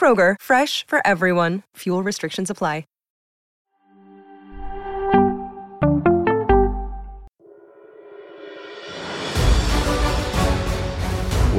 Kroger, 0.00 0.36
fresh 0.40 0.86
for 0.86 1.06
everyone. 1.06 1.62
Fuel 1.76 2.02
restrictions 2.02 2.48
apply. 2.48 2.84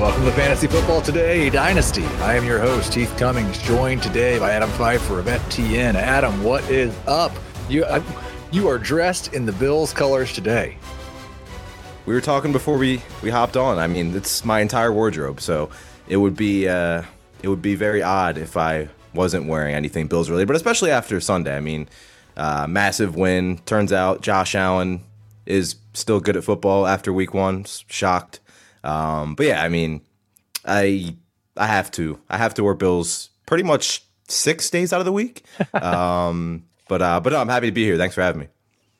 Welcome 0.01 0.25
to 0.25 0.31
Fantasy 0.31 0.65
Football 0.65 1.03
Today 1.03 1.51
Dynasty. 1.51 2.03
I 2.03 2.35
am 2.35 2.43
your 2.43 2.57
host, 2.57 2.91
Heath 2.91 3.15
Cummings, 3.19 3.59
joined 3.59 4.01
today 4.01 4.39
by 4.39 4.49
Adam 4.49 4.71
Pfeifer 4.71 5.19
of 5.19 5.25
FTN. 5.25 5.93
Adam, 5.93 6.43
what 6.43 6.67
is 6.71 6.91
up? 7.05 7.31
You, 7.69 7.85
I, 7.85 8.01
you 8.51 8.67
are 8.67 8.79
dressed 8.79 9.35
in 9.35 9.45
the 9.45 9.51
Bills 9.51 9.93
colors 9.93 10.33
today. 10.33 10.75
We 12.07 12.15
were 12.15 12.21
talking 12.21 12.51
before 12.51 12.79
we, 12.79 13.03
we 13.21 13.29
hopped 13.29 13.55
on. 13.55 13.77
I 13.77 13.85
mean, 13.85 14.15
it's 14.15 14.43
my 14.43 14.61
entire 14.61 14.91
wardrobe, 14.91 15.39
so 15.39 15.69
it 16.07 16.17
would 16.17 16.35
be 16.35 16.67
uh, 16.67 17.03
it 17.43 17.47
would 17.47 17.61
be 17.61 17.75
very 17.75 18.01
odd 18.01 18.37
if 18.37 18.57
I 18.57 18.89
wasn't 19.13 19.47
wearing 19.47 19.75
anything 19.75 20.07
Bills 20.07 20.29
related, 20.29 20.47
but 20.47 20.55
especially 20.55 20.91
after 20.91 21.19
Sunday. 21.19 21.55
I 21.55 21.59
mean, 21.59 21.89
uh, 22.37 22.67
massive 22.67 23.15
win. 23.15 23.57
Turns 23.65 23.91
out 23.91 24.21
Josh 24.21 24.55
Allen 24.55 25.03
is 25.45 25.75
still 25.93 26.19
good 26.19 26.37
at 26.37 26.43
football 26.43 26.87
after 26.87 27.11
week 27.11 27.33
one. 27.33 27.65
Shocked. 27.87 28.39
Um, 28.83 29.35
but 29.35 29.45
yeah, 29.45 29.63
I 29.63 29.69
mean, 29.69 30.01
I 30.65 31.15
I 31.57 31.67
have 31.67 31.91
to 31.91 32.19
I 32.29 32.37
have 32.37 32.53
to 32.55 32.63
wear 32.63 32.73
Bills 32.73 33.29
pretty 33.45 33.63
much 33.63 34.03
six 34.27 34.69
days 34.69 34.93
out 34.93 34.99
of 34.99 35.05
the 35.05 35.11
week. 35.11 35.43
Um, 35.73 36.65
but 36.87 37.01
uh, 37.01 37.19
but 37.21 37.31
no, 37.31 37.39
I'm 37.39 37.47
happy 37.47 37.67
to 37.67 37.71
be 37.71 37.85
here. 37.85 37.97
Thanks 37.97 38.15
for 38.15 38.21
having 38.21 38.41
me. 38.41 38.47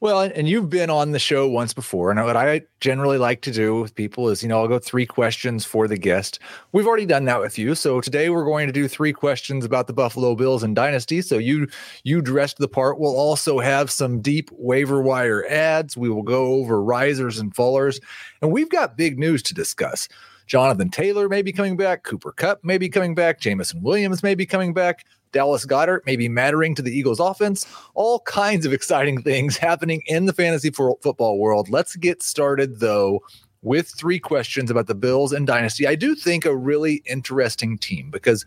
Well, 0.02 0.22
and 0.22 0.50
you've 0.50 0.72
been 0.72 0.90
on 0.90 1.12
the 1.12 1.20
show 1.20 1.48
once 1.48 1.76
before, 1.76 2.10
and 2.10 2.20
what 2.26 2.36
I 2.36 2.64
generally 2.80 3.20
like 3.20 3.42
to 3.42 3.52
do 3.52 3.80
with 3.80 3.94
people 3.94 4.30
is, 4.30 4.42
you 4.42 4.50
know, 4.50 4.60
I'll 4.60 4.68
go 4.68 4.80
three 4.80 5.06
questions 5.06 5.64
for 5.64 5.88
the 5.88 5.96
guest. 5.96 6.40
We've 6.72 6.88
already 6.88 7.06
done 7.06 7.26
that 7.26 7.40
with 7.40 7.60
you, 7.60 7.76
so 7.76 8.02
today 8.02 8.32
we're 8.32 8.44
going 8.44 8.66
to 8.66 8.74
do 8.74 8.88
three 8.88 9.14
questions 9.14 9.64
about 9.64 9.86
the 9.86 9.94
Buffalo 9.94 10.34
Bills 10.34 10.64
and 10.64 10.76
dynasty. 10.76 11.22
So 11.22 11.38
you 11.38 11.68
you 12.04 12.20
dressed 12.20 12.58
the 12.58 12.68
part. 12.68 13.00
We'll 13.00 13.16
also 13.16 13.60
have 13.60 13.92
some 13.92 14.22
deep 14.22 14.50
waiver 14.54 15.04
wire 15.04 15.46
ads. 15.48 15.96
We 15.96 16.10
will 16.10 16.24
go 16.24 16.54
over 16.54 16.82
risers 16.82 17.38
and 17.38 17.54
fallers, 17.54 18.02
and 18.42 18.52
we've 18.52 18.72
got 18.72 18.98
big 18.98 19.20
news 19.20 19.44
to 19.44 19.54
discuss. 19.54 20.08
Jonathan 20.48 20.90
Taylor 20.90 21.30
may 21.30 21.44
be 21.44 21.54
coming 21.54 21.78
back. 21.78 22.04
Cooper 22.04 22.32
Kupp 22.32 22.64
may 22.64 22.80
be 22.80 22.90
coming 22.90 23.14
back. 23.14 23.40
Jameson 23.40 23.84
Williams 23.84 24.24
may 24.24 24.34
be 24.34 24.48
coming 24.48 24.74
back. 24.74 25.06
Dallas 25.32 25.66
Goedert 25.66 26.06
may 26.06 26.16
be 26.16 26.30
mattering 26.30 26.76
to 26.76 26.82
the 26.82 26.96
Eagles 26.96 27.20
offense. 27.20 27.66
All 27.94 28.20
kinds 28.22 28.66
of 28.66 28.74
exciting 28.74 29.22
things 29.22 29.58
happening 29.58 30.02
in 30.06 30.26
the 30.26 30.34
fantasy 30.34 30.70
football 30.70 31.40
world. 31.40 31.70
Let's 31.70 31.96
get 31.96 32.22
started, 32.22 32.80
though, 32.80 33.22
with 33.62 33.88
three 33.88 34.20
questions 34.20 34.72
about 34.72 34.88
the 34.88 34.96
Bills 34.96 35.32
and 35.32 35.46
Dynasty. 35.46 35.88
I 35.88 35.96
do 35.96 36.16
think 36.16 36.46
a 36.46 36.56
really 36.56 37.04
interesting 37.06 37.78
team 37.78 38.10
because 38.10 38.46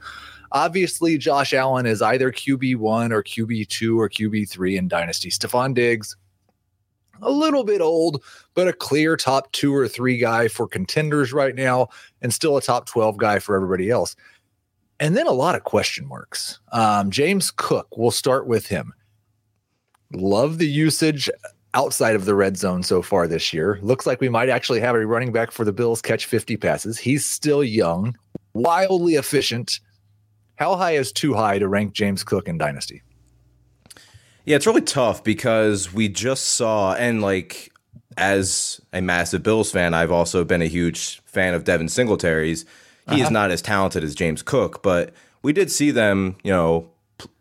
obviously 0.53 1.19
Josh 1.19 1.55
Allen 1.55 1.87
is 1.87 2.03
either 2.03 2.33
QB1 2.33 3.13
or 3.13 3.23
QB2 3.23 3.97
or 3.97 4.09
QB3 4.09 4.77
in 4.77 4.89
Dynasty. 4.89 5.31
Stefon 5.31 5.75
Diggs, 5.75 6.17
a 7.23 7.31
little 7.31 7.65
bit 7.65 7.81
old, 7.81 8.23
but 8.55 8.67
a 8.67 8.73
clear 8.73 9.17
top 9.17 9.51
two 9.53 9.75
or 9.75 9.87
three 9.87 10.19
guy 10.19 10.49
for 10.49 10.67
contenders 10.67 11.33
right 11.33 11.55
now, 11.55 11.89
and 12.21 12.35
still 12.35 12.57
a 12.57 12.63
top 12.63 12.87
12 12.87 13.17
guy 13.17 13.39
for 13.39 13.55
everybody 13.55 13.91
else 13.91 14.17
and 15.01 15.17
then 15.17 15.27
a 15.27 15.33
lot 15.33 15.55
of 15.55 15.65
question 15.65 16.07
marks. 16.07 16.61
Um, 16.73 17.11
James 17.11 17.51
Cook, 17.51 17.89
we'll 17.97 18.11
start 18.11 18.47
with 18.47 18.67
him. 18.67 18.93
Love 20.13 20.59
the 20.59 20.69
usage 20.69 21.29
outside 21.75 22.15
of 22.15 22.25
the 22.25 22.35
red 22.35 22.57
zone 22.57 22.83
so 22.83 23.03
far 23.03 23.27
this 23.27 23.53
year. 23.53 23.79
Looks 23.83 24.07
like 24.07 24.21
we 24.21 24.29
might 24.29 24.49
actually 24.49 24.81
have 24.81 24.95
a 24.95 25.07
running 25.07 25.33
back 25.33 25.51
for 25.51 25.65
the 25.65 25.73
Bills 25.73 26.01
catch 26.01 26.27
50 26.27 26.57
passes. 26.57 26.99
He's 26.99 27.27
still 27.27 27.65
young, 27.65 28.17
wildly 28.55 29.17
efficient. 29.17 29.81
How 30.57 30.77
high 30.77 30.93
is 30.93 31.13
too 31.13 31.35
high 31.35 31.59
to 31.59 31.67
rank 31.67 31.93
James 31.93 32.23
Cook 32.23 32.47
in 32.47 32.59
Dynasty? 32.59 33.03
Yeah, 34.45 34.57
it's 34.57 34.67
really 34.67 34.83
tough 34.83 35.25
because 35.25 35.93
we 35.93 36.09
just 36.09 36.45
saw, 36.45 36.95
and 36.95 37.21
like 37.21 37.73
as 38.17 38.81
a 38.93 39.01
massive 39.01 39.43
Bills 39.43 39.73
fan, 39.73 39.95
I've 39.95 40.13
also 40.13 40.45
been 40.45 40.63
a 40.63 40.67
huge 40.67 41.21
fan 41.25 41.55
of 41.55 41.65
Devin 41.65 41.89
Singletary's 41.89 42.65
he 43.09 43.17
uh-huh. 43.17 43.25
is 43.25 43.31
not 43.31 43.51
as 43.51 43.61
talented 43.61 44.03
as 44.03 44.15
James 44.15 44.43
Cook, 44.43 44.83
but 44.83 45.13
we 45.43 45.53
did 45.53 45.71
see 45.71 45.91
them, 45.91 46.37
you 46.43 46.51
know, 46.51 46.91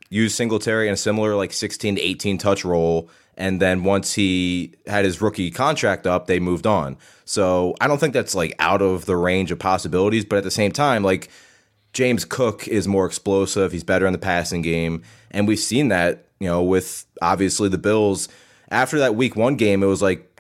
use 0.10 0.36
Singletary 0.36 0.88
in 0.88 0.94
a 0.94 0.98
similar 0.98 1.36
like 1.36 1.54
16 1.54 1.96
to 1.96 2.02
18 2.02 2.38
touch 2.38 2.66
role. 2.66 3.10
And 3.36 3.62
then 3.62 3.84
once 3.84 4.14
he 4.14 4.76
had 4.86 5.06
his 5.06 5.22
rookie 5.22 5.50
contract 5.50 6.06
up, 6.06 6.28
they 6.28 6.40
moved 6.40 6.68
on. 6.68 6.98
So 7.26 7.76
I 7.82 7.88
don't 7.88 7.98
think 7.98 8.14
that's 8.14 8.36
like 8.36 8.54
out 8.60 8.82
of 8.82 9.06
the 9.06 9.16
range 9.16 9.52
of 9.52 9.58
possibilities. 9.58 10.26
But 10.26 10.38
at 10.38 10.44
the 10.44 10.52
same 10.52 10.72
time, 10.72 11.04
like 11.04 11.30
James 11.94 12.26
Cook 12.26 12.68
is 12.68 12.88
more 12.88 13.06
explosive. 13.06 13.72
He's 13.72 13.84
better 13.84 14.06
in 14.06 14.14
the 14.14 14.20
passing 14.20 14.62
game. 14.62 15.02
And 15.32 15.48
we've 15.48 15.58
seen 15.60 15.88
that, 15.88 16.28
you 16.40 16.48
know, 16.48 16.62
with 16.62 17.06
obviously 17.22 17.70
the 17.70 17.78
Bills. 17.78 18.28
After 18.70 19.00
that 19.00 19.16
week 19.16 19.36
one 19.36 19.56
game, 19.56 19.82
it 19.82 19.88
was 19.88 20.02
like 20.02 20.33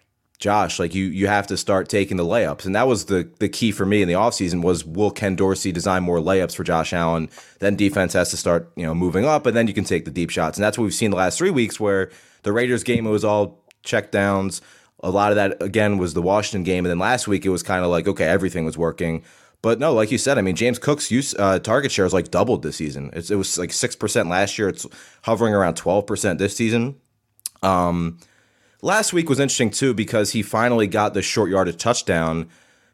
Josh, 0.43 0.77
like 0.77 0.93
you 0.93 1.05
you 1.05 1.27
have 1.27 1.47
to 1.47 1.55
start 1.55 1.87
taking 1.87 2.17
the 2.17 2.25
layups. 2.25 2.65
And 2.65 2.75
that 2.75 2.85
was 2.85 3.05
the 3.05 3.29
the 3.39 3.47
key 3.47 3.71
for 3.71 3.85
me 3.85 4.01
in 4.01 4.09
the 4.09 4.15
offseason 4.15 4.61
was 4.61 4.83
will 4.83 5.09
Ken 5.09 5.37
Dorsey 5.37 5.71
design 5.71 6.03
more 6.03 6.19
layups 6.19 6.53
for 6.53 6.65
Josh 6.65 6.91
Allen? 6.91 7.29
Then 7.59 7.77
defense 7.77 8.11
has 8.11 8.29
to 8.31 8.35
start, 8.35 8.69
you 8.75 8.85
know, 8.85 8.93
moving 8.93 9.23
up 9.23 9.45
and 9.45 9.55
then 9.55 9.67
you 9.67 9.73
can 9.73 9.85
take 9.85 10.03
the 10.03 10.11
deep 10.11 10.29
shots. 10.29 10.57
And 10.57 10.63
that's 10.65 10.77
what 10.77 10.83
we've 10.83 10.93
seen 10.93 11.11
the 11.11 11.15
last 11.15 11.37
3 11.37 11.49
weeks 11.49 11.79
where 11.79 12.11
the 12.41 12.51
Raiders 12.51 12.83
game 12.83 13.07
it 13.07 13.09
was 13.09 13.23
all 13.23 13.63
check 13.83 14.11
downs. 14.11 14.61
A 15.01 15.09
lot 15.09 15.31
of 15.31 15.37
that 15.37 15.63
again 15.63 15.97
was 15.97 16.13
the 16.13 16.21
Washington 16.21 16.63
game 16.63 16.83
and 16.83 16.91
then 16.91 16.99
last 16.99 17.25
week 17.25 17.45
it 17.45 17.49
was 17.49 17.63
kind 17.63 17.85
of 17.85 17.89
like 17.89 18.05
okay, 18.09 18.25
everything 18.25 18.65
was 18.65 18.77
working. 18.77 19.23
But 19.61 19.79
no, 19.79 19.93
like 19.93 20.11
you 20.11 20.17
said, 20.17 20.37
I 20.37 20.41
mean, 20.41 20.57
James 20.57 20.77
Cook's 20.77 21.09
use 21.09 21.33
uh, 21.39 21.59
target 21.59 21.89
share 21.89 22.05
is 22.05 22.11
like 22.13 22.31
doubled 22.31 22.63
this 22.63 22.75
season. 22.75 23.11
It's, 23.13 23.31
it 23.31 23.35
was 23.35 23.57
like 23.57 23.71
six 23.71 23.95
percent 23.95 24.27
last 24.27 24.59
year. 24.59 24.67
It's 24.67 24.85
hovering 25.21 25.53
around 25.53 25.75
twelve 25.75 26.05
percent 26.05 26.37
this 26.37 26.53
season. 26.53 26.97
Um, 27.61 28.19
Last 28.83 29.13
week 29.13 29.29
was 29.29 29.39
interesting 29.39 29.69
too 29.69 29.93
because 29.93 30.31
he 30.31 30.41
finally 30.41 30.87
got 30.87 31.13
the 31.13 31.21
short 31.21 31.49
yardage 31.49 31.77
touchdown. 31.77 32.49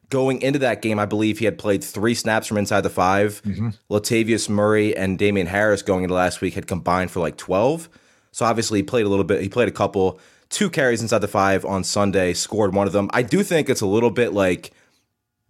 Going 0.10 0.40
into 0.44 0.60
that 0.60 0.84
game, 0.84 1.00
I 1.00 1.08
believe 1.08 1.40
he 1.40 1.46
had 1.46 1.58
played 1.58 1.84
three 1.84 2.14
snaps 2.14 2.46
from 2.46 2.60
inside 2.60 2.82
the 2.82 2.92
5 2.92 3.42
mm-hmm. 3.44 3.70
Latavius 3.90 4.48
Murray 4.50 4.96
and 4.96 5.18
Damien 5.18 5.48
Harris 5.48 5.82
going 5.82 6.04
into 6.04 6.14
last 6.14 6.42
week 6.42 6.54
had 6.54 6.68
combined 6.68 7.10
for 7.10 7.22
like 7.22 7.38
12. 7.38 7.90
So 8.32 8.46
obviously 8.46 8.80
he 8.80 8.84
played 8.84 9.08
a 9.08 9.10
little 9.10 9.26
bit. 9.26 9.42
He 9.42 9.50
played 9.50 9.68
a 9.68 9.72
couple, 9.72 10.20
two 10.50 10.70
carries 10.70 11.02
inside 11.02 11.20
the 11.20 11.28
five 11.28 11.66
on 11.66 11.84
Sunday, 11.84 12.34
scored 12.34 12.76
one 12.76 12.86
of 12.86 12.94
them. 12.94 13.10
I 13.12 13.24
do 13.24 13.42
think 13.42 13.68
it's 13.68 13.82
a 13.82 13.88
little 13.88 14.12
bit 14.12 14.32
like, 14.32 14.72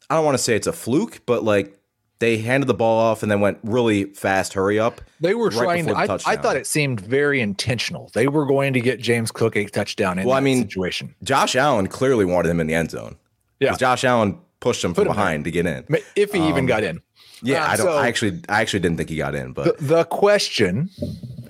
I 0.10 0.16
don't 0.16 0.24
want 0.24 0.38
to 0.38 0.44
say 0.44 0.56
it's 0.56 0.68
a 0.68 0.74
fluke, 0.74 1.20
but 1.26 1.44
like 1.44 1.78
they 2.20 2.38
handed 2.38 2.68
the 2.68 2.74
ball 2.74 3.00
off 3.00 3.24
and 3.24 3.32
then 3.32 3.40
went 3.40 3.58
really 3.64 4.06
fast 4.06 4.54
hurry 4.54 4.78
up. 4.78 5.02
They 5.22 5.34
were 5.34 5.50
right 5.50 5.58
trying 5.58 5.86
to. 5.88 5.94
I, 5.94 6.04
I, 6.26 6.36
thought 6.36 6.58
it 6.58 6.68
seemed 6.68 7.00
very 7.00 7.42
intentional. 7.42 8.12
They 8.14 8.28
were 8.28 8.46
going 8.46 8.74
to 8.74 8.82
get 8.82 9.00
James 9.00 9.32
Cook 9.32 9.56
a 9.56 9.66
touchdown 9.66 10.20
in 10.20 10.28
well, 10.28 10.36
I 10.36 10.42
mean, 10.42 10.64
situation. 10.64 11.16
Josh 11.24 11.56
Allen 11.56 11.88
clearly 11.88 12.26
wanted 12.26 12.50
him 12.50 12.60
in 12.60 12.68
the 12.68 12.74
end 12.74 12.92
zone. 12.92 13.16
Yeah, 13.60 13.76
Josh 13.76 14.04
Allen 14.04 14.38
pushed 14.60 14.84
him 14.84 14.94
Put 14.94 15.04
from 15.04 15.12
him 15.12 15.16
behind 15.16 15.36
in. 15.38 15.44
to 15.46 15.52
get 15.52 15.66
in, 15.66 15.86
if 16.16 16.34
he 16.34 16.40
um, 16.40 16.50
even 16.50 16.66
got 16.66 16.84
in. 16.84 17.02
Yeah, 17.42 17.64
uh, 17.64 17.68
I 17.68 17.76
don't. 17.78 17.86
So 17.86 17.94
I 17.94 18.08
actually, 18.08 18.42
I 18.50 18.62
actually 18.62 18.82
didn't 18.82 18.98
think 18.98 19.10
he 19.10 19.18
got 19.18 19.34
in. 19.34 19.54
But 19.54 19.78
the, 19.78 19.86
the 19.86 20.04
question: 20.06 20.90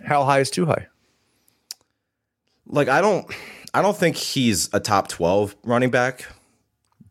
How 0.05 0.23
high 0.23 0.39
is 0.39 0.51
too 0.51 0.67
high? 0.67 0.87
Like 2.67 2.89
I 2.89 3.01
don't, 3.01 3.25
I 3.73 3.81
don't 3.81 3.97
think 3.97 4.15
he's 4.15 4.71
a 4.71 4.79
top 4.79 5.07
twelve 5.07 5.55
running 5.63 5.89
back. 5.89 6.25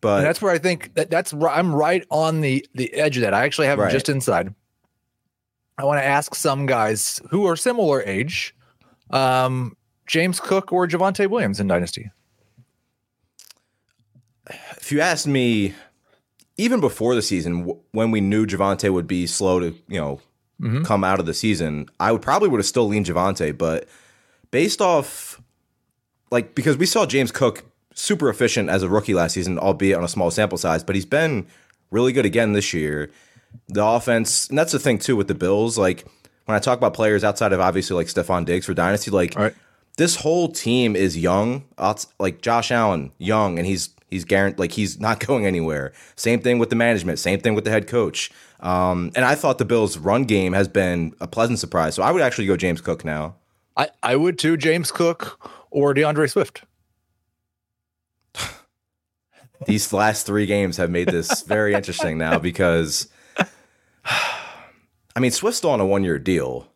But 0.01 0.19
and 0.19 0.27
that's 0.27 0.41
where 0.41 0.53
I 0.53 0.59
think 0.59 0.95
that 0.95 1.11
that's 1.11 1.33
I'm 1.33 1.75
right 1.75 2.05
on 2.11 2.41
the 2.41 2.67
the 2.75 2.93
edge 2.95 3.17
of 3.17 3.23
that. 3.23 3.35
I 3.35 3.45
actually 3.45 3.67
have 3.67 3.79
right. 3.79 3.89
him 3.89 3.93
just 3.93 4.09
inside. 4.09 4.55
I 5.77 5.85
want 5.85 6.01
to 6.01 6.05
ask 6.05 6.35
some 6.35 6.67
guys 6.67 7.21
who 7.31 7.47
are 7.47 7.55
similar 7.55 8.03
age, 8.03 8.55
Um, 9.11 9.77
James 10.09 10.41
Cook 10.41 10.73
or 10.73 10.89
Javonte 10.89 11.29
Williams 11.29 11.61
in 11.61 11.69
Dynasty? 11.69 12.11
If 14.77 14.91
you 14.91 15.01
asked 15.01 15.27
me, 15.27 15.75
even 16.57 16.81
before 16.81 17.15
the 17.15 17.23
season, 17.23 17.79
when 17.93 18.11
we 18.11 18.21
knew 18.21 18.47
Javonte 18.47 18.91
would 18.93 19.07
be 19.07 19.27
slow 19.27 19.61
to, 19.61 19.67
you 19.87 20.01
know, 20.01 20.21
mm-hmm. 20.61 20.83
come 20.83 21.05
out 21.05 21.21
of 21.21 21.27
the 21.27 21.35
season, 21.35 21.89
I 22.01 22.11
would 22.11 22.23
probably 22.23 22.49
would 22.49 22.59
have 22.59 22.67
still 22.67 22.89
leaned 22.89 23.07
Javonte, 23.07 23.57
but 23.57 23.87
based 24.51 24.81
off 24.81 25.41
like 26.31 26.55
because 26.55 26.77
we 26.77 26.87
saw 26.87 27.07
James 27.07 27.31
Cook 27.31 27.65
super 27.99 28.29
efficient 28.29 28.71
as 28.71 28.83
a 28.83 28.89
rookie 28.89 29.15
last 29.15 29.33
season, 29.33 29.59
albeit 29.59 29.97
on 29.97 30.05
a 30.05 30.09
small 30.09 30.31
sample 30.31 30.57
size, 30.57 30.85
but 30.85 30.95
he's 30.95 31.07
been 31.07 31.47
really 31.91 32.13
good 32.13 32.25
again 32.25 32.53
this 32.53 32.73
year. 32.73 33.11
The 33.69 33.85
offense, 33.85 34.49
and 34.49 34.57
that's 34.57 34.73
the 34.73 34.79
thing 34.79 34.99
too 34.99 35.17
with 35.17 35.27
the 35.27 35.35
Bills. 35.35 35.77
Like 35.77 36.07
when 36.45 36.55
I 36.55 36.61
talk 36.61 36.79
about 36.79 36.95
players 36.95 37.25
outside 37.25 37.53
of 37.53 37.61
obviously 37.61 37.97
like 37.97 38.07
Stefon 38.07 38.45
Diggs 38.45 38.67
for 38.67 38.75
Dynasty, 38.75 39.11
like 39.11 39.35
right. 39.35 39.55
this 39.97 40.17
whole 40.17 40.49
team 40.49 40.95
is 40.95 41.19
young. 41.19 41.65
Like 42.19 42.41
Josh 42.41 42.71
Allen, 42.71 43.13
young, 43.19 43.59
and 43.59 43.67
he's 43.67 43.91
he's 44.11 44.25
guaranteed 44.25 44.59
like 44.59 44.73
he's 44.73 45.01
not 45.01 45.19
going 45.27 45.47
anywhere. 45.47 45.93
Same 46.15 46.41
thing 46.41 46.59
with 46.59 46.71
the 46.71 46.77
management. 46.77 47.19
Same 47.19 47.41
thing 47.41 47.55
with 47.55 47.65
the 47.65 47.71
head 47.71 47.89
coach. 47.89 48.31
Um, 48.61 49.13
and 49.15 49.25
I 49.25 49.35
thought 49.35 49.59
the 49.59 49.65
Bills' 49.65 49.99
run 49.99 50.25
game 50.25 50.53
has 50.53 50.69
been 50.69 51.15
a 51.21 51.27
pleasant 51.27 51.59
surprise. 51.59 51.95
So 51.95 52.03
I 52.03 52.11
would 52.11 52.23
actually 52.23 52.47
go 52.47 52.57
James 52.57 52.81
Cook 52.81 53.05
now. 53.05 53.37
I, 53.77 53.89
I 54.03 54.17
would 54.17 54.39
too, 54.39 54.57
James 54.57 54.91
Cook 54.91 55.49
or 55.71 55.95
D'Andre 55.95 56.27
Swift. 56.27 56.65
These 59.67 59.93
last 59.93 60.27
three 60.27 60.47
games 60.47 60.77
have 60.77 60.91
made 60.91 61.09
this 61.09 61.43
very 61.43 61.75
interesting 61.75 62.19
now 62.19 62.39
because, 62.39 63.09
I 64.05 65.21
mean, 65.21 65.31
Swift's 65.31 65.59
still 65.59 65.71
on 65.71 65.81
a 65.81 65.87
one 65.87 66.05
year 66.05 66.19
deal, 66.19 66.69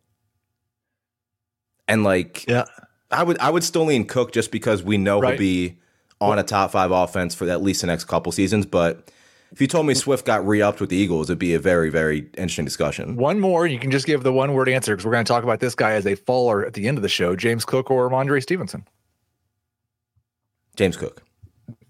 and 1.86 2.04
like, 2.04 2.46
yeah, 2.46 2.64
I 3.10 3.22
would 3.22 3.38
I 3.38 3.50
would 3.50 3.64
still 3.64 3.84
lean 3.84 4.06
Cook 4.06 4.32
just 4.32 4.50
because 4.50 4.82
we 4.82 4.98
know 4.98 5.20
right. 5.20 5.30
he'll 5.30 5.38
be 5.38 5.78
on 6.20 6.38
a 6.38 6.42
top 6.42 6.72
five 6.72 6.90
offense 6.90 7.34
for 7.34 7.48
at 7.48 7.62
least 7.62 7.80
the 7.80 7.86
next 7.86 8.04
couple 8.04 8.32
seasons, 8.32 8.66
but 8.66 9.10
if 9.52 9.60
you 9.60 9.66
told 9.66 9.86
me 9.86 9.92
Swift 9.92 10.24
got 10.24 10.46
re-upped 10.46 10.80
with 10.80 10.88
the 10.88 10.96
Eagles, 10.96 11.28
it'd 11.28 11.38
be 11.38 11.52
a 11.52 11.58
very, 11.58 11.90
very 11.90 12.20
interesting 12.38 12.64
discussion. 12.64 13.16
One 13.16 13.38
more, 13.38 13.66
you 13.66 13.78
can 13.78 13.90
just 13.90 14.06
give 14.06 14.22
the 14.22 14.32
one 14.32 14.54
word 14.54 14.68
answer 14.68 14.94
because 14.94 15.04
we're 15.04 15.12
going 15.12 15.26
to 15.26 15.28
talk 15.30 15.44
about 15.44 15.60
this 15.60 15.74
guy 15.74 15.92
as 15.92 16.06
a 16.06 16.14
faller 16.14 16.64
at 16.64 16.72
the 16.72 16.88
end 16.88 16.96
of 16.96 17.02
the 17.02 17.08
show: 17.08 17.36
James 17.36 17.64
Cook 17.64 17.90
or 17.90 18.08
Rhamondre 18.08 18.42
Stevenson. 18.42 18.86
James 20.74 20.96
Cook. 20.96 21.22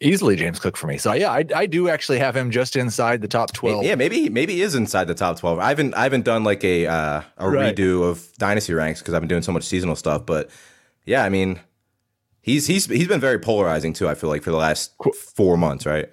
Easily 0.03 0.37
James 0.37 0.59
Cook 0.59 0.77
for 0.77 0.87
me. 0.87 0.99
So 0.99 1.13
yeah, 1.13 1.31
I, 1.31 1.45
I 1.55 1.67
do 1.67 1.89
actually 1.89 2.19
have 2.19 2.37
him 2.37 2.51
just 2.51 2.77
inside 2.77 3.23
the 3.23 3.29
top 3.29 3.53
twelve. 3.53 3.85
Yeah, 3.85 3.95
maybe 3.95 4.29
maybe 4.29 4.55
he 4.55 4.63
is 4.63 4.75
inside 4.75 5.05
the 5.05 5.15
top 5.15 5.39
twelve. 5.39 5.59
I 5.59 5.69
haven't 5.69 5.95
I 5.95 6.03
haven't 6.03 6.25
done 6.25 6.45
like 6.45 6.65
a 6.65 6.87
uh, 6.87 7.23
a 7.39 7.51
right. 7.51 7.75
redo 7.75 8.09
of 8.09 8.27
dynasty 8.39 8.75
ranks 8.75 9.01
because 9.01 9.15
I've 9.15 9.21
been 9.21 9.29
doing 9.29 9.43
so 9.43 9.53
much 9.53 9.65
seasonal 9.65 9.97
stuff. 9.97 10.27
But 10.27 10.51
yeah, 11.07 11.25
I 11.25 11.29
mean, 11.29 11.61
he's 12.41 12.67
he's 12.67 12.87
he's 12.87 13.09
been 13.09 13.21
very 13.21 13.39
polarizing 13.39 13.93
too. 13.93 14.09
I 14.09 14.15
feel 14.15 14.29
like 14.29 14.43
for 14.43 14.51
the 14.51 14.57
last 14.57 14.93
four 15.35 15.57
months, 15.57 15.87
right? 15.87 16.09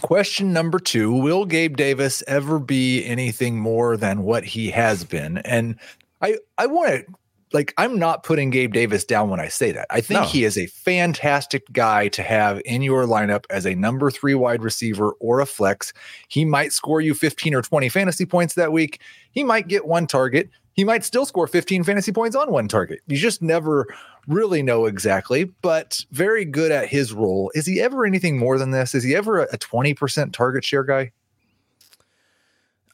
Question 0.00 0.52
number 0.52 0.78
two 0.78 1.12
Will 1.12 1.44
Gabe 1.44 1.76
Davis 1.76 2.22
ever 2.26 2.58
be 2.58 3.04
anything 3.04 3.58
more 3.58 3.96
than 3.96 4.22
what 4.22 4.44
he 4.44 4.70
has 4.70 5.04
been? 5.04 5.38
And 5.38 5.78
I, 6.22 6.36
I 6.58 6.66
want 6.66 6.90
to, 6.90 7.14
like, 7.52 7.74
I'm 7.76 7.98
not 7.98 8.22
putting 8.22 8.50
Gabe 8.50 8.72
Davis 8.72 9.04
down 9.04 9.28
when 9.28 9.40
I 9.40 9.48
say 9.48 9.72
that. 9.72 9.86
I 9.90 10.00
think 10.00 10.20
no. 10.20 10.26
he 10.26 10.44
is 10.44 10.56
a 10.56 10.66
fantastic 10.66 11.70
guy 11.72 12.08
to 12.08 12.22
have 12.22 12.60
in 12.64 12.82
your 12.82 13.04
lineup 13.04 13.44
as 13.50 13.66
a 13.66 13.74
number 13.74 14.10
three 14.10 14.34
wide 14.34 14.62
receiver 14.62 15.12
or 15.20 15.40
a 15.40 15.46
flex. 15.46 15.92
He 16.28 16.44
might 16.44 16.72
score 16.72 17.00
you 17.00 17.14
15 17.14 17.54
or 17.54 17.62
20 17.62 17.88
fantasy 17.88 18.24
points 18.24 18.54
that 18.54 18.72
week. 18.72 19.00
He 19.32 19.42
might 19.42 19.68
get 19.68 19.86
one 19.86 20.06
target. 20.06 20.48
He 20.74 20.84
might 20.84 21.04
still 21.04 21.26
score 21.26 21.46
15 21.46 21.82
fantasy 21.84 22.12
points 22.12 22.36
on 22.36 22.50
one 22.52 22.68
target. 22.68 23.00
You 23.06 23.16
just 23.16 23.42
never 23.42 23.86
really 24.28 24.62
know 24.62 24.86
exactly, 24.86 25.44
but 25.44 26.04
very 26.12 26.44
good 26.44 26.70
at 26.70 26.88
his 26.88 27.12
role. 27.12 27.50
Is 27.54 27.66
he 27.66 27.80
ever 27.80 28.06
anything 28.06 28.38
more 28.38 28.58
than 28.58 28.70
this? 28.70 28.94
Is 28.94 29.02
he 29.02 29.14
ever 29.14 29.40
a 29.40 29.58
20% 29.58 30.32
target 30.32 30.64
share 30.64 30.84
guy? 30.84 31.10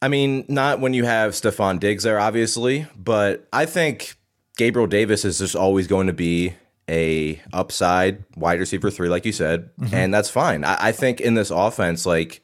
I 0.01 0.09
mean, 0.09 0.45
not 0.49 0.81
when 0.81 0.95
you 0.95 1.05
have 1.05 1.33
Stefon 1.33 1.81
Diggs 1.81 2.05
there, 2.05 2.19
obviously, 2.19 2.87
but 2.97 3.47
I 3.53 3.67
think 3.67 4.17
Gabriel 4.57 4.87
Davis 4.87 5.25
is 5.25 5.39
just 5.39 5.55
always 5.55 5.87
going 5.87 6.07
to 6.07 6.13
be 6.13 6.55
a 6.89 7.41
upside 7.53 8.25
wide 8.37 8.59
receiver 8.59 8.91
three, 8.91 9.09
like 9.09 9.25
you 9.25 9.33
said, 9.33 9.71
mm-hmm. 9.77 9.95
and 9.95 10.15
that's 10.15 10.31
fine. 10.31 10.65
I, 10.65 10.89
I 10.89 10.93
think 10.93 11.21
in 11.21 11.35
this 11.35 11.51
offense, 11.51 12.07
like 12.07 12.43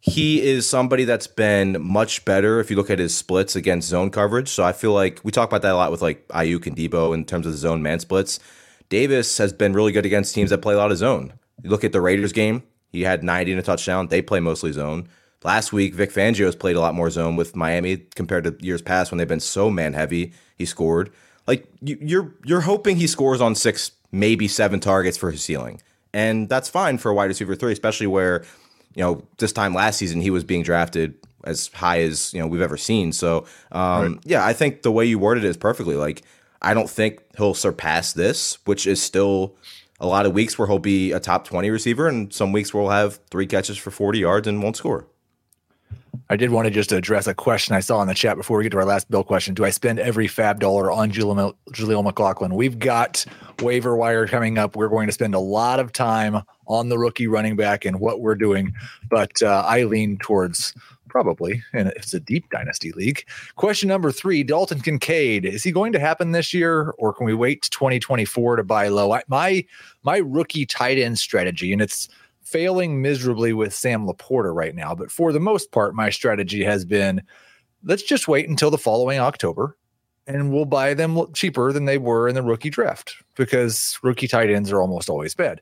he 0.00 0.42
is 0.42 0.68
somebody 0.68 1.04
that's 1.04 1.26
been 1.26 1.80
much 1.80 2.24
better 2.24 2.60
if 2.60 2.70
you 2.70 2.76
look 2.76 2.90
at 2.90 2.98
his 2.98 3.16
splits 3.16 3.56
against 3.56 3.88
zone 3.88 4.10
coverage. 4.10 4.48
So 4.48 4.62
I 4.62 4.72
feel 4.72 4.92
like 4.92 5.20
we 5.24 5.32
talk 5.32 5.48
about 5.48 5.62
that 5.62 5.72
a 5.72 5.76
lot 5.76 5.90
with 5.90 6.02
like 6.02 6.26
Aiyuk 6.28 6.66
and 6.66 6.76
Debo 6.76 7.14
in 7.14 7.24
terms 7.24 7.46
of 7.46 7.52
the 7.52 7.58
zone 7.58 7.82
man 7.82 7.98
splits. 7.98 8.38
Davis 8.88 9.38
has 9.38 9.52
been 9.52 9.72
really 9.72 9.92
good 9.92 10.06
against 10.06 10.34
teams 10.34 10.50
that 10.50 10.58
play 10.58 10.74
a 10.74 10.78
lot 10.78 10.92
of 10.92 10.98
zone. 10.98 11.32
You 11.62 11.70
look 11.70 11.84
at 11.84 11.92
the 11.92 12.00
Raiders 12.00 12.32
game, 12.32 12.62
he 12.90 13.02
had 13.02 13.24
90 13.24 13.52
and 13.52 13.60
a 13.60 13.62
touchdown. 13.62 14.08
They 14.08 14.22
play 14.22 14.40
mostly 14.40 14.72
zone. 14.72 15.08
Last 15.44 15.72
week, 15.72 15.94
Vic 15.94 16.10
Fangio 16.10 16.46
has 16.46 16.56
played 16.56 16.76
a 16.76 16.80
lot 16.80 16.94
more 16.94 17.10
zone 17.10 17.36
with 17.36 17.54
Miami 17.54 17.98
compared 18.14 18.44
to 18.44 18.56
years 18.60 18.82
past 18.82 19.10
when 19.10 19.18
they've 19.18 19.28
been 19.28 19.40
so 19.40 19.70
man 19.70 19.92
heavy. 19.92 20.32
He 20.56 20.64
scored. 20.64 21.10
Like 21.48 21.66
you're 21.80 22.32
you're 22.44 22.60
hoping 22.60 22.96
he 22.96 23.08
scores 23.08 23.40
on 23.40 23.56
six, 23.56 23.90
maybe 24.12 24.46
seven 24.46 24.78
targets 24.78 25.16
for 25.16 25.32
his 25.32 25.42
ceiling, 25.42 25.80
and 26.12 26.48
that's 26.48 26.68
fine 26.68 26.98
for 26.98 27.10
a 27.10 27.14
wide 27.14 27.24
receiver 27.24 27.56
three, 27.56 27.72
especially 27.72 28.06
where 28.06 28.44
you 28.94 29.02
know, 29.02 29.22
this 29.38 29.52
time 29.52 29.74
last 29.74 29.96
season 29.96 30.20
he 30.20 30.30
was 30.30 30.44
being 30.44 30.62
drafted 30.62 31.14
as 31.44 31.68
high 31.68 32.00
as 32.00 32.34
you 32.34 32.40
know 32.40 32.46
we've 32.46 32.60
ever 32.60 32.76
seen. 32.76 33.12
So 33.12 33.46
um, 33.72 34.14
right. 34.14 34.18
yeah, 34.24 34.44
I 34.44 34.52
think 34.52 34.82
the 34.82 34.92
way 34.92 35.04
you 35.04 35.18
worded 35.18 35.44
it 35.44 35.48
is 35.48 35.56
perfectly. 35.56 35.94
Like 35.94 36.22
I 36.60 36.74
don't 36.74 36.90
think 36.90 37.20
he'll 37.36 37.54
surpass 37.54 38.12
this, 38.12 38.58
which 38.64 38.86
is 38.86 39.02
still 39.02 39.56
a 40.00 40.06
lot 40.06 40.26
of 40.26 40.32
weeks 40.32 40.58
where 40.58 40.68
he'll 40.68 40.78
be 40.78 41.12
a 41.12 41.20
top 41.20 41.46
twenty 41.46 41.70
receiver, 41.70 42.08
and 42.08 42.32
some 42.32 42.52
weeks 42.52 42.74
where 42.74 42.82
he'll 42.82 42.90
have 42.90 43.20
three 43.30 43.46
catches 43.46 43.78
for 43.78 43.90
forty 43.90 44.18
yards 44.18 44.46
and 44.46 44.62
won't 44.62 44.76
score. 44.76 45.06
I 46.30 46.36
did 46.36 46.50
want 46.50 46.66
to 46.66 46.70
just 46.70 46.92
address 46.92 47.26
a 47.26 47.34
question 47.34 47.74
I 47.74 47.80
saw 47.80 48.02
in 48.02 48.08
the 48.08 48.14
chat 48.14 48.36
before 48.36 48.58
we 48.58 48.64
get 48.64 48.70
to 48.70 48.78
our 48.78 48.84
last 48.84 49.10
bill 49.10 49.24
question. 49.24 49.54
Do 49.54 49.64
I 49.64 49.70
spend 49.70 49.98
every 49.98 50.28
fab 50.28 50.60
dollar 50.60 50.90
on 50.90 51.10
Jaleel 51.10 52.04
McLaughlin? 52.04 52.54
We've 52.54 52.78
got 52.78 53.24
waiver 53.60 53.96
wire 53.96 54.26
coming 54.26 54.58
up. 54.58 54.76
We're 54.76 54.88
going 54.88 55.06
to 55.06 55.12
spend 55.12 55.34
a 55.34 55.40
lot 55.40 55.80
of 55.80 55.92
time 55.92 56.42
on 56.66 56.90
the 56.90 56.98
rookie 56.98 57.26
running 57.26 57.56
back 57.56 57.84
and 57.84 57.98
what 57.98 58.20
we're 58.20 58.34
doing, 58.34 58.74
but 59.08 59.42
uh, 59.42 59.64
I 59.66 59.84
lean 59.84 60.18
towards 60.18 60.74
probably, 61.08 61.62
and 61.72 61.88
it's 61.88 62.12
a 62.12 62.20
deep 62.20 62.48
dynasty 62.50 62.92
league. 62.92 63.24
Question 63.56 63.88
number 63.88 64.12
three: 64.12 64.42
Dalton 64.42 64.80
Kincaid 64.80 65.44
is 65.44 65.64
he 65.64 65.72
going 65.72 65.92
to 65.92 65.98
happen 65.98 66.32
this 66.32 66.52
year, 66.52 66.94
or 66.98 67.12
can 67.12 67.26
we 67.26 67.34
wait 67.34 67.62
to 67.62 67.70
2024 67.70 68.56
to 68.56 68.64
buy 68.64 68.88
low? 68.88 69.12
I, 69.12 69.22
my 69.28 69.64
my 70.02 70.18
rookie 70.18 70.66
tight 70.66 70.98
end 70.98 71.18
strategy, 71.18 71.72
and 71.72 71.82
it's 71.82 72.08
failing 72.50 73.02
miserably 73.02 73.52
with 73.52 73.74
Sam 73.74 74.06
LaPorta 74.06 74.54
right 74.54 74.74
now. 74.74 74.94
But 74.94 75.10
for 75.10 75.32
the 75.32 75.40
most 75.40 75.72
part, 75.72 75.94
my 75.94 76.10
strategy 76.10 76.64
has 76.64 76.84
been 76.84 77.22
let's 77.84 78.02
just 78.02 78.28
wait 78.28 78.48
until 78.48 78.70
the 78.70 78.78
following 78.78 79.18
October 79.20 79.76
and 80.26 80.52
we'll 80.52 80.64
buy 80.64 80.94
them 80.94 81.18
cheaper 81.32 81.72
than 81.72 81.86
they 81.86 81.98
were 81.98 82.28
in 82.28 82.34
the 82.34 82.42
rookie 82.42 82.70
draft 82.70 83.14
because 83.34 83.98
rookie 84.02 84.28
tight 84.28 84.50
ends 84.50 84.70
are 84.70 84.80
almost 84.80 85.08
always 85.08 85.34
bad. 85.34 85.60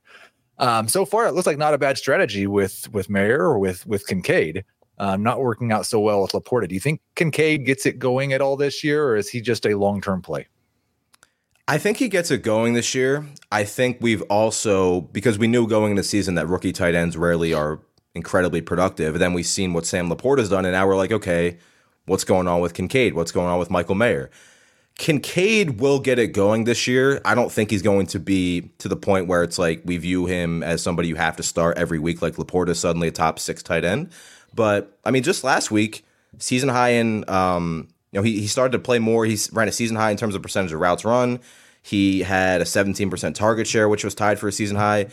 Um, 0.59 0.88
so 0.88 1.05
far, 1.05 1.26
it 1.26 1.33
looks 1.33 1.47
like 1.47 1.59
not 1.59 1.75
a 1.75 1.78
bad 1.78 1.99
strategy 1.99 2.47
with 2.47 2.93
with 2.93 3.11
Mayer 3.11 3.40
or 3.40 3.59
with 3.59 3.87
with 3.87 4.07
Kincaid. 4.07 4.64
Uh, 4.99 5.16
not 5.16 5.40
working 5.40 5.73
out 5.73 5.85
so 5.85 6.00
well 6.00 6.23
with 6.23 6.33
LaPorta. 6.33 6.69
Do 6.69 6.75
you 6.75 6.81
think 6.81 7.02
Kincaid 7.16 7.66
gets 7.66 7.85
it 7.85 7.99
going 7.99 8.33
at 8.33 8.40
all 8.40 8.57
this 8.57 8.83
year, 8.83 9.07
or 9.07 9.16
is 9.16 9.28
he 9.28 9.43
just 9.43 9.66
a 9.66 9.76
long 9.76 10.00
term 10.00 10.23
play? 10.23 10.47
I 11.69 11.79
think 11.79 11.97
he 11.97 12.09
gets 12.09 12.31
it 12.31 12.43
going 12.43 12.75
this 12.75 12.95
year. 12.95 13.27
I 13.51 13.65
think 13.65 13.99
we've 14.01 14.23
also 14.23 15.01
because 15.01 15.39
we 15.39 15.49
knew 15.49 15.67
going 15.67 15.91
into 15.91 16.05
season 16.05 16.37
that 16.37 16.47
rookie 16.47 16.73
tight 16.73 16.95
ends 16.95 17.17
rarely 17.17 17.53
are 17.53 17.81
incredibly 18.15 18.61
productive. 18.61 19.15
And 19.15 19.23
then 19.23 19.33
we've 19.33 19.47
seen 19.47 19.73
what 19.73 19.85
Sam 19.85 20.09
LaPorta 20.09 20.39
has 20.39 20.49
done, 20.49 20.65
and 20.65 20.73
now 20.73 20.87
we're 20.87 20.97
like, 20.97 21.13
okay, 21.13 21.59
what's 22.07 22.25
going 22.25 22.47
on 22.47 22.61
with 22.61 22.75
Kincaid? 22.75 23.15
What's 23.15 23.33
going 23.33 23.49
on 23.49 23.59
with 23.59 23.71
Michael 23.71 23.97
Mayer? 23.97 24.31
Kincaid 24.97 25.79
will 25.81 25.99
get 25.99 26.19
it 26.19 26.29
going 26.29 26.65
this 26.65 26.87
year. 26.87 27.21
I 27.25 27.35
don't 27.35 27.53
think 27.53 27.71
he's 27.71 27.83
going 27.83 28.07
to 28.07 28.19
be 28.19 28.71
to 28.79 28.89
the 28.89 28.97
point 28.97 29.27
where 29.27 29.43
it's 29.43 29.59
like 29.59 29.83
we 29.85 29.99
view 29.99 30.25
him 30.25 30.63
as 30.63 30.83
somebody 30.83 31.09
you 31.09 31.17
have 31.17 31.37
to 31.37 31.43
start 31.43 31.77
every 31.77 31.99
week, 31.99 32.23
like 32.23 32.37
LaPorta 32.37 32.75
suddenly 32.75 33.09
a 33.09 33.13
top 33.13 33.39
six 33.39 33.63
tight 33.63 33.85
end. 33.85 34.11
But 34.55 34.99
I 35.05 35.11
mean, 35.11 35.23
just 35.23 35.45
last 35.45 35.71
week, 35.71 36.05
season 36.39 36.71
high 36.71 36.91
in 36.91 37.29
um, 37.29 37.89
you 38.13 38.19
know, 38.19 38.23
he, 38.23 38.41
he 38.41 38.47
started 38.47 38.73
to 38.73 38.79
play 38.79 38.99
more. 38.99 39.25
He 39.25 39.39
ran 39.53 39.69
a 39.69 39.73
season 39.73 39.97
high 39.97 40.11
in 40.11 40.17
terms 40.17 40.35
of 40.35 40.43
percentage 40.43 40.73
of 40.73 40.81
routes 40.81 41.05
run. 41.05 41.41
He 41.83 42.23
had 42.23 42.61
a 42.61 42.65
17% 42.65 43.35
target 43.35 43.67
share, 43.67 43.89
which 43.89 44.05
was 44.05 44.15
tied 44.15 44.39
for 44.39 44.49
a 44.49 44.53
season 44.53 44.77
high. 44.77 45.07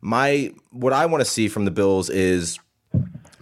My 0.00 0.52
what 0.70 0.92
I 0.92 1.06
want 1.06 1.22
to 1.22 1.30
see 1.30 1.48
from 1.48 1.64
the 1.64 1.70
Bills 1.70 2.08
is 2.08 2.58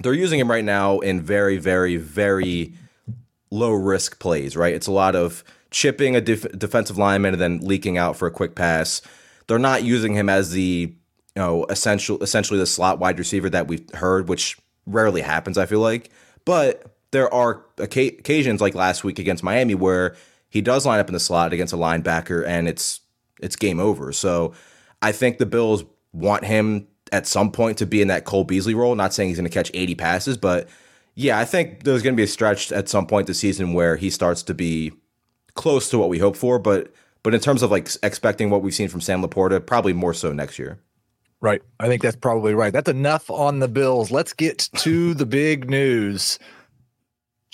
they're 0.02 0.12
using 0.12 0.40
him 0.40 0.50
right 0.50 0.64
now 0.64 0.98
in 1.00 1.20
very, 1.20 1.56
very, 1.56 1.96
very 1.96 2.72
low 3.50 3.72
risk 3.72 4.18
plays. 4.18 4.56
Right, 4.56 4.74
it's 4.74 4.86
a 4.86 4.92
lot 4.92 5.14
of 5.14 5.44
chipping 5.70 6.16
a 6.16 6.20
def- 6.20 6.58
defensive 6.58 6.98
lineman 6.98 7.34
and 7.34 7.40
then 7.40 7.58
leaking 7.58 7.98
out 7.98 8.16
for 8.16 8.26
a 8.26 8.30
quick 8.30 8.54
pass. 8.54 9.02
They're 9.46 9.58
not 9.58 9.82
using 9.82 10.14
him 10.14 10.28
as 10.28 10.52
the 10.52 10.94
you 11.36 11.42
know 11.42 11.66
essential 11.68 12.22
essentially 12.22 12.58
the 12.58 12.66
slot 12.66 12.98
wide 12.98 13.18
receiver 13.18 13.50
that 13.50 13.68
we've 13.68 13.88
heard, 13.94 14.28
which 14.28 14.56
rarely 14.86 15.20
happens. 15.20 15.58
I 15.58 15.66
feel 15.66 15.80
like, 15.80 16.10
but 16.44 16.93
there 17.14 17.32
are 17.32 17.64
occasions 17.78 18.60
like 18.60 18.74
last 18.74 19.04
week 19.04 19.20
against 19.20 19.44
Miami 19.44 19.76
where 19.76 20.16
he 20.50 20.60
does 20.60 20.84
line 20.84 20.98
up 20.98 21.06
in 21.06 21.14
the 21.14 21.20
slot 21.20 21.52
against 21.52 21.72
a 21.72 21.76
linebacker 21.76 22.44
and 22.44 22.68
it's 22.68 23.00
it's 23.40 23.54
game 23.54 23.78
over. 23.78 24.12
So 24.12 24.52
I 25.00 25.12
think 25.12 25.38
the 25.38 25.46
Bills 25.46 25.84
want 26.12 26.44
him 26.44 26.88
at 27.12 27.28
some 27.28 27.52
point 27.52 27.78
to 27.78 27.86
be 27.86 28.02
in 28.02 28.08
that 28.08 28.24
Cole 28.24 28.42
Beasley 28.42 28.74
role. 28.74 28.96
Not 28.96 29.14
saying 29.14 29.28
he's 29.28 29.38
going 29.38 29.48
to 29.48 29.54
catch 29.54 29.70
80 29.74 29.94
passes, 29.94 30.36
but 30.36 30.68
yeah, 31.14 31.38
I 31.38 31.44
think 31.44 31.84
there's 31.84 32.02
going 32.02 32.14
to 32.14 32.16
be 32.16 32.24
a 32.24 32.28
stretch 32.28 32.72
at 32.72 32.88
some 32.88 33.06
point 33.06 33.28
this 33.28 33.38
season 33.38 33.74
where 33.74 33.94
he 33.94 34.10
starts 34.10 34.42
to 34.44 34.54
be 34.54 34.92
close 35.54 35.88
to 35.90 35.98
what 35.98 36.08
we 36.08 36.18
hope 36.18 36.36
for. 36.36 36.58
But 36.58 36.92
but 37.22 37.32
in 37.32 37.40
terms 37.40 37.62
of 37.62 37.70
like 37.70 37.88
expecting 38.02 38.50
what 38.50 38.62
we've 38.62 38.74
seen 38.74 38.88
from 38.88 39.00
Sam 39.00 39.22
Laporta, 39.22 39.64
probably 39.64 39.92
more 39.92 40.14
so 40.14 40.32
next 40.32 40.58
year. 40.58 40.80
Right. 41.40 41.62
I 41.78 41.88
think 41.88 42.02
that's 42.02 42.16
probably 42.16 42.54
right. 42.54 42.72
That's 42.72 42.88
enough 42.88 43.30
on 43.30 43.60
the 43.60 43.68
Bills. 43.68 44.10
Let's 44.10 44.32
get 44.32 44.70
to 44.78 45.14
the 45.14 45.26
big 45.26 45.68
news. 45.68 46.38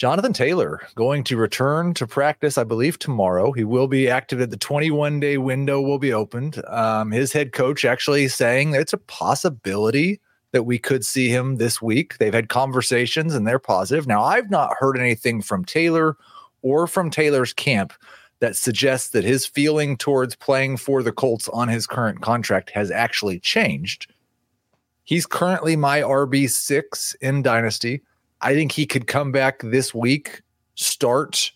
Jonathan 0.00 0.33
Taylor 0.33 0.80
going 0.95 1.23
to 1.25 1.37
return 1.37 1.92
to 1.92 2.07
practice, 2.07 2.57
I 2.57 2.64
believe, 2.64 2.99
tomorrow. 2.99 3.52
He 3.52 3.64
will 3.64 3.87
be 3.87 4.09
activated. 4.09 4.50
The 4.50 4.57
21 4.57 5.21
day 5.21 5.37
window 5.37 5.78
will 5.83 5.99
be 5.99 6.11
opened. 6.11 6.64
Um, 6.69 7.11
his 7.11 7.35
head 7.35 7.52
coach 7.52 7.85
actually 7.85 8.26
saying 8.28 8.75
it's 8.75 8.95
a 8.95 8.97
possibility 8.97 10.19
that 10.52 10.62
we 10.62 10.78
could 10.78 11.04
see 11.04 11.28
him 11.28 11.57
this 11.57 11.83
week. 11.83 12.16
They've 12.16 12.33
had 12.33 12.49
conversations 12.49 13.35
and 13.35 13.47
they're 13.47 13.59
positive. 13.59 14.07
Now, 14.07 14.25
I've 14.25 14.49
not 14.49 14.75
heard 14.78 14.97
anything 14.97 15.42
from 15.42 15.66
Taylor 15.66 16.16
or 16.62 16.87
from 16.87 17.11
Taylor's 17.11 17.52
camp 17.52 17.92
that 18.38 18.57
suggests 18.57 19.11
that 19.11 19.25
his 19.25 19.45
feeling 19.45 19.99
towards 19.99 20.35
playing 20.35 20.78
for 20.78 21.02
the 21.02 21.12
Colts 21.12 21.47
on 21.50 21.69
his 21.69 21.87
current 21.87 22.23
contract 22.23 22.71
has 22.71 22.90
actually 22.90 23.38
changed. 23.38 24.11
He's 25.04 25.26
currently 25.26 25.76
my 25.76 26.00
RB6 26.00 27.16
in 27.21 27.42
Dynasty. 27.42 28.00
I 28.42 28.54
think 28.54 28.73
he 28.73 28.87
could 28.87 29.06
come 29.06 29.32
back 29.32 29.61
this 29.62 29.94
week, 29.94 30.42
start, 30.75 31.52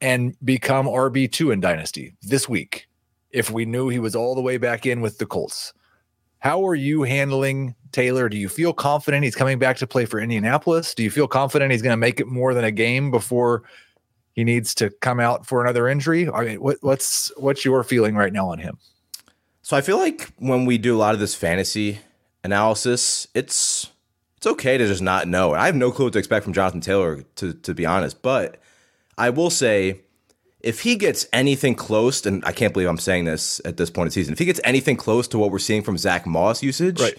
and 0.00 0.36
become 0.44 0.86
RB2 0.86 1.52
in 1.52 1.60
Dynasty 1.60 2.14
this 2.22 2.48
week 2.48 2.88
if 3.30 3.50
we 3.50 3.64
knew 3.64 3.88
he 3.88 3.98
was 3.98 4.14
all 4.14 4.34
the 4.34 4.40
way 4.40 4.58
back 4.58 4.86
in 4.86 5.00
with 5.00 5.18
the 5.18 5.26
Colts. 5.26 5.72
How 6.38 6.66
are 6.68 6.74
you 6.74 7.02
handling 7.02 7.74
Taylor? 7.92 8.28
Do 8.28 8.36
you 8.36 8.48
feel 8.48 8.72
confident 8.72 9.24
he's 9.24 9.34
coming 9.34 9.58
back 9.58 9.76
to 9.78 9.86
play 9.86 10.04
for 10.04 10.20
Indianapolis? 10.20 10.94
Do 10.94 11.02
you 11.02 11.10
feel 11.10 11.26
confident 11.26 11.72
he's 11.72 11.82
going 11.82 11.94
to 11.94 11.96
make 11.96 12.20
it 12.20 12.26
more 12.26 12.52
than 12.52 12.64
a 12.64 12.70
game 12.70 13.10
before 13.10 13.62
he 14.34 14.44
needs 14.44 14.74
to 14.76 14.90
come 15.00 15.20
out 15.20 15.46
for 15.46 15.62
another 15.62 15.88
injury? 15.88 16.28
I 16.28 16.44
mean, 16.44 16.60
what, 16.60 16.76
what's 16.82 17.32
what's 17.38 17.64
your 17.64 17.82
feeling 17.82 18.14
right 18.14 18.32
now 18.32 18.50
on 18.50 18.58
him? 18.58 18.78
So 19.62 19.76
I 19.76 19.80
feel 19.80 19.96
like 19.96 20.30
when 20.38 20.66
we 20.66 20.76
do 20.76 20.94
a 20.94 20.98
lot 20.98 21.14
of 21.14 21.20
this 21.20 21.34
fantasy 21.34 22.00
analysis, 22.44 23.26
it's 23.34 23.90
it's 24.44 24.52
okay 24.52 24.76
to 24.76 24.86
just 24.86 25.00
not 25.00 25.26
know. 25.26 25.54
I 25.54 25.64
have 25.66 25.74
no 25.74 25.90
clue 25.90 26.06
what 26.06 26.12
to 26.12 26.18
expect 26.18 26.44
from 26.44 26.52
Jonathan 26.52 26.82
Taylor, 26.82 27.22
to 27.36 27.54
to 27.54 27.72
be 27.74 27.86
honest. 27.86 28.20
But 28.20 28.58
I 29.16 29.30
will 29.30 29.48
say, 29.48 30.00
if 30.60 30.80
he 30.80 30.96
gets 30.96 31.26
anything 31.32 31.74
close, 31.74 32.26
and 32.26 32.44
I 32.44 32.52
can't 32.52 32.74
believe 32.74 32.88
I'm 32.88 32.98
saying 32.98 33.24
this 33.24 33.60
at 33.64 33.78
this 33.78 33.88
point 33.88 34.04
in 34.06 34.08
the 34.08 34.12
season, 34.12 34.32
if 34.34 34.38
he 34.38 34.44
gets 34.44 34.60
anything 34.62 34.96
close 34.96 35.26
to 35.28 35.38
what 35.38 35.50
we're 35.50 35.58
seeing 35.58 35.82
from 35.82 35.96
Zach 35.96 36.26
Moss 36.26 36.62
usage, 36.62 37.00
right. 37.00 37.16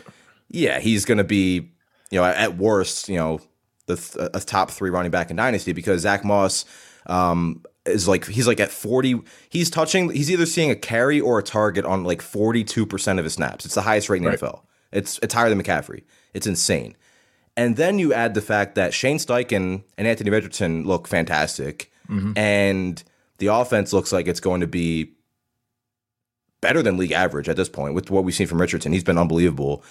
yeah, 0.50 0.80
he's 0.80 1.04
going 1.04 1.18
to 1.18 1.24
be, 1.24 1.72
you 2.12 2.20
know, 2.20 2.26
at 2.26 2.58
worst, 2.58 3.10
you 3.10 3.18
know, 3.18 3.40
the 3.88 3.96
th- 3.96 4.30
a 4.34 4.40
top 4.40 4.70
three 4.70 4.92
running 4.92 5.12
back 5.12 5.32
in 5.32 5.36
dynasty 5.36 5.74
because 5.74 6.02
Zach 6.02 6.24
Moss 6.24 6.64
um, 7.08 7.64
is 7.88 8.08
like 8.08 8.26
he's 8.28 8.46
like 8.48 8.60
at 8.60 8.70
40 8.72 9.22
he's 9.50 9.70
touching 9.72 10.10
he's 10.12 10.30
either 10.32 10.46
seeing 10.46 10.70
a 10.72 10.76
carry 10.76 11.20
or 11.22 11.38
a 11.40 11.44
target 11.44 11.86
on 11.86 12.04
like 12.04 12.22
42% 12.22 13.18
of 13.20 13.24
his 13.24 13.34
snaps 13.34 13.64
it's 13.66 13.76
the 13.76 13.82
highest 13.82 14.10
rate 14.10 14.18
in 14.18 14.24
the 14.24 14.30
Right. 14.32 14.40
NFL 14.40 14.62
it's 14.92 15.20
it's 15.22 15.36
higher 15.36 15.50
than 15.50 15.62
McCaffrey 15.62 16.02
it's 16.34 16.48
insane 16.48 16.96
and 17.58 17.78
then 17.78 18.00
you 18.00 18.14
add 18.14 18.34
the 18.34 18.42
fact 18.42 18.76
that 18.76 18.94
Shane 18.94 19.18
Steichen 19.18 19.84
and 19.98 20.08
Anthony 20.08 20.30
Richardson 20.30 20.84
look 20.84 21.08
fantastic. 21.08 21.92
And 22.38 23.04
the 23.38 23.48
offense 23.48 23.94
looks 23.94 24.12
like 24.12 24.28
it's 24.28 24.40
going 24.40 24.62
to 24.62 24.68
be 24.68 25.14
better 26.62 26.82
than 26.82 26.98
league 26.98 27.12
average 27.12 27.50
at 27.50 27.58
this 27.58 27.70
point 27.70 27.94
with 27.94 28.12
what 28.12 28.24
we've 28.24 28.36
seen 28.36 28.48
from 28.48 28.62
Richardson. 28.62 28.92
He's 28.92 29.04
been 29.04 29.18
unbelievable. 29.18 29.84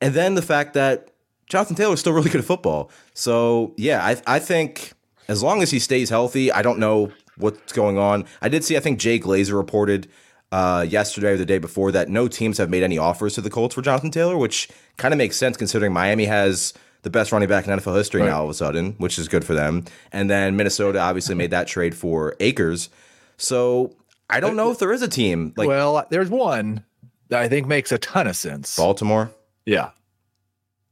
And 0.00 0.14
then 0.14 0.34
the 0.34 0.42
fact 0.42 0.74
that 0.74 1.10
Jonathan 1.46 1.76
Taylor 1.76 1.94
is 1.94 2.00
still 2.00 2.12
really 2.12 2.30
good 2.34 2.40
at 2.40 2.46
football. 2.46 2.90
So 3.14 3.74
yeah 3.76 4.04
I 4.04 4.36
I 4.36 4.38
think 4.38 4.92
as 5.28 5.42
long 5.42 5.62
as 5.62 5.70
he 5.70 5.78
stays 5.78 6.10
healthy, 6.10 6.50
I 6.52 6.62
don't 6.62 6.78
know 6.78 7.12
what's 7.36 7.72
going 7.72 7.98
on. 7.98 8.24
I 8.40 8.48
did 8.48 8.64
see, 8.64 8.76
I 8.76 8.80
think 8.80 8.98
Jay 8.98 9.18
Glazer 9.18 9.54
reported 9.54 10.08
uh, 10.50 10.84
yesterday 10.88 11.28
or 11.28 11.36
the 11.36 11.46
day 11.46 11.58
before 11.58 11.92
that 11.92 12.08
no 12.08 12.28
teams 12.28 12.58
have 12.58 12.68
made 12.68 12.82
any 12.82 12.98
offers 12.98 13.34
to 13.34 13.40
the 13.40 13.50
Colts 13.50 13.74
for 13.74 13.82
Jonathan 13.82 14.10
Taylor, 14.10 14.36
which 14.36 14.68
kind 14.98 15.14
of 15.14 15.18
makes 15.18 15.36
sense 15.36 15.56
considering 15.56 15.92
Miami 15.92 16.26
has 16.26 16.74
the 17.02 17.10
best 17.10 17.32
running 17.32 17.48
back 17.48 17.66
in 17.66 17.78
NFL 17.78 17.96
history 17.96 18.22
now 18.22 18.38
all 18.38 18.44
of 18.44 18.50
a 18.50 18.54
sudden, 18.54 18.92
which 18.98 19.18
is 19.18 19.28
good 19.28 19.44
for 19.44 19.54
them. 19.54 19.84
And 20.12 20.30
then 20.30 20.56
Minnesota 20.56 21.00
obviously 21.00 21.34
made 21.34 21.50
that 21.50 21.66
trade 21.66 21.94
for 21.94 22.36
Akers. 22.40 22.88
So 23.36 23.96
I 24.30 24.40
don't 24.40 24.56
know 24.56 24.70
if 24.70 24.78
there 24.78 24.92
is 24.92 25.02
a 25.02 25.08
team 25.08 25.52
like 25.56 25.68
well, 25.68 26.06
there's 26.10 26.30
one 26.30 26.84
that 27.28 27.42
I 27.42 27.48
think 27.48 27.66
makes 27.66 27.92
a 27.92 27.98
ton 27.98 28.26
of 28.26 28.36
sense. 28.36 28.76
Baltimore. 28.76 29.30
Yeah. 29.66 29.90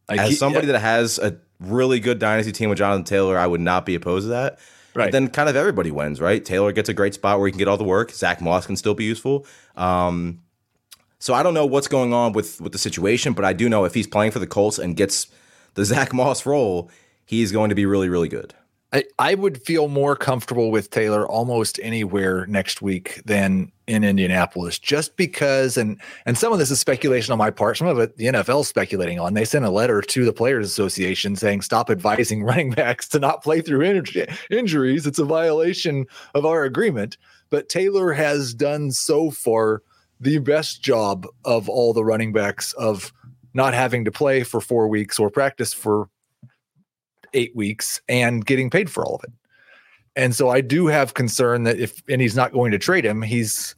Like 0.08 0.20
As 0.20 0.38
somebody 0.38 0.66
that 0.66 0.80
has 0.80 1.18
a 1.18 1.38
really 1.60 2.00
good 2.00 2.18
dynasty 2.18 2.52
team 2.52 2.68
with 2.68 2.78
Jonathan 2.78 3.04
Taylor, 3.04 3.38
I 3.38 3.46
would 3.46 3.60
not 3.60 3.86
be 3.86 3.94
opposed 3.94 4.24
to 4.24 4.30
that. 4.30 4.58
Right. 4.94 5.06
But 5.06 5.12
then 5.12 5.28
kind 5.28 5.48
of 5.48 5.54
everybody 5.54 5.92
wins, 5.92 6.20
right? 6.20 6.44
Taylor 6.44 6.72
gets 6.72 6.88
a 6.88 6.94
great 6.94 7.14
spot 7.14 7.38
where 7.38 7.46
he 7.46 7.52
can 7.52 7.58
get 7.58 7.68
all 7.68 7.76
the 7.76 7.84
work. 7.84 8.10
Zach 8.10 8.40
Moss 8.40 8.66
can 8.66 8.76
still 8.76 8.94
be 8.94 9.04
useful. 9.04 9.46
Um, 9.76 10.40
so 11.20 11.34
I 11.34 11.44
don't 11.44 11.54
know 11.54 11.66
what's 11.66 11.86
going 11.86 12.12
on 12.12 12.32
with 12.32 12.60
with 12.60 12.72
the 12.72 12.78
situation, 12.78 13.34
but 13.34 13.44
I 13.44 13.52
do 13.52 13.68
know 13.68 13.84
if 13.84 13.94
he's 13.94 14.08
playing 14.08 14.32
for 14.32 14.40
the 14.40 14.46
Colts 14.46 14.78
and 14.78 14.96
gets 14.96 15.28
the 15.74 15.84
Zach 15.84 16.12
Moss 16.12 16.46
role, 16.46 16.90
he's 17.24 17.52
going 17.52 17.68
to 17.68 17.74
be 17.74 17.86
really, 17.86 18.08
really 18.08 18.28
good. 18.28 18.54
I, 18.92 19.04
I 19.20 19.34
would 19.36 19.62
feel 19.62 19.86
more 19.86 20.16
comfortable 20.16 20.72
with 20.72 20.90
Taylor 20.90 21.26
almost 21.28 21.78
anywhere 21.80 22.44
next 22.46 22.82
week 22.82 23.22
than 23.24 23.70
in 23.86 24.02
Indianapolis, 24.02 24.80
just 24.80 25.16
because 25.16 25.76
and 25.76 26.00
and 26.26 26.36
some 26.36 26.52
of 26.52 26.58
this 26.58 26.72
is 26.72 26.80
speculation 26.80 27.30
on 27.30 27.38
my 27.38 27.50
part. 27.50 27.76
Some 27.76 27.86
of 27.86 27.98
it 28.00 28.16
the 28.16 28.26
NFL 28.26 28.64
speculating 28.64 29.20
on. 29.20 29.34
They 29.34 29.44
sent 29.44 29.64
a 29.64 29.70
letter 29.70 30.02
to 30.02 30.24
the 30.24 30.32
Players 30.32 30.66
Association 30.66 31.36
saying 31.36 31.60
stop 31.60 31.88
advising 31.88 32.42
running 32.44 32.70
backs 32.70 33.06
to 33.08 33.20
not 33.20 33.44
play 33.44 33.60
through 33.60 33.82
injury, 33.82 34.26
injuries. 34.50 35.06
It's 35.06 35.20
a 35.20 35.24
violation 35.24 36.06
of 36.34 36.44
our 36.44 36.64
agreement. 36.64 37.16
But 37.48 37.68
Taylor 37.68 38.12
has 38.12 38.54
done 38.54 38.90
so 38.90 39.30
far 39.30 39.82
the 40.20 40.38
best 40.38 40.82
job 40.82 41.26
of 41.44 41.68
all 41.68 41.92
the 41.92 42.04
running 42.04 42.32
backs 42.32 42.72
of 42.74 43.12
not 43.54 43.74
having 43.74 44.04
to 44.04 44.10
play 44.10 44.42
for 44.42 44.60
four 44.60 44.88
weeks 44.88 45.18
or 45.18 45.30
practice 45.30 45.72
for 45.72 46.08
eight 47.34 47.54
weeks 47.54 48.00
and 48.08 48.44
getting 48.44 48.70
paid 48.70 48.90
for 48.90 49.04
all 49.04 49.16
of 49.16 49.24
it. 49.24 49.32
And 50.16 50.34
so 50.34 50.48
I 50.48 50.60
do 50.60 50.86
have 50.88 51.14
concern 51.14 51.62
that 51.64 51.78
if 51.78 52.02
and 52.08 52.20
he's 52.20 52.36
not 52.36 52.52
going 52.52 52.72
to 52.72 52.78
trade 52.78 53.04
him, 53.04 53.22
he's 53.22 53.74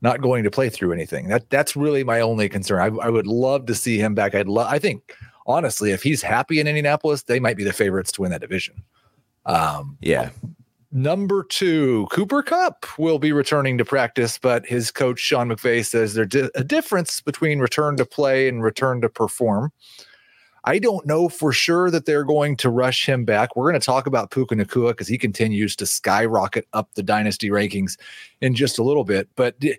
not 0.00 0.20
going 0.20 0.44
to 0.44 0.50
play 0.50 0.68
through 0.68 0.92
anything. 0.92 1.28
That 1.28 1.50
that's 1.50 1.74
really 1.74 2.04
my 2.04 2.20
only 2.20 2.48
concern. 2.48 2.80
I, 2.80 3.04
I 3.04 3.10
would 3.10 3.26
love 3.26 3.66
to 3.66 3.74
see 3.74 3.98
him 3.98 4.14
back. 4.14 4.34
I'd 4.34 4.48
love. 4.48 4.68
I 4.70 4.78
think 4.78 5.14
honestly, 5.46 5.90
if 5.90 6.02
he's 6.02 6.22
happy 6.22 6.60
in 6.60 6.66
Indianapolis, 6.66 7.24
they 7.24 7.40
might 7.40 7.56
be 7.56 7.64
the 7.64 7.72
favorites 7.72 8.12
to 8.12 8.22
win 8.22 8.30
that 8.30 8.40
division. 8.40 8.82
Um, 9.44 9.96
Yeah. 10.00 10.30
Number 10.92 11.42
two, 11.42 12.06
Cooper 12.10 12.42
Kupp 12.42 12.86
will 12.98 13.18
be 13.18 13.32
returning 13.32 13.76
to 13.78 13.84
practice, 13.84 14.38
but 14.38 14.64
his 14.64 14.90
coach 14.90 15.18
Sean 15.18 15.48
McVay 15.48 15.84
says 15.84 16.14
there's 16.14 16.50
a 16.54 16.64
difference 16.64 17.20
between 17.20 17.58
return 17.58 17.96
to 17.96 18.04
play 18.04 18.48
and 18.48 18.62
return 18.62 19.00
to 19.00 19.08
perform. 19.08 19.72
I 20.64 20.78
don't 20.78 21.06
know 21.06 21.28
for 21.28 21.52
sure 21.52 21.90
that 21.90 22.06
they're 22.06 22.24
going 22.24 22.56
to 22.58 22.70
rush 22.70 23.06
him 23.06 23.24
back. 23.24 23.54
We're 23.54 23.70
going 23.70 23.80
to 23.80 23.86
talk 23.86 24.06
about 24.06 24.32
Puka 24.32 24.56
Nacua 24.56 24.88
because 24.88 25.06
he 25.06 25.16
continues 25.16 25.76
to 25.76 25.86
skyrocket 25.86 26.66
up 26.72 26.92
the 26.94 27.04
dynasty 27.04 27.50
rankings 27.50 27.96
in 28.40 28.54
just 28.54 28.78
a 28.78 28.82
little 28.82 29.04
bit. 29.04 29.28
But 29.36 29.58
do, 29.60 29.74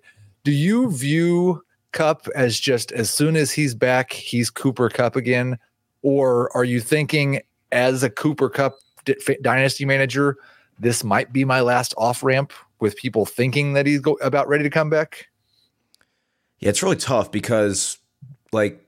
do 0.46 0.52
you 0.52 0.90
view 0.92 1.62
Kupp 1.92 2.28
as 2.36 2.58
just 2.58 2.94
as 2.94 3.10
soon 3.12 3.36
as 3.36 3.52
he's 3.52 3.76
back, 3.76 4.14
he's 4.14 4.50
Cooper 4.50 4.88
Kupp 4.88 5.18
again? 5.18 5.58
Or 6.04 6.56
are 6.56 6.64
you 6.64 6.80
thinking 6.80 7.42
as 7.74 8.02
a 8.02 8.10
Cooper 8.10 8.50
Kupp 8.50 8.76
d- 9.04 9.38
dynasty 9.42 9.84
manager, 9.84 10.38
this 10.79 11.03
might 11.03 11.31
be 11.34 11.43
my 11.46 11.62
last 11.62 11.93
off 11.98 12.24
ramp 12.24 12.51
with 12.79 12.96
people 12.98 13.25
thinking 13.25 13.74
that 13.74 13.86
he's 13.86 14.00
go- 14.01 14.17
about 14.22 14.48
ready 14.48 14.63
to 14.63 14.69
come 14.69 14.89
back? 14.89 15.27
Yeah, 16.60 16.69
it's 16.69 16.81
really 16.84 16.96
tough 16.96 17.31
because 17.31 17.98
like 18.51 18.84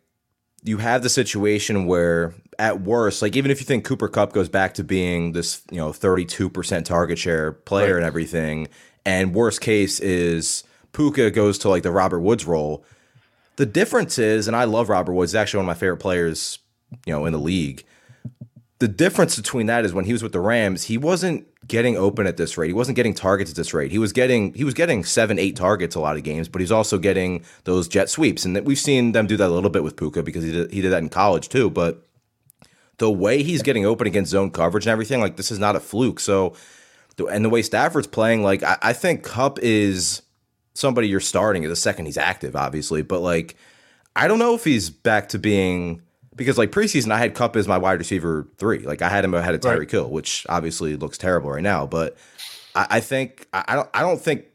you 0.63 0.77
have 0.77 1.03
the 1.03 1.09
situation 1.09 1.85
where 1.85 2.33
at 2.57 2.81
worst, 2.81 3.21
like 3.21 3.35
even 3.35 3.51
if 3.51 3.59
you 3.59 3.65
think 3.65 3.85
Cooper 3.85 4.07
Kupp 4.07 4.33
goes 4.33 4.49
back 4.49 4.73
to 4.75 4.83
being 4.83 5.31
this, 5.31 5.61
you 5.71 5.77
know, 5.77 5.89
32% 5.91 6.85
target 6.85 7.17
share 7.17 7.51
player 7.53 7.93
Right. 7.93 7.97
and 7.97 8.05
everything, 8.05 8.67
and 9.05 9.33
worst 9.33 9.61
case 9.61 9.99
is 9.99 10.63
Puka 10.91 11.31
goes 11.31 11.57
to 11.59 11.69
like 11.69 11.83
the 11.83 11.91
Robert 11.91 12.19
Woods 12.19 12.45
role. 12.45 12.83
The 13.55 13.65
difference 13.65 14.17
is, 14.17 14.47
and 14.47 14.55
I 14.55 14.63
love 14.65 14.89
Robert 14.89 15.13
Woods, 15.13 15.31
he's 15.31 15.35
actually 15.35 15.59
one 15.59 15.65
of 15.65 15.75
my 15.77 15.79
favorite 15.79 15.97
players, 15.97 16.59
you 17.05 17.13
know, 17.13 17.25
in 17.25 17.33
the 17.33 17.39
league. 17.39 17.83
The 18.79 18.87
difference 18.87 19.35
between 19.35 19.65
that 19.67 19.83
is 19.83 19.93
when 19.93 20.05
he 20.05 20.13
was 20.13 20.23
with 20.23 20.31
the 20.31 20.39
Rams, 20.39 20.83
he 20.83 20.97
wasn't 20.97 21.45
getting 21.67 21.97
open 21.97 22.25
at 22.25 22.37
this 22.37 22.57
rate. 22.57 22.67
He 22.67 22.73
wasn't 22.73 22.95
getting 22.95 23.13
targets 23.13 23.51
at 23.51 23.57
this 23.57 23.73
rate. 23.73 23.91
He 23.91 23.97
was 23.97 24.13
getting 24.13 24.53
he 24.53 24.63
was 24.63 24.73
getting 24.73 25.03
seven, 25.03 25.37
eight 25.37 25.57
targets 25.57 25.95
a 25.95 25.99
lot 25.99 26.15
of 26.15 26.23
games, 26.23 26.47
but 26.47 26.61
he's 26.61 26.71
also 26.71 26.97
getting 26.97 27.43
those 27.65 27.89
jet 27.89 28.09
sweeps. 28.09 28.45
And 28.45 28.57
we've 28.65 28.79
seen 28.79 29.11
them 29.11 29.27
do 29.27 29.35
that 29.35 29.49
a 29.49 29.53
little 29.53 29.69
bit 29.69 29.83
with 29.83 29.97
Puka 29.97 30.23
because 30.23 30.45
he 30.45 30.51
did, 30.51 30.71
he 30.71 30.81
did 30.81 30.91
that 30.93 31.03
in 31.03 31.09
college 31.09 31.49
too. 31.49 31.69
But 31.69 32.05
the 32.99 33.11
way 33.11 33.43
he's 33.43 33.61
getting 33.61 33.85
open 33.85 34.07
against 34.07 34.31
zone 34.31 34.49
coverage 34.49 34.85
and 34.85 34.91
everything, 34.91 35.19
like 35.19 35.35
this 35.35 35.51
is 35.51 35.59
not 35.59 35.75
a 35.75 35.81
fluke. 35.81 36.21
So 36.21 36.55
and 37.27 37.43
the 37.43 37.49
way 37.49 37.61
Stafford's 37.61 38.07
playing, 38.07 38.43
like 38.43 38.63
I, 38.63 38.77
I 38.81 38.93
think 38.93 39.23
Kupp 39.23 39.59
is 39.59 40.21
somebody 40.73 41.09
you're 41.09 41.19
starting 41.19 41.63
the 41.63 41.75
second 41.75 42.05
he's 42.05 42.17
active, 42.17 42.55
obviously. 42.55 43.01
But 43.01 43.19
like, 43.19 43.55
I 44.15 44.27
don't 44.27 44.39
know 44.39 44.55
if 44.55 44.63
he's 44.63 44.89
back 44.89 45.29
to 45.29 45.39
being 45.39 46.01
because 46.39 46.57
like 46.57 46.71
preseason 46.71 47.11
I 47.11 47.19
had 47.19 47.35
Kupp 47.35 47.55
as 47.55 47.67
my 47.67 47.77
wide 47.77 47.99
receiver 47.99 48.47
three. 48.57 48.79
Like 48.79 49.03
I 49.03 49.09
had 49.09 49.23
him 49.23 49.35
ahead 49.35 49.53
of 49.53 49.61
Tyreek 49.61 49.77
right. 49.77 49.91
Hill, 49.91 50.09
which 50.09 50.45
obviously 50.49 50.95
looks 50.95 51.17
terrible 51.17 51.51
right 51.51 51.61
now. 51.61 51.85
But 51.85 52.17
I, 52.73 52.87
I 52.89 52.99
think 53.01 53.47
I, 53.53 53.65
I 53.67 53.75
don't 53.75 53.89
I 53.93 54.01
don't 54.01 54.19
think 54.19 54.45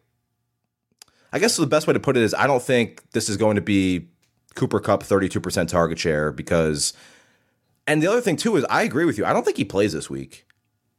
I 1.32 1.38
guess 1.38 1.56
the 1.56 1.66
best 1.66 1.86
way 1.86 1.92
to 1.92 2.00
put 2.00 2.16
it 2.16 2.22
is 2.22 2.34
I 2.34 2.48
don't 2.48 2.62
think 2.62 3.08
this 3.12 3.28
is 3.28 3.36
going 3.36 3.56
to 3.56 3.62
be 3.62 4.08
Cooper 4.54 4.80
Kupp 4.80 5.02
32% 5.02 5.68
target 5.68 5.98
share 5.98 6.32
because 6.32 6.94
and 7.86 8.02
the 8.02 8.06
other 8.06 8.22
thing 8.22 8.36
too 8.36 8.56
is 8.56 8.64
I 8.70 8.82
agree 8.82 9.04
with 9.04 9.18
you. 9.18 9.26
I 9.26 9.32
don't 9.32 9.44
think 9.44 9.58
he 9.58 9.64
plays 9.64 9.92
this 9.92 10.08
week. 10.08 10.46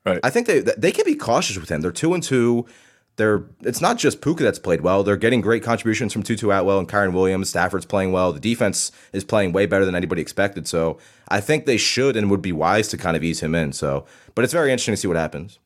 Right. 0.06 0.20
I 0.24 0.30
think 0.30 0.46
they 0.46 0.60
they 0.60 0.92
can 0.92 1.06
be 1.06 1.16
cautious 1.16 1.58
with 1.58 1.70
him. 1.70 1.82
They're 1.82 1.92
two 1.92 2.14
and 2.14 2.22
two. 2.22 2.68
They're 3.18 3.46
it's 3.62 3.82
not 3.82 3.98
just 3.98 4.22
Puka 4.22 4.44
that's 4.44 4.60
played 4.60 4.82
well. 4.82 5.04
They're 5.04 5.16
getting 5.16 5.42
great 5.42 5.64
contributions 5.64 6.12
from 6.12 6.24
Tutu 6.24 6.50
Atwell 6.50 6.80
and 6.80 6.88
Kyren 6.88 7.14
Williams. 7.14 7.50
Stafford's 7.50 7.86
playing 7.86 8.12
well. 8.12 8.34
The 8.34 8.40
defense 8.40 8.92
is 9.14 9.24
playing 9.24 9.54
way 9.54 9.66
better 9.66 9.86
than 9.86 9.96
anybody 9.96 10.22
expected. 10.22 10.68
So 10.68 10.98
I 11.30 11.40
think 11.40 11.66
they 11.66 11.78
should 11.78 12.18
and 12.18 12.30
would 12.30 12.42
be 12.42 12.52
wise 12.52 12.90
to 12.90 12.98
kind 12.98 13.16
of 13.16 13.24
ease 13.24 13.40
him 13.40 13.56
in. 13.56 13.72
So, 13.72 14.06
but 14.34 14.44
it's 14.44 14.54
very 14.54 14.72
interesting 14.72 14.94
to 14.94 14.98
see 14.98 15.08
what 15.08 15.18
happens. 15.18 15.60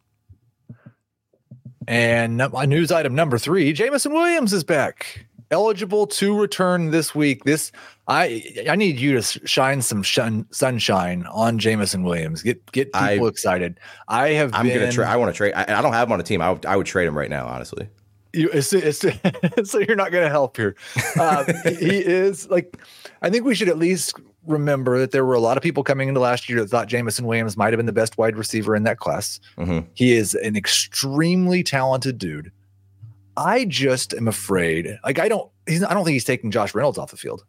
And 1.87 2.37
news 2.67 2.91
item 2.91 3.15
number 3.15 3.39
three: 3.39 3.73
Jameson 3.73 4.13
Williams 4.13 4.53
is 4.53 4.63
back 4.63 5.25
eligible 5.51 6.07
to 6.07 6.39
return 6.39 6.91
this 6.91 7.15
week. 7.15 7.43
This 7.43 7.71
I 8.09 8.43
I 8.67 8.75
need 8.75 8.99
you 8.99 9.21
to 9.21 9.47
shine 9.47 9.83
some 9.83 10.01
shun, 10.01 10.47
sunshine 10.49 11.27
on 11.27 11.59
Jameson 11.59 12.03
Williams. 12.03 12.41
Get 12.41 12.69
get 12.71 12.91
people 12.91 13.25
I, 13.25 13.29
excited. 13.29 13.79
I 14.07 14.29
have. 14.29 14.51
I'm 14.53 14.65
been, 14.65 14.79
gonna 14.79 14.91
trade. 14.91 15.07
I 15.07 15.15
want 15.15 15.31
to 15.31 15.37
trade. 15.37 15.53
I, 15.53 15.77
I, 15.77 15.81
don't 15.83 15.93
have 15.93 16.07
him 16.07 16.13
on 16.13 16.19
a 16.19 16.23
team. 16.23 16.41
I 16.41 16.51
would, 16.51 16.65
I 16.65 16.75
would 16.75 16.87
trade 16.87 17.07
him 17.07 17.15
right 17.15 17.29
now. 17.29 17.45
Honestly. 17.47 17.87
You, 18.33 18.49
it's, 18.51 18.73
it's, 18.73 18.99
so 19.71 19.79
you're 19.79 19.95
not 19.95 20.11
going 20.11 20.23
to 20.23 20.29
help 20.29 20.55
here. 20.55 20.75
Um, 21.19 21.47
he 21.65 21.97
is 21.97 22.47
like, 22.47 22.77
I 23.23 23.29
think 23.31 23.43
we 23.43 23.55
should 23.55 23.69
at 23.69 23.79
least 23.79 24.13
remember 24.45 24.99
that 24.99 25.11
there 25.11 25.25
were 25.25 25.33
a 25.33 25.39
lot 25.39 25.57
of 25.57 25.63
people 25.63 25.83
coming 25.83 26.09
into 26.09 26.19
last 26.19 26.47
year 26.47 26.59
that 26.59 26.67
thought 26.67 26.87
Jameson 26.87 27.25
Williams 27.25 27.57
might 27.57 27.73
have 27.73 27.77
been 27.77 27.87
the 27.87 27.91
best 27.91 28.19
wide 28.19 28.37
receiver 28.37 28.75
in 28.75 28.83
that 28.83 28.99
class. 28.99 29.39
Mm-hmm. 29.57 29.87
He 29.95 30.13
is 30.13 30.35
an 30.35 30.55
extremely 30.55 31.63
talented 31.63 32.19
dude. 32.19 32.51
I 33.35 33.65
just 33.65 34.13
am 34.13 34.27
afraid. 34.27 34.99
Like 35.03 35.17
I 35.17 35.27
don't. 35.27 35.49
He's. 35.67 35.83
I 35.83 35.93
don't 35.93 36.03
think 36.03 36.13
he's 36.13 36.25
taking 36.25 36.51
Josh 36.51 36.75
Reynolds 36.75 36.97
off 36.97 37.11
the 37.11 37.17
field. 37.17 37.45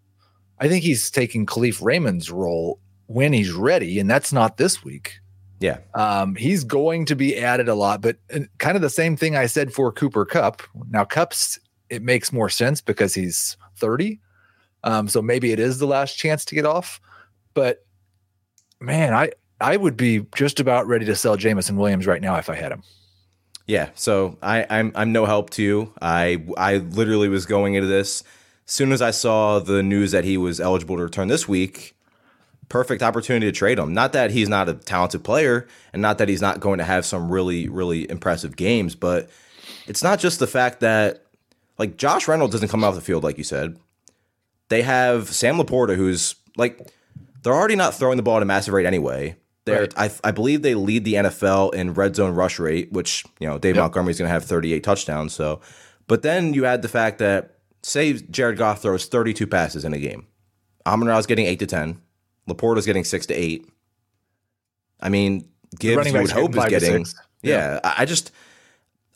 I 0.60 0.68
think 0.68 0.84
he's 0.84 1.10
taking 1.10 1.46
Kalif 1.46 1.82
Raymond's 1.82 2.30
role 2.30 2.78
when 3.06 3.32
he's 3.32 3.52
ready, 3.52 3.98
and 3.98 4.08
that's 4.08 4.32
not 4.32 4.58
this 4.58 4.84
week. 4.84 5.18
Yeah. 5.58 5.78
Um, 5.94 6.36
he's 6.36 6.64
going 6.64 7.06
to 7.06 7.16
be 7.16 7.36
added 7.36 7.68
a 7.68 7.74
lot, 7.74 8.00
but 8.00 8.16
kind 8.58 8.76
of 8.76 8.82
the 8.82 8.90
same 8.90 9.16
thing 9.16 9.36
I 9.36 9.46
said 9.46 9.72
for 9.72 9.90
Cooper 9.92 10.24
Kupp. 10.24 10.62
Now, 10.88 11.04
Kupp's, 11.04 11.58
it 11.88 12.02
makes 12.02 12.32
more 12.32 12.48
sense 12.48 12.80
because 12.80 13.14
he's 13.14 13.56
30. 13.76 14.20
Um, 14.84 15.08
so 15.08 15.20
maybe 15.20 15.52
it 15.52 15.58
is 15.58 15.78
the 15.78 15.86
last 15.86 16.16
chance 16.16 16.44
to 16.46 16.54
get 16.54 16.64
off. 16.64 17.00
But 17.54 17.84
man, 18.80 19.12
I 19.12 19.32
I 19.60 19.76
would 19.76 19.96
be 19.96 20.26
just 20.34 20.60
about 20.60 20.86
ready 20.86 21.04
to 21.06 21.14
sell 21.14 21.36
Jameson 21.36 21.76
Williams 21.76 22.06
right 22.06 22.22
now 22.22 22.36
if 22.36 22.48
I 22.48 22.54
had 22.54 22.72
him. 22.72 22.82
Yeah, 23.66 23.90
so 23.94 24.38
I, 24.42 24.66
I'm 24.70 24.92
I'm 24.94 25.12
no 25.12 25.26
help 25.26 25.50
to 25.50 25.62
you. 25.62 25.92
I 26.00 26.44
I 26.56 26.78
literally 26.78 27.28
was 27.28 27.46
going 27.46 27.74
into 27.74 27.88
this 27.88 28.24
soon 28.70 28.92
as 28.92 29.02
I 29.02 29.10
saw 29.10 29.58
the 29.58 29.82
news 29.82 30.12
that 30.12 30.22
he 30.22 30.36
was 30.36 30.60
eligible 30.60 30.96
to 30.96 31.02
return 31.02 31.26
this 31.26 31.48
week. 31.48 31.96
Perfect 32.68 33.02
opportunity 33.02 33.46
to 33.46 33.52
trade 33.52 33.80
him. 33.80 33.92
Not 33.92 34.12
that 34.12 34.30
he's 34.30 34.48
not 34.48 34.68
a 34.68 34.74
talented 34.74 35.24
player, 35.24 35.66
and 35.92 36.00
not 36.00 36.18
that 36.18 36.28
he's 36.28 36.40
not 36.40 36.60
going 36.60 36.78
to 36.78 36.84
have 36.84 37.04
some 37.04 37.30
really 37.30 37.68
really 37.68 38.08
impressive 38.08 38.54
games, 38.54 38.94
but 38.94 39.28
it's 39.88 40.04
not 40.04 40.20
just 40.20 40.38
the 40.38 40.46
fact 40.46 40.80
that 40.80 41.24
like 41.78 41.96
Josh 41.96 42.28
Reynolds 42.28 42.52
doesn't 42.52 42.68
come 42.68 42.84
off 42.84 42.94
the 42.94 43.00
field 43.00 43.24
like 43.24 43.38
you 43.38 43.44
said. 43.44 43.76
They 44.68 44.82
have 44.82 45.30
Sam 45.30 45.56
LaPorta, 45.56 45.96
who's 45.96 46.36
like 46.56 46.92
they're 47.42 47.52
already 47.52 47.74
not 47.74 47.94
throwing 47.94 48.18
the 48.18 48.22
ball 48.22 48.36
at 48.36 48.42
a 48.42 48.46
massive 48.46 48.72
rate 48.72 48.86
anyway. 48.86 49.34
They're, 49.64 49.80
right. 49.80 49.94
I, 49.96 50.10
I 50.22 50.30
believe 50.30 50.62
they 50.62 50.76
lead 50.76 51.04
the 51.04 51.14
NFL 51.14 51.74
in 51.74 51.92
red 51.94 52.14
zone 52.14 52.36
rush 52.36 52.60
rate, 52.60 52.92
which 52.92 53.24
you 53.40 53.48
know 53.48 53.58
Dave 53.58 53.74
yep. 53.74 53.82
Montgomery 53.82 54.12
is 54.12 54.18
going 54.18 54.28
to 54.28 54.32
have 54.32 54.44
38 54.44 54.84
touchdowns. 54.84 55.32
So, 55.32 55.60
but 56.06 56.22
then 56.22 56.54
you 56.54 56.66
add 56.66 56.82
the 56.82 56.88
fact 56.88 57.18
that 57.18 57.56
say 57.82 58.14
Jared 58.14 58.58
Goff 58.58 58.82
throws 58.82 59.06
32 59.06 59.46
passes 59.46 59.84
in 59.84 59.92
a 59.92 59.98
game, 59.98 60.26
Amon 60.86 61.08
Ra's 61.08 61.26
getting 61.26 61.46
eight 61.46 61.58
to 61.60 61.66
10, 61.66 62.00
LaPorta's 62.48 62.86
getting 62.86 63.04
six 63.04 63.26
to 63.26 63.34
eight. 63.34 63.66
I 65.00 65.08
mean, 65.08 65.48
Gibbs 65.78 66.12
you 66.12 66.20
would 66.20 66.30
hope 66.30 66.56
is 66.56 66.66
getting. 66.66 67.06
Yeah, 67.42 67.80
yeah, 67.82 67.94
I 67.96 68.04
just 68.04 68.32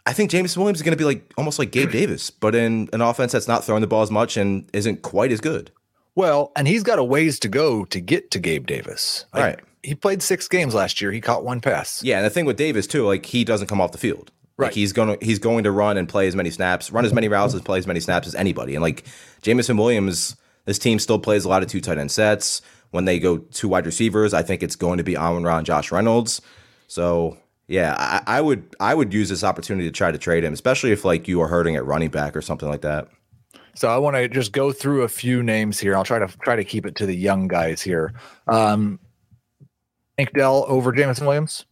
I 0.07 0.13
think 0.13 0.31
James 0.31 0.57
Williams 0.57 0.79
is 0.79 0.83
going 0.83 0.97
to 0.97 0.99
be 0.99 1.05
like 1.05 1.33
almost 1.37 1.59
like 1.59 1.71
Gabe 1.71 1.91
Davis, 1.91 2.31
but 2.31 2.55
in 2.55 2.89
an 2.93 3.01
offense 3.01 3.33
that's 3.33 3.49
not 3.49 3.65
throwing 3.65 3.83
the 3.83 3.87
ball 3.87 4.03
as 4.03 4.11
much 4.11 4.37
and 4.37 4.69
isn't 4.73 5.03
quite 5.03 5.31
as 5.31 5.41
good. 5.41 5.71
Well, 6.15 6.53
and 6.57 6.69
he's 6.69 6.85
got 6.85 6.99
a 6.99 7.05
ways 7.05 7.39
to 7.41 7.49
go 7.49 7.85
to 7.87 8.01
get 8.01 8.31
to 8.31 8.39
Gabe 8.39 8.67
Davis. 8.67 9.27
Like, 9.35 9.43
right 9.43 9.61
he 9.85 9.95
played 9.95 10.23
six 10.23 10.49
games 10.49 10.75
last 10.75 11.01
year. 11.01 11.13
He 11.13 11.21
caught 11.21 11.45
one 11.45 11.61
pass. 11.61 12.03
Yeah, 12.03 12.17
and 12.17 12.27
the 12.27 12.31
thing 12.31 12.47
with 12.47 12.57
Davis 12.57 12.87
too, 12.87 13.07
like 13.07 13.27
he 13.27 13.45
doesn't 13.45 13.67
come 13.67 13.81
off 13.81 13.93
the 13.93 13.99
field. 13.99 14.33
Right. 14.57 14.67
Like 14.67 14.75
he's 14.75 14.93
going 14.93 15.19
to 15.19 15.25
he's 15.25 15.39
going 15.39 15.65
to 15.65 15.73
run 15.73 15.97
and 15.97 16.09
play 16.09 16.29
as 16.29 16.37
many 16.37 16.51
snaps, 16.51 16.93
run 16.93 17.05
as 17.05 17.13
many 17.13 17.29
routes 17.29 17.55
as 17.55 17.61
play 17.61 17.79
as 17.79 17.87
many 17.87 18.01
snaps 18.01 18.27
as 18.27 18.35
anybody. 18.35 18.75
And 18.75 18.83
like 18.83 19.05
Jameson 19.43 19.77
Williams, 19.77 20.37
this 20.65 20.79
team 20.79 20.99
still 20.99 21.19
plays 21.19 21.45
a 21.45 21.49
lot 21.49 21.63
of 21.63 21.69
two 21.69 21.81
tight 21.81 21.99
end 21.99 22.11
sets. 22.11 22.63
When 22.91 23.05
they 23.05 23.19
go 23.19 23.39
two 23.39 23.69
wide 23.69 23.87
receivers, 23.87 24.33
I 24.33 24.43
think 24.43 24.63
it's 24.63 24.77
going 24.77 24.99
to 24.99 25.05
be 25.05 25.17
Amon 25.17 25.43
Ra 25.43 25.59
and 25.59 25.67
Josh 25.67 25.91
Reynolds. 25.91 26.41
So 26.87 27.37
yeah, 27.67 27.97
I, 27.99 28.39
I 28.39 28.41
would 28.41 28.77
I 28.79 28.95
would 28.95 29.13
use 29.13 29.29
this 29.29 29.43
opportunity 29.43 29.89
to 29.89 29.93
try 29.93 30.13
to 30.13 30.19
trade 30.19 30.45
him, 30.45 30.53
especially 30.53 30.93
if 30.93 31.05
like 31.05 31.27
you 31.27 31.41
are 31.41 31.49
hurting 31.49 31.75
at 31.75 31.85
running 31.85 32.11
back 32.11 32.37
or 32.37 32.43
something 32.43 32.69
like 32.69 32.83
that. 32.83 33.09
So 33.75 33.89
I 33.89 33.99
want 33.99 34.15
to 34.17 34.29
just 34.29 34.53
go 34.53 34.71
through 34.71 35.03
a 35.03 35.09
few 35.09 35.43
names 35.43 35.81
here. 35.81 35.97
I'll 35.97 36.05
try 36.05 36.21
to 36.21 36.29
try 36.43 36.55
to 36.55 36.65
keep 36.65 36.87
it 36.87 36.95
to 36.97 37.07
the 37.07 37.17
young 37.17 37.49
guys 37.49 37.83
here. 37.83 38.15
Um, 38.47 39.01
Tank 40.17 40.33
Dell 40.33 40.65
over 40.69 40.93
Jameson 40.93 41.27
Williams? 41.27 41.65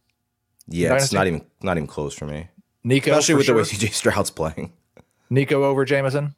Yeah, 0.67 0.95
it's 0.95 1.13
not 1.13 1.27
even 1.27 1.45
not 1.61 1.77
even 1.77 1.87
close 1.87 2.13
for 2.13 2.25
me. 2.25 2.49
Nico, 2.83 3.11
especially 3.11 3.35
with 3.35 3.45
sure. 3.45 3.55
the 3.55 3.61
way 3.61 3.65
CJ 3.65 3.93
Stroud's 3.93 4.29
playing. 4.29 4.73
Nico 5.29 5.63
over 5.63 5.85
Jameson. 5.85 6.35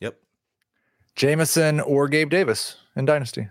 Yep. 0.00 0.18
Jameson 1.16 1.80
or 1.80 2.08
Gabe 2.08 2.30
Davis 2.30 2.76
in 2.96 3.04
Dynasty. 3.04 3.48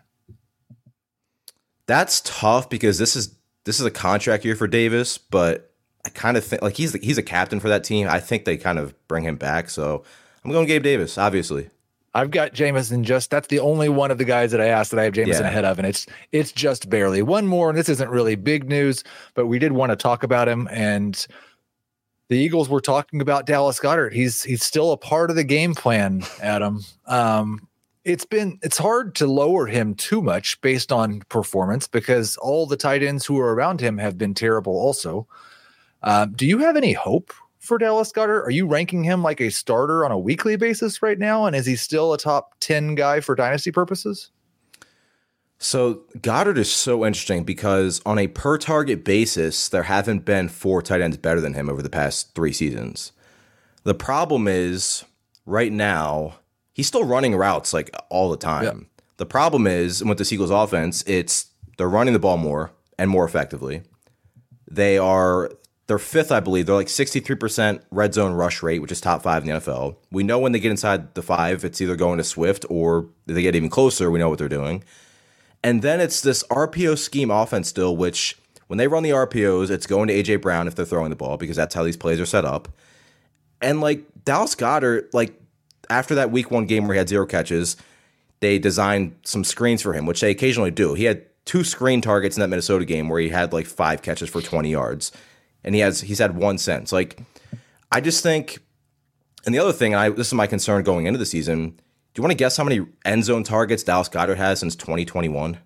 That's 1.85 2.21
tough 2.21 2.69
because 2.69 2.97
this 2.97 3.15
is 3.15 3.35
this 3.65 3.79
is 3.79 3.85
a 3.85 3.91
contract 3.91 4.45
year 4.45 4.55
for 4.55 4.67
Davis, 4.67 5.17
but 5.17 5.71
I 6.05 6.09
kind 6.09 6.37
of 6.37 6.43
think 6.43 6.61
like 6.61 6.77
he's 6.77 6.93
he's 6.93 7.17
a 7.17 7.23
captain 7.23 7.59
for 7.59 7.69
that 7.69 7.83
team. 7.83 8.07
I 8.09 8.19
think 8.19 8.45
they 8.45 8.57
kind 8.57 8.79
of 8.79 8.95
bring 9.07 9.23
him 9.23 9.35
back, 9.35 9.69
so 9.69 10.03
I'm 10.43 10.51
going 10.51 10.67
Gabe 10.67 10.83
Davis, 10.83 11.17
obviously. 11.17 11.69
I've 12.13 12.31
got 12.31 12.53
Jameson 12.53 13.03
just 13.03 13.29
that's 13.29 13.47
the 13.47 13.59
only 13.59 13.89
one 13.89 14.09
of 14.09 14.17
the 14.17 14.25
guys 14.25 14.51
that 14.51 14.59
I 14.59 14.67
asked 14.67 14.91
that 14.91 14.99
I 14.99 15.03
have 15.03 15.13
Jameson 15.13 15.43
yeah. 15.43 15.49
ahead 15.49 15.65
of, 15.65 15.77
and 15.77 15.87
it's 15.87 16.07
it's 16.31 16.51
just 16.51 16.89
barely. 16.89 17.21
One 17.21 17.45
more, 17.45 17.69
and 17.69 17.77
this 17.77 17.89
isn't 17.89 18.09
really 18.09 18.35
big 18.35 18.67
news, 18.67 19.03
but 19.35 19.47
we 19.47 19.59
did 19.59 19.73
want 19.73 19.91
to 19.91 19.95
talk 19.95 20.23
about 20.23 20.47
him. 20.47 20.67
And 20.71 21.27
the 22.29 22.37
Eagles 22.37 22.69
were 22.69 22.81
talking 22.81 23.21
about 23.21 23.45
Dallas 23.45 23.79
Goedert. 23.79 24.13
He's 24.13 24.43
he's 24.43 24.63
still 24.63 24.91
a 24.91 24.97
part 24.97 25.29
of 25.29 25.35
the 25.35 25.43
game 25.43 25.73
plan, 25.73 26.23
Adam. 26.41 26.83
Um, 27.05 27.67
it's 28.03 28.25
been 28.25 28.59
it's 28.61 28.77
hard 28.77 29.15
to 29.15 29.27
lower 29.27 29.67
him 29.67 29.95
too 29.95 30.21
much 30.21 30.59
based 30.61 30.91
on 30.91 31.21
performance 31.29 31.87
because 31.87 32.37
all 32.37 32.65
the 32.65 32.77
tight 32.77 33.03
ends 33.03 33.25
who 33.25 33.39
are 33.39 33.53
around 33.53 33.81
him 33.81 33.97
have 33.97 34.17
been 34.17 34.33
terrible 34.33 34.73
also. 34.73 35.27
Uh, 36.03 36.25
do 36.25 36.45
you 36.45 36.59
have 36.59 36.75
any 36.75 36.93
hope 36.93 37.33
for 37.59 37.77
Dallas 37.77 38.11
Goedert? 38.11 38.45
Are 38.45 38.51
you 38.51 38.67
ranking 38.67 39.03
him 39.03 39.23
like 39.23 39.41
a 39.41 39.49
starter 39.49 40.05
on 40.05 40.11
a 40.11 40.17
weekly 40.17 40.55
basis 40.55 41.01
right 41.01 41.19
now? 41.19 41.45
And 41.45 41.55
is 41.55 41.65
he 41.65 41.75
still 41.75 42.13
a 42.13 42.17
top 42.17 42.55
10 42.59 42.95
guy 42.95 43.19
for 43.19 43.35
dynasty 43.35 43.71
purposes? 43.71 44.31
So 45.59 46.03
Goedert 46.17 46.57
is 46.57 46.71
so 46.71 47.05
interesting 47.05 47.43
because 47.43 48.01
on 48.05 48.19
a 48.19 48.27
per 48.27 48.57
target 48.57 49.03
basis, 49.03 49.69
there 49.69 49.83
haven't 49.83 50.23
been 50.25 50.49
four 50.49 50.81
tight 50.81 51.01
ends 51.01 51.17
better 51.17 51.41
than 51.41 51.53
him 51.53 51.69
over 51.69 51.81
the 51.81 51.89
past 51.89 52.35
three 52.35 52.53
seasons. 52.53 53.11
The 53.83 53.95
problem 53.95 54.47
is 54.47 55.03
right 55.45 55.71
now, 55.71 56.35
he's 56.73 56.87
still 56.87 57.03
running 57.03 57.35
routes 57.35 57.73
like 57.73 57.89
all 58.09 58.29
the 58.29 58.37
time. 58.37 58.63
Yeah. 58.63 59.03
The 59.17 59.25
problem 59.25 59.65
is 59.65 60.03
with 60.03 60.19
the 60.19 60.29
Eagles 60.31 60.51
offense, 60.51 61.03
it's 61.07 61.47
they're 61.77 61.89
running 61.89 62.13
the 62.13 62.19
ball 62.19 62.37
more 62.37 62.71
and 62.99 63.09
more 63.09 63.25
effectively. 63.25 63.81
They 64.69 64.97
are 64.97 65.49
they're 65.87 65.97
fifth, 65.97 66.31
I 66.31 66.41
believe. 66.41 66.65
They're 66.65 66.75
like 66.75 66.87
63% 66.87 67.81
red 67.91 68.13
zone 68.13 68.33
rush 68.33 68.61
rate, 68.61 68.79
which 68.79 68.91
is 68.91 69.01
top 69.01 69.23
five 69.23 69.43
in 69.43 69.49
the 69.49 69.59
NFL. 69.59 69.95
We 70.11 70.23
know 70.23 70.37
when 70.37 70.51
they 70.51 70.59
get 70.59 70.71
inside 70.71 71.15
the 71.15 71.21
five, 71.21 71.63
it's 71.63 71.79
either 71.79 71.95
going 71.95 72.17
to 72.17 72.23
Swift 72.23 72.65
or 72.69 73.07
they 73.25 73.41
get 73.41 73.55
even 73.55 73.69
closer. 73.69 74.11
We 74.11 74.19
know 74.19 74.29
what 74.29 74.37
they're 74.37 74.49
doing. 74.49 74.83
And 75.63 75.81
then 75.81 75.99
it's 75.99 76.21
this 76.21 76.43
RPO 76.43 76.97
scheme 76.97 77.31
offense 77.31 77.67
still, 77.67 77.95
which 77.95 78.37
when 78.67 78.77
they 78.77 78.87
run 78.87 79.03
the 79.03 79.09
RPOs, 79.09 79.69
it's 79.69 79.87
going 79.87 80.07
to 80.07 80.13
AJ 80.13 80.41
Brown 80.41 80.67
if 80.67 80.75
they're 80.75 80.85
throwing 80.85 81.09
the 81.09 81.15
ball 81.15 81.37
because 81.37 81.55
that's 81.55 81.75
how 81.75 81.83
these 81.83 81.97
plays 81.97 82.19
are 82.19 82.25
set 82.25 82.45
up. 82.45 82.67
And 83.61 83.81
like 83.81 84.03
Dallas 84.23 84.55
Goedert, 84.55 85.13
like 85.13 85.39
after 85.89 86.15
that 86.15 86.31
week 86.31 86.51
one 86.51 86.65
game 86.65 86.85
where 86.85 86.93
he 86.93 86.99
had 86.99 87.09
zero 87.09 87.25
catches, 87.25 87.75
they 88.39 88.59
designed 88.59 89.15
some 89.23 89.43
screens 89.43 89.81
for 89.81 89.93
him, 89.93 90.05
which 90.05 90.21
they 90.21 90.31
occasionally 90.31 90.71
do. 90.71 90.93
He 90.93 91.05
had 91.05 91.25
two 91.45 91.63
screen 91.63 92.01
targets 92.01 92.37
in 92.37 92.41
that 92.41 92.49
Minnesota 92.49 92.85
game 92.85 93.09
where 93.09 93.19
he 93.19 93.29
had 93.29 93.53
like 93.53 93.65
five 93.65 94.01
catches 94.01 94.29
for 94.29 94.41
20 94.41 94.69
yards 94.69 95.11
and 95.63 95.75
he 95.75 95.81
has 95.81 96.01
he's 96.01 96.19
had 96.19 96.35
one 96.35 96.57
since. 96.57 96.91
Like, 96.91 97.19
I 97.91 98.01
just 98.01 98.23
think, 98.23 98.59
and 99.45 99.53
the 99.53 99.59
other 99.59 99.73
thing, 99.73 99.93
and 99.93 100.01
I 100.01 100.09
this 100.09 100.27
is 100.27 100.33
my 100.33 100.47
concern 100.47 100.83
going 100.83 101.05
into 101.05 101.19
the 101.19 101.25
season. 101.25 101.79
Do 102.17 102.21
you 102.21 102.23
want 102.23 102.31
to 102.31 102.37
guess 102.37 102.57
how 102.57 102.63
many 102.63 102.83
end 103.05 103.25
zone 103.25 103.43
targets 103.43 103.83
Dallas 103.83 104.09
Goedert 104.09 104.37
has 104.37 104.59
since 104.59 104.75
2021? 104.75 105.59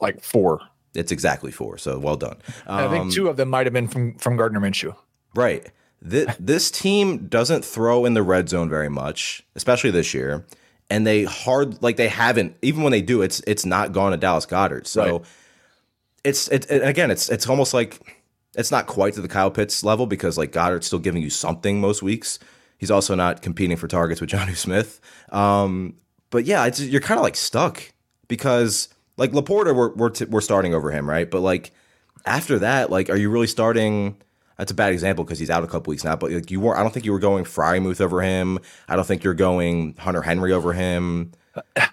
Like 0.00 0.20
four. 0.20 0.60
It's 0.92 1.12
exactly 1.12 1.52
four. 1.52 1.78
So 1.78 2.00
well 2.00 2.16
done. 2.16 2.36
I 2.66 2.88
think 2.88 3.02
um, 3.02 3.10
two 3.10 3.28
of 3.28 3.36
them 3.36 3.48
might 3.48 3.64
have 3.64 3.72
been 3.72 3.86
from 3.86 4.18
from 4.18 4.36
Gardner 4.36 4.58
Minshew. 4.58 4.96
Right. 5.36 5.70
This, 6.02 6.34
this 6.40 6.72
team 6.72 7.28
doesn't 7.28 7.64
throw 7.64 8.06
in 8.06 8.14
the 8.14 8.24
red 8.24 8.48
zone 8.48 8.68
very 8.68 8.88
much, 8.88 9.46
especially 9.54 9.92
this 9.92 10.12
year. 10.12 10.44
And 10.90 11.06
they 11.06 11.22
hard 11.22 11.80
like 11.80 11.96
they 11.96 12.08
haven't 12.08 12.56
even 12.60 12.82
when 12.82 12.90
they 12.90 13.00
do, 13.00 13.22
it's 13.22 13.40
it's 13.46 13.64
not 13.64 13.92
gone 13.92 14.10
to 14.10 14.18
Dallas 14.18 14.46
Goedert. 14.46 14.88
So 14.88 15.18
Right. 15.18 15.26
it's 16.24 16.48
it, 16.48 16.68
it 16.72 16.82
again, 16.82 17.12
it's 17.12 17.28
it's 17.28 17.48
almost 17.48 17.72
like 17.72 18.00
it's 18.56 18.72
not 18.72 18.88
quite 18.88 19.14
to 19.14 19.20
the 19.20 19.28
Kyle 19.28 19.52
Pitts 19.52 19.84
level 19.84 20.06
because 20.08 20.36
like 20.36 20.50
Goedert's 20.50 20.88
still 20.88 20.98
giving 20.98 21.22
you 21.22 21.30
something 21.30 21.80
most 21.80 22.02
weeks. 22.02 22.40
He's 22.84 22.90
also 22.90 23.14
not 23.14 23.40
competing 23.40 23.78
for 23.78 23.88
targets 23.88 24.20
with 24.20 24.28
Johnny 24.28 24.52
Smith. 24.52 25.00
Um, 25.32 25.94
but 26.28 26.44
yeah, 26.44 26.66
it's, 26.66 26.82
you're 26.82 27.00
kind 27.00 27.18
of 27.18 27.22
like 27.22 27.34
stuck 27.34 27.82
because 28.28 28.90
like 29.16 29.32
Laporta, 29.32 29.74
we're 29.74 29.94
we're, 29.94 30.10
t- 30.10 30.26
we're 30.26 30.42
starting 30.42 30.74
over 30.74 30.90
him, 30.90 31.08
right? 31.08 31.30
But 31.30 31.40
like 31.40 31.72
after 32.26 32.58
that, 32.58 32.90
like, 32.90 33.08
are 33.08 33.16
you 33.16 33.30
really 33.30 33.46
starting? 33.46 34.18
That's 34.58 34.70
a 34.70 34.74
bad 34.74 34.92
example 34.92 35.24
because 35.24 35.38
he's 35.38 35.48
out 35.48 35.64
a 35.64 35.66
couple 35.66 35.92
weeks 35.92 36.04
now. 36.04 36.14
But 36.14 36.30
like 36.30 36.50
you 36.50 36.60
were, 36.60 36.76
I 36.76 36.82
don't 36.82 36.92
think 36.92 37.06
you 37.06 37.12
were 37.12 37.18
going 37.18 37.44
Freiermuth 37.44 38.02
over 38.02 38.20
him. 38.20 38.58
I 38.86 38.96
don't 38.96 39.06
think 39.06 39.24
you're 39.24 39.32
going 39.32 39.94
Hunter 39.96 40.20
Henry 40.20 40.52
over 40.52 40.74
him. 40.74 41.32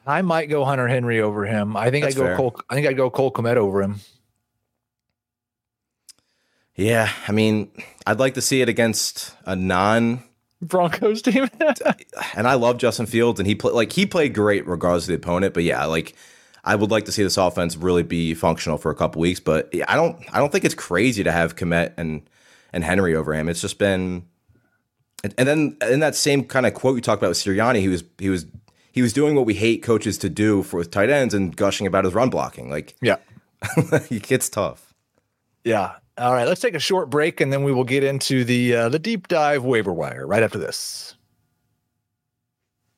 I 0.06 0.22
might 0.24 0.48
go 0.48 0.66
Hunter 0.66 0.90
Henry 0.90 1.22
over 1.22 1.46
him. 1.46 1.78
I 1.78 1.90
think 1.90 2.04
I'd 2.04 2.18
go 2.18 2.24
fair. 2.26 2.36
Cole. 2.36 2.60
I 2.70 2.76
think 2.76 2.86
I'd 2.86 2.98
go 2.98 3.10
Cole 3.10 3.32
Kmet 3.32 3.56
over 3.56 3.82
him. 3.82 4.02
Yeah, 6.76 7.10
I 7.30 7.32
mean, 7.32 7.72
I'd 8.06 8.20
like 8.20 8.34
to 8.34 8.42
see 8.42 8.62
it 8.62 8.68
against 8.68 9.34
a 9.46 9.56
non 9.56 10.24
Broncos 10.62 11.22
team. 11.22 11.50
and 12.36 12.48
I 12.48 12.54
love 12.54 12.78
Justin 12.78 13.06
Fields, 13.06 13.40
and 13.40 13.48
he 13.48 13.56
played 13.56 13.74
like 13.74 13.92
he 13.92 14.06
played 14.06 14.34
great 14.34 14.68
regardless 14.68 15.06
of 15.06 15.10
the 15.10 15.16
opponent. 15.16 15.54
But 15.54 15.64
yeah, 15.64 15.86
like 15.86 16.16
I 16.64 16.76
would 16.76 16.92
like 16.92 17.06
to 17.06 17.12
see 17.12 17.24
this 17.24 17.38
offense 17.38 17.76
really 17.76 18.04
be 18.04 18.34
functional 18.34 18.78
for 18.78 18.92
a 18.92 18.96
couple 18.96 19.22
weeks. 19.22 19.40
But 19.40 19.74
I 19.88 19.96
don't, 19.96 20.18
I 20.34 20.40
don't 20.40 20.52
think 20.52 20.66
it's 20.66 20.76
crazy 20.76 21.24
to 21.24 21.32
have 21.32 21.56
Kmet 21.56 21.94
and 21.98 22.22
and 22.74 22.84
Henry 22.84 23.16
over 23.16 23.34
him. 23.34 23.50
It's 23.50 23.62
just 23.62 23.78
been, 23.78 24.26
and, 25.24 25.34
and 25.38 25.48
then 25.48 25.78
in 25.90 26.00
that 26.00 26.16
same 26.16 26.44
kind 26.44 26.66
of 26.66 26.74
quote 26.74 26.96
you 26.96 27.02
talked 27.02 27.22
about 27.22 27.30
with 27.30 27.38
Sirianni, 27.38 27.80
he 27.80 27.88
was 27.88 28.04
he 28.20 28.30
was 28.30 28.46
he 28.92 29.02
was 29.02 29.14
doing 29.14 29.36
what 29.36 29.46
we 29.46 29.56
hate 29.56 29.82
coaches 29.84 30.18
to 30.20 30.30
do 30.30 30.64
for 30.64 30.78
with 30.78 30.92
tight 30.92 31.10
ends 31.10 31.34
and 31.34 31.56
gushing 31.56 31.88
about 31.88 32.06
his 32.06 32.14
run 32.14 32.30
blocking. 32.30 32.70
Like 32.70 32.96
yeah. 33.02 33.18
it 33.78 34.24
gets 34.24 34.50
tough. 34.50 34.94
Yeah. 35.64 35.94
All 36.22 36.34
right. 36.34 36.48
Let's 36.48 36.62
take 36.62 36.76
a 36.76 36.80
short 36.80 37.10
break 37.10 37.42
and 37.42 37.52
then 37.52 37.64
we 37.64 37.72
will 37.72 37.84
get 37.84 38.04
into 38.04 38.44
the 38.44 38.76
uh, 38.76 38.90
the 38.90 39.00
deep 39.00 39.28
dive 39.28 39.64
waiver 39.64 39.92
wire 39.92 40.28
right 40.28 40.44
after 40.44 40.60
this. 40.60 41.16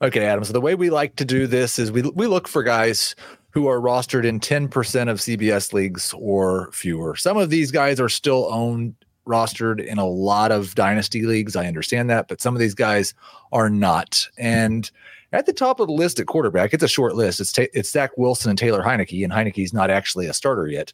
Okay, 0.02 0.26
Adam. 0.26 0.44
So 0.44 0.52
the 0.52 0.60
way 0.60 0.76
we 0.76 0.90
like 0.90 1.16
to 1.16 1.26
do 1.26 1.48
this 1.48 1.80
is 1.80 1.90
we 1.90 2.02
we 2.02 2.28
look 2.28 2.50
for 2.50 2.64
guys 2.64 3.16
who 3.52 3.68
are 3.68 3.80
rostered 3.80 4.26
in 4.26 4.40
10% 4.40 5.10
of 5.10 5.20
CBS 5.20 5.72
leagues 5.72 6.14
or 6.18 6.72
fewer. 6.74 7.16
Some 7.16 7.38
of 7.38 7.50
these 7.50 7.72
guys 7.72 8.00
are 8.00 8.10
still 8.10 8.48
owned 8.52 8.96
rostered 9.26 9.86
in 9.86 10.00
a 10.00 10.06
lot 10.06 10.52
of 10.52 10.76
dynasty 10.76 11.22
leagues. 11.22 11.56
I 11.56 11.68
understand 11.68 12.10
that, 12.10 12.28
but 12.28 12.42
some 12.42 12.56
of 12.56 12.60
these 12.60 12.74
guys 12.74 13.14
are 13.54 13.70
not. 13.70 14.28
And 14.38 14.90
at 15.32 15.46
the 15.46 15.54
top 15.54 15.80
of 15.80 15.88
the 15.88 15.94
list 15.94 16.20
at 16.20 16.28
quarterback, 16.28 16.74
it's 16.74 16.84
a 16.84 16.90
short 16.90 17.16
list. 17.16 17.40
It's 17.40 17.54
ta- 17.54 17.68
it's 17.74 17.92
Zach 17.92 18.18
Wilson 18.18 18.50
and 18.50 18.60
Taylor 18.60 18.84
Heinicke, 18.84 19.24
and 19.24 19.32
Heinicke's 19.32 19.72
not 19.72 19.90
actually 19.90 20.26
a 20.26 20.34
starter 20.34 20.68
yet. 20.68 20.92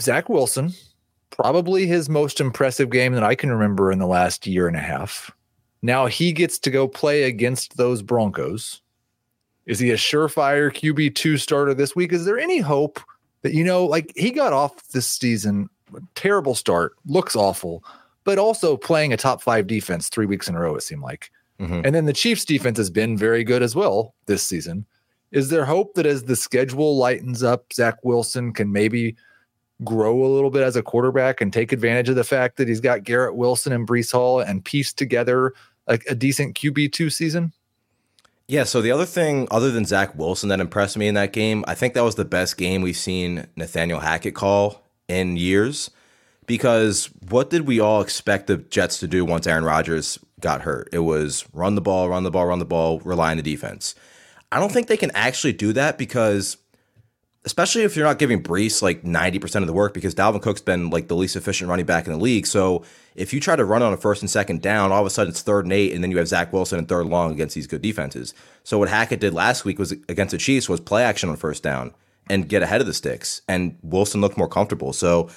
Zach 0.00 0.28
Wilson, 0.28 0.72
probably 1.30 1.86
his 1.86 2.08
most 2.08 2.40
impressive 2.40 2.90
game 2.90 3.12
that 3.14 3.24
I 3.24 3.34
can 3.34 3.50
remember 3.50 3.90
in 3.90 3.98
the 3.98 4.06
last 4.06 4.46
year 4.46 4.68
and 4.68 4.76
a 4.76 4.80
half. 4.80 5.30
Now 5.82 6.06
he 6.06 6.32
gets 6.32 6.58
to 6.60 6.70
go 6.70 6.88
play 6.88 7.24
against 7.24 7.76
those 7.76 8.02
Broncos. 8.02 8.80
Is 9.66 9.78
he 9.78 9.90
a 9.90 9.96
surefire 9.96 10.70
QB2 10.70 11.40
starter 11.40 11.74
this 11.74 11.96
week? 11.96 12.12
Is 12.12 12.24
there 12.24 12.38
any 12.38 12.58
hope 12.58 13.00
that, 13.42 13.52
you 13.52 13.64
know, 13.64 13.84
like 13.84 14.12
he 14.16 14.30
got 14.30 14.52
off 14.52 14.88
this 14.88 15.06
season, 15.06 15.68
terrible 16.14 16.54
start, 16.54 16.94
looks 17.06 17.34
awful, 17.36 17.84
but 18.24 18.38
also 18.38 18.76
playing 18.76 19.12
a 19.12 19.16
top 19.16 19.42
five 19.42 19.66
defense 19.66 20.08
three 20.08 20.26
weeks 20.26 20.48
in 20.48 20.54
a 20.54 20.60
row, 20.60 20.74
it 20.76 20.82
seemed 20.82 21.02
like. 21.02 21.30
Mhm. 21.60 21.84
And 21.84 21.94
then 21.94 22.04
the 22.04 22.12
Chiefs 22.12 22.44
defense 22.44 22.78
has 22.78 22.90
been 22.90 23.16
very 23.16 23.44
good 23.44 23.62
as 23.62 23.74
well 23.74 24.14
this 24.26 24.42
season. 24.42 24.84
Is 25.32 25.48
there 25.48 25.64
hope 25.64 25.94
that 25.94 26.06
as 26.06 26.24
the 26.24 26.36
schedule 26.36 26.96
lightens 26.96 27.42
up, 27.42 27.72
Zach 27.72 27.96
Wilson 28.04 28.52
can 28.52 28.72
maybe 28.72 29.16
grow 29.84 30.24
a 30.24 30.28
little 30.28 30.50
bit 30.50 30.62
as 30.62 30.76
a 30.76 30.82
quarterback 30.82 31.40
and 31.40 31.52
take 31.52 31.72
advantage 31.72 32.08
of 32.08 32.16
the 32.16 32.24
fact 32.24 32.56
that 32.56 32.68
he's 32.68 32.80
got 32.80 33.04
Garrett 33.04 33.36
Wilson 33.36 33.72
and 33.72 33.86
Breece 33.86 34.12
Hall 34.12 34.40
and 34.40 34.64
piece 34.64 34.92
together 34.92 35.52
like 35.86 36.04
a 36.08 36.14
decent 36.14 36.56
QB2 36.56 37.12
season? 37.12 37.52
Yeah, 38.48 38.64
so 38.64 38.80
the 38.80 38.92
other 38.92 39.06
thing, 39.06 39.48
other 39.50 39.72
than 39.72 39.84
Zach 39.84 40.16
Wilson, 40.16 40.48
that 40.50 40.60
impressed 40.60 40.96
me 40.96 41.08
in 41.08 41.14
that 41.14 41.32
game, 41.32 41.64
I 41.66 41.74
think 41.74 41.94
that 41.94 42.04
was 42.04 42.14
the 42.14 42.24
best 42.24 42.56
game 42.56 42.80
we've 42.80 42.96
seen 42.96 43.48
Nathaniel 43.56 44.00
Hackett 44.00 44.34
call 44.34 44.82
in 45.08 45.36
years. 45.36 45.90
Because 46.46 47.10
what 47.28 47.50
did 47.50 47.66
we 47.66 47.80
all 47.80 48.00
expect 48.00 48.46
the 48.46 48.58
Jets 48.58 49.00
to 49.00 49.08
do 49.08 49.24
once 49.24 49.48
Aaron 49.48 49.64
Rodgers 49.64 50.16
got 50.38 50.62
hurt? 50.62 50.88
It 50.92 51.00
was 51.00 51.44
run 51.52 51.74
the 51.74 51.80
ball, 51.80 52.08
run 52.08 52.22
the 52.22 52.30
ball, 52.30 52.46
run 52.46 52.60
the 52.60 52.64
ball, 52.64 53.00
rely 53.00 53.32
on 53.32 53.36
the 53.36 53.42
defense. 53.42 53.96
I 54.52 54.60
don't 54.60 54.70
think 54.70 54.86
they 54.86 54.96
can 54.96 55.10
actually 55.12 55.54
do 55.54 55.72
that 55.72 55.98
because, 55.98 56.56
especially 57.46 57.82
if 57.82 57.96
you're 57.96 58.04
not 58.04 58.18
giving 58.18 58.42
Breece 58.42 58.82
like 58.82 59.02
90% 59.02 59.60
of 59.60 59.66
the 59.66 59.72
work, 59.72 59.94
because 59.94 60.14
Dalvin 60.14 60.42
Cook's 60.42 60.60
been 60.60 60.90
like 60.90 61.08
the 61.08 61.16
least 61.16 61.36
efficient 61.36 61.70
running 61.70 61.86
back 61.86 62.06
in 62.06 62.12
the 62.12 62.18
league. 62.18 62.46
So 62.46 62.84
if 63.14 63.32
you 63.32 63.40
try 63.40 63.56
to 63.56 63.64
run 63.64 63.82
on 63.82 63.92
a 63.92 63.96
first 63.96 64.20
and 64.20 64.28
second 64.28 64.60
down, 64.60 64.90
all 64.92 65.00
of 65.00 65.06
a 65.06 65.10
sudden 65.10 65.30
it's 65.30 65.42
third 65.42 65.64
and 65.64 65.72
eight, 65.72 65.94
and 65.94 66.02
then 66.02 66.10
you 66.10 66.18
have 66.18 66.28
Zach 66.28 66.52
Wilson 66.52 66.78
and 66.78 66.88
third 66.88 67.06
long 67.06 67.32
against 67.32 67.54
these 67.54 67.68
good 67.68 67.80
defenses. 67.80 68.34
So 68.64 68.78
what 68.78 68.88
Hackett 68.88 69.20
did 69.20 69.32
last 69.32 69.64
week 69.64 69.78
was 69.78 69.92
against 69.92 70.32
the 70.32 70.38
Chiefs 70.38 70.68
was 70.68 70.80
play 70.80 71.04
action 71.04 71.28
on 71.30 71.36
first 71.36 71.62
down 71.62 71.94
and 72.28 72.48
get 72.48 72.62
ahead 72.62 72.80
of 72.80 72.88
the 72.88 72.94
sticks, 72.94 73.40
and 73.48 73.78
Wilson 73.82 74.20
looked 74.20 74.36
more 74.36 74.48
comfortable. 74.48 74.92
So 74.92 75.30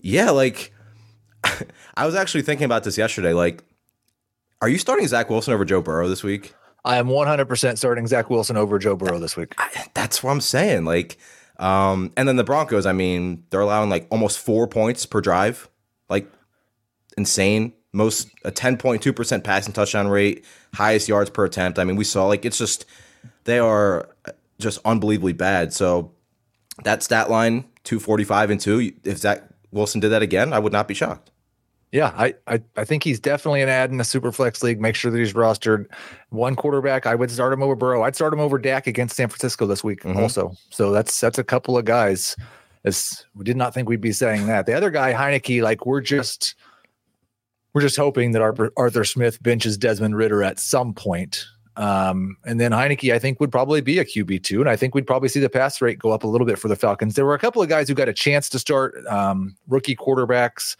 yeah, 0.00 0.30
like 0.30 0.72
I 1.96 2.06
was 2.06 2.14
actually 2.14 2.42
thinking 2.42 2.66
about 2.66 2.84
this 2.84 2.96
yesterday. 2.96 3.32
Like, 3.32 3.64
are 4.62 4.68
you 4.68 4.78
starting 4.78 5.06
Zach 5.08 5.28
Wilson 5.28 5.54
over 5.54 5.64
Joe 5.64 5.82
Burrow 5.82 6.08
this 6.08 6.22
week? 6.22 6.54
I 6.84 6.98
am 6.98 7.08
100% 7.08 7.76
starting 7.76 8.06
Zach 8.06 8.30
Wilson 8.30 8.56
over 8.56 8.78
Joe 8.78 8.96
Burrow 8.96 9.18
this 9.18 9.36
week. 9.36 9.54
That's 9.94 10.22
what 10.22 10.30
I'm 10.30 10.40
saying. 10.40 10.84
Like, 10.84 11.18
um, 11.58 12.12
and 12.16 12.28
then 12.28 12.36
the 12.36 12.44
Broncos, 12.44 12.86
I 12.86 12.92
mean, 12.92 13.44
they're 13.50 13.60
allowing 13.60 13.90
like 13.90 14.06
almost 14.10 14.38
four 14.38 14.66
points 14.68 15.06
per 15.06 15.20
drive. 15.20 15.68
Like, 16.08 16.30
insane. 17.16 17.72
Most 17.92 18.28
a 18.44 18.52
10.2% 18.52 19.44
passing 19.44 19.72
touchdown 19.72 20.08
rate, 20.08 20.44
highest 20.74 21.08
yards 21.08 21.30
per 21.30 21.46
attempt. 21.46 21.78
I 21.78 21.84
mean, 21.84 21.96
we 21.96 22.04
saw 22.04 22.26
like 22.26 22.44
it's 22.44 22.58
just 22.58 22.84
they 23.44 23.58
are 23.58 24.10
just 24.58 24.78
unbelievably 24.84 25.32
bad. 25.32 25.72
So 25.72 26.12
that 26.84 27.02
stat 27.02 27.30
line, 27.30 27.64
245 27.84 28.50
and 28.50 28.60
2, 28.60 28.92
if 29.04 29.18
Zach 29.18 29.42
Wilson 29.70 30.00
did 30.00 30.10
that 30.10 30.22
again, 30.22 30.52
I 30.52 30.58
would 30.58 30.72
not 30.72 30.86
be 30.86 30.92
shocked. 30.92 31.30
Yeah, 31.90 32.12
I, 32.16 32.34
I 32.46 32.60
I 32.76 32.84
think 32.84 33.02
he's 33.02 33.18
definitely 33.18 33.62
an 33.62 33.70
ad 33.70 33.90
in 33.90 33.96
the 33.96 34.04
super 34.04 34.30
flex 34.30 34.62
league. 34.62 34.78
Make 34.80 34.94
sure 34.94 35.10
that 35.10 35.18
he's 35.18 35.32
rostered. 35.32 35.86
One 36.28 36.54
quarterback, 36.54 37.06
I 37.06 37.14
would 37.14 37.30
start 37.30 37.52
him 37.52 37.62
over 37.62 37.74
Burrow. 37.74 38.02
I'd 38.02 38.14
start 38.14 38.32
him 38.34 38.40
over 38.40 38.58
Dak 38.58 38.86
against 38.86 39.16
San 39.16 39.28
Francisco 39.28 39.64
this 39.66 39.82
week 39.82 40.02
Mhm. 40.02 40.16
also. 40.16 40.52
So 40.70 40.90
that's 40.92 41.18
that's 41.18 41.38
a 41.38 41.44
couple 41.44 41.78
of 41.78 41.84
guys. 41.86 42.36
As 42.84 43.24
we 43.34 43.44
did 43.44 43.56
not 43.56 43.72
think 43.74 43.88
we'd 43.88 44.00
be 44.02 44.12
saying 44.12 44.46
that. 44.48 44.66
The 44.66 44.74
other 44.74 44.90
guy, 44.90 45.12
Heinicke, 45.14 45.62
like 45.62 45.86
we're 45.86 46.00
just 46.02 46.54
we're 47.74 47.80
just 47.82 47.96
hoping 47.96 48.32
that 48.32 48.42
Arthur, 48.42 48.70
Arthur 48.76 49.04
Smith 49.04 49.42
benches 49.42 49.76
Desmond 49.78 50.16
Ridder 50.16 50.42
at 50.42 50.58
some 50.58 50.92
point. 50.94 51.44
Um, 51.76 52.36
and 52.44 52.58
then 52.58 52.72
Heinicke, 52.72 53.14
I 53.14 53.18
think, 53.20 53.38
would 53.40 53.52
probably 53.52 53.80
be 53.80 53.98
a 54.00 54.04
QB 54.04 54.42
two, 54.42 54.60
and 54.60 54.68
I 54.68 54.74
think 54.74 54.94
we'd 54.94 55.06
probably 55.06 55.28
see 55.28 55.38
the 55.40 55.48
pass 55.48 55.80
rate 55.80 55.98
go 55.98 56.10
up 56.10 56.24
a 56.24 56.26
little 56.26 56.46
bit 56.46 56.58
for 56.58 56.66
the 56.68 56.74
Falcons. 56.76 57.14
There 57.14 57.24
were 57.24 57.34
a 57.34 57.38
couple 57.38 57.62
of 57.62 57.68
guys 57.68 57.88
who 57.88 57.94
got 57.94 58.08
a 58.08 58.12
chance 58.12 58.48
to 58.50 58.58
start 58.58 58.94
um, 59.06 59.56
rookie 59.68 59.94
quarterbacks 59.94 60.76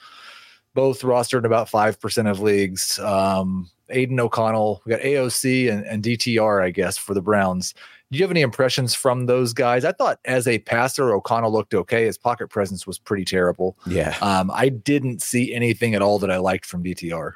both 0.75 1.03
rostered 1.03 1.41
in 1.41 1.45
about 1.45 1.69
5% 1.69 2.31
of 2.31 2.41
leagues. 2.41 2.99
Um, 2.99 3.71
Aidan 3.91 4.21
O'Connell, 4.21 4.83
we 4.85 4.91
got 4.91 5.01
AOC 5.01 5.73
and, 5.73 5.85
and 5.87 6.03
DTR, 6.03 6.63
I 6.63 6.71
guess, 6.71 6.99
for 6.99 7.15
the 7.15 7.23
Browns. 7.23 7.75
Do 8.11 8.19
you 8.19 8.25
have 8.25 8.31
any 8.31 8.41
impressions 8.41 8.95
from 8.95 9.27
those 9.27 9.53
guys? 9.53 9.85
I 9.85 9.93
thought 9.93 10.19
as 10.25 10.49
a 10.49 10.59
passer, 10.61 11.13
O'Connell 11.13 11.53
looked 11.53 11.75
okay. 11.75 12.05
His 12.05 12.17
pocket 12.17 12.49
presence 12.49 12.87
was 12.87 12.99
pretty 12.99 13.25
terrible. 13.25 13.77
Yeah. 13.87 14.17
Um, 14.23 14.51
I 14.53 14.71
didn't 14.71 15.21
see 15.21 15.53
anything 15.53 15.95
at 15.95 16.01
all 16.01 16.19
that 16.21 16.31
I 16.31 16.39
liked 16.39 16.65
from 16.65 16.83
DTR. 16.83 17.33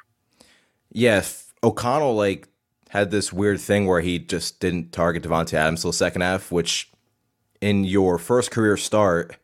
Yeah, 0.91 1.23
O'Connell 1.63 2.15
like 2.15 2.47
had 2.89 3.11
this 3.11 3.33
weird 3.33 3.59
thing 3.59 3.87
where 3.87 4.01
he 4.01 4.19
just 4.19 4.59
didn't 4.59 4.91
target 4.91 5.23
Davante 5.23 5.53
Adams 5.53 5.81
till 5.81 5.91
the 5.91 5.97
second 5.97 6.21
half, 6.21 6.51
which 6.51 6.91
in 7.61 7.83
your 7.83 8.17
first 8.17 8.51
career 8.51 8.77
start 8.77 9.37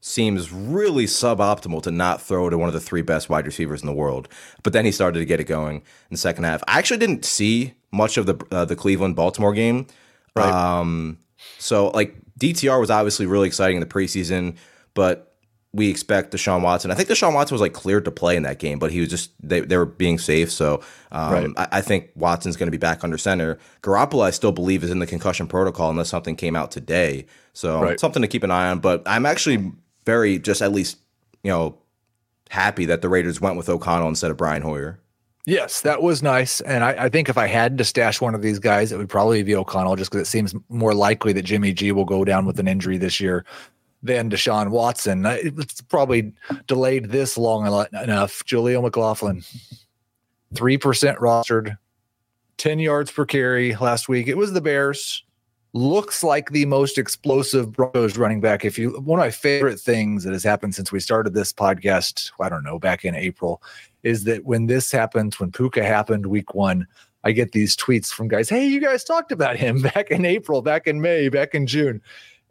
seems 0.00 0.52
really 0.52 1.04
suboptimal 1.04 1.82
to 1.82 1.90
not 1.90 2.22
throw 2.22 2.48
to 2.48 2.56
one 2.56 2.68
of 2.68 2.74
the 2.74 2.80
three 2.80 3.02
best 3.02 3.28
wide 3.28 3.46
receivers 3.46 3.82
in 3.82 3.86
the 3.86 3.92
world. 3.92 4.28
But 4.62 4.72
then 4.72 4.84
he 4.84 4.92
started 4.92 5.18
to 5.18 5.24
get 5.24 5.40
it 5.40 5.44
going 5.44 5.76
in 5.76 5.82
the 6.10 6.16
second 6.16 6.44
half. 6.44 6.62
I 6.66 6.78
actually 6.78 6.98
didn't 6.98 7.24
see 7.24 7.74
much 7.92 8.16
of 8.16 8.26
the 8.26 8.42
uh, 8.50 8.64
the 8.64 8.76
Cleveland 8.76 9.16
Baltimore 9.16 9.52
game. 9.52 9.86
Right. 10.34 10.50
Um, 10.50 11.18
so 11.58 11.88
like 11.88 12.16
DTR 12.38 12.80
was 12.80 12.90
obviously 12.90 13.26
really 13.26 13.46
exciting 13.46 13.76
in 13.76 13.80
the 13.80 13.86
preseason, 13.86 14.56
but 14.94 15.30
we 15.72 15.88
expect 15.88 16.32
Deshaun 16.32 16.62
Watson. 16.62 16.90
I 16.90 16.94
think 16.94 17.08
Deshaun 17.08 17.32
Watson 17.32 17.54
was 17.54 17.60
like 17.60 17.72
cleared 17.72 18.04
to 18.06 18.10
play 18.10 18.36
in 18.36 18.42
that 18.42 18.58
game, 18.58 18.78
but 18.78 18.90
he 18.90 19.00
was 19.00 19.08
just 19.08 19.30
they, 19.40 19.60
they 19.60 19.76
were 19.76 19.86
being 19.86 20.18
safe. 20.18 20.50
So 20.50 20.82
um, 21.12 21.32
right. 21.32 21.50
I, 21.56 21.78
I, 21.78 21.80
think 21.80 22.10
Watson's 22.16 22.56
going 22.56 22.66
to 22.66 22.72
be 22.72 22.78
back 22.78 23.04
under 23.04 23.16
center. 23.16 23.56
Garoppolo, 23.82 24.24
I 24.24 24.30
still 24.30 24.50
believe, 24.50 24.82
is 24.82 24.90
in 24.90 24.98
the 24.98 25.06
concussion 25.06 25.46
protocol 25.46 25.90
unless 25.90 26.08
something 26.08 26.34
came 26.34 26.56
out 26.56 26.72
today. 26.72 27.26
So 27.52 27.82
right. 27.82 28.00
something 28.00 28.22
to 28.22 28.26
keep 28.26 28.42
an 28.42 28.50
eye 28.50 28.68
on. 28.68 28.80
But 28.80 29.02
I'm 29.06 29.24
actually 29.24 29.72
very 30.10 30.40
just 30.40 30.60
at 30.60 30.72
least 30.72 30.98
you 31.44 31.50
know 31.52 31.78
happy 32.48 32.84
that 32.84 33.00
the 33.00 33.08
Raiders 33.08 33.40
went 33.40 33.56
with 33.56 33.68
O'Connell 33.68 34.08
instead 34.08 34.32
of 34.32 34.36
Brian 34.36 34.62
Hoyer. 34.62 34.98
Yes, 35.46 35.82
that 35.82 36.02
was 36.02 36.20
nice. 36.22 36.60
And 36.62 36.82
I, 36.82 37.04
I, 37.04 37.08
think 37.08 37.28
if 37.28 37.38
I 37.38 37.46
had 37.46 37.78
to 37.78 37.84
stash 37.84 38.20
one 38.20 38.34
of 38.34 38.42
these 38.42 38.58
guys, 38.58 38.92
it 38.92 38.98
would 38.98 39.08
probably 39.08 39.42
be 39.42 39.54
O'Connell, 39.54 39.96
just 39.96 40.10
because 40.10 40.26
it 40.26 40.30
seems 40.30 40.54
more 40.68 40.92
likely 40.92 41.32
that 41.32 41.42
Jimmy 41.42 41.72
G 41.72 41.92
will 41.92 42.04
go 42.04 42.24
down 42.24 42.44
with 42.44 42.58
an 42.58 42.68
injury 42.68 42.98
this 42.98 43.20
year 43.20 43.44
than 44.02 44.30
Deshaun 44.30 44.70
Watson. 44.70 45.24
It's 45.26 45.80
probably 45.80 46.34
delayed 46.66 47.10
this 47.10 47.38
long 47.38 47.66
enough. 47.66 48.44
Jaleel 48.44 48.82
McLaughlin, 48.82 49.42
3% 50.54 51.18
rostered, 51.18 51.78
10 52.58 52.78
yards 52.80 53.10
per 53.10 53.24
carry 53.24 53.76
last 53.76 54.08
week. 54.08 54.26
It 54.26 54.36
was 54.36 54.52
the 54.52 54.60
Bears. 54.60 55.24
Looks 55.72 56.24
like 56.24 56.50
the 56.50 56.66
most 56.66 56.98
explosive 56.98 57.72
Broncos 57.72 58.18
running 58.18 58.40
back. 58.40 58.64
If 58.64 58.78
you, 58.78 58.90
one 59.00 59.20
of 59.20 59.24
my 59.24 59.30
favorite 59.30 59.78
things 59.78 60.24
that 60.24 60.32
has 60.32 60.42
happened 60.42 60.74
since 60.74 60.90
we 60.90 60.98
started 60.98 61.32
this 61.32 61.52
podcast, 61.52 62.32
I 62.40 62.48
don't 62.48 62.64
know, 62.64 62.78
back 62.78 63.04
in 63.04 63.14
April, 63.14 63.62
is 64.02 64.24
that 64.24 64.44
when 64.44 64.66
this 64.66 64.90
happens, 64.90 65.38
when 65.38 65.52
Puka 65.52 65.84
happened 65.84 66.26
week 66.26 66.54
one, 66.54 66.86
I 67.22 67.32
get 67.32 67.52
these 67.52 67.76
tweets 67.76 68.08
from 68.08 68.28
guys, 68.28 68.48
hey, 68.48 68.66
you 68.66 68.80
guys 68.80 69.04
talked 69.04 69.30
about 69.30 69.56
him 69.56 69.80
back 69.94 70.10
in 70.10 70.24
April, 70.24 70.60
back 70.60 70.86
in 70.86 71.00
May, 71.00 71.28
back 71.28 71.54
in 71.54 71.66
June 71.66 72.00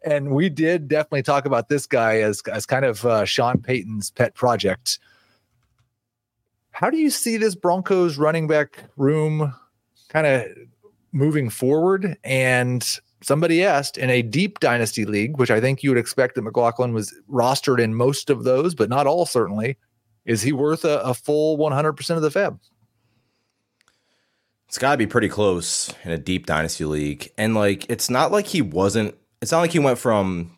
and 0.02 0.30
we 0.30 0.48
did 0.48 0.88
definitely 0.88 1.22
talk 1.22 1.44
about 1.44 1.68
this 1.68 1.86
guy 1.86 2.20
as 2.20 2.40
as 2.50 2.66
kind 2.66 2.84
of 2.84 3.04
uh, 3.04 3.24
Sean 3.24 3.60
Payton's 3.60 4.10
pet 4.10 4.34
project. 4.34 4.98
How 6.70 6.90
do 6.90 6.96
you 6.96 7.10
see 7.10 7.36
this 7.36 7.54
Broncos 7.54 8.16
running 8.16 8.46
back 8.46 8.84
room 8.96 9.54
kind 10.08 10.26
of 10.26 10.46
moving 11.12 11.50
forward? 11.50 12.16
And 12.24 12.86
somebody 13.22 13.64
asked 13.64 13.98
in 13.98 14.10
a 14.10 14.22
deep 14.22 14.60
dynasty 14.60 15.04
league, 15.04 15.38
which 15.38 15.50
I 15.50 15.60
think 15.60 15.82
you 15.82 15.90
would 15.90 15.98
expect 15.98 16.34
that 16.34 16.42
McLaughlin 16.42 16.92
was 16.92 17.14
rostered 17.30 17.80
in 17.80 17.94
most 17.94 18.30
of 18.30 18.44
those, 18.44 18.74
but 18.74 18.88
not 18.88 19.06
all 19.06 19.26
certainly. 19.26 19.76
Is 20.24 20.42
he 20.42 20.52
worth 20.52 20.84
a, 20.84 21.00
a 21.00 21.14
full 21.14 21.58
100% 21.58 22.16
of 22.16 22.22
the 22.22 22.30
fab? 22.30 22.60
It's 24.68 24.78
got 24.78 24.92
to 24.92 24.98
be 24.98 25.06
pretty 25.06 25.28
close 25.28 25.92
in 26.04 26.12
a 26.12 26.18
deep 26.18 26.46
dynasty 26.46 26.84
league. 26.84 27.30
And 27.36 27.54
like, 27.54 27.90
it's 27.90 28.08
not 28.08 28.30
like 28.30 28.46
he 28.46 28.62
wasn't 28.62 29.16
it's 29.40 29.52
not 29.52 29.60
like 29.60 29.72
he 29.72 29.78
went 29.78 29.98
from 29.98 30.56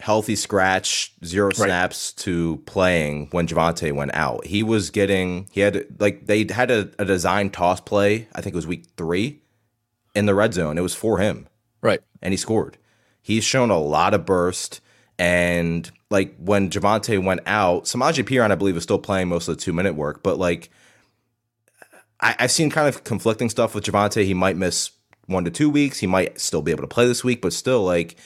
healthy 0.00 0.36
scratch, 0.36 1.14
zero 1.24 1.50
snaps 1.50 2.14
right. 2.16 2.22
to 2.24 2.56
playing 2.66 3.28
when 3.30 3.46
Javonte 3.46 3.92
went 3.92 4.14
out. 4.14 4.46
He 4.46 4.62
was 4.62 4.90
getting 4.90 5.48
he 5.50 5.60
had 5.60 5.86
like 5.98 6.26
they 6.26 6.46
had 6.48 6.70
a, 6.70 6.90
a 6.98 7.04
design 7.04 7.50
toss 7.50 7.80
play, 7.80 8.28
I 8.34 8.40
think 8.40 8.54
it 8.54 8.56
was 8.56 8.66
week 8.66 8.86
three 8.96 9.40
in 10.14 10.26
the 10.26 10.34
red 10.34 10.54
zone. 10.54 10.78
It 10.78 10.82
was 10.82 10.94
for 10.94 11.18
him. 11.18 11.48
Right. 11.80 12.00
And 12.22 12.32
he 12.32 12.36
scored. 12.36 12.78
He's 13.20 13.44
shown 13.44 13.70
a 13.70 13.78
lot 13.78 14.14
of 14.14 14.24
burst. 14.24 14.80
And 15.18 15.90
like 16.10 16.36
when 16.38 16.70
Javonte 16.70 17.22
went 17.22 17.40
out, 17.46 17.84
Samaje 17.84 18.24
Perine, 18.24 18.50
I 18.50 18.54
believe, 18.54 18.76
is 18.76 18.82
still 18.82 18.98
playing 18.98 19.28
most 19.28 19.48
of 19.48 19.56
the 19.56 19.62
two 19.62 19.72
minute 19.72 19.94
work. 19.94 20.22
But 20.22 20.38
like 20.38 20.70
I, 22.20 22.34
have 22.38 22.50
seen 22.50 22.70
kind 22.70 22.88
of 22.88 23.04
conflicting 23.04 23.48
stuff 23.48 23.74
with 23.74 23.84
Javonte. 23.84 24.24
He 24.24 24.34
might 24.34 24.56
miss 24.56 24.90
one 25.26 25.44
to 25.44 25.50
two 25.50 25.70
weeks. 25.70 25.98
He 25.98 26.06
might 26.06 26.40
still 26.40 26.62
be 26.62 26.72
able 26.72 26.82
to 26.82 26.88
play 26.88 27.06
this 27.06 27.22
week, 27.22 27.40
but 27.40 27.52
still, 27.52 27.84
like, 27.84 28.16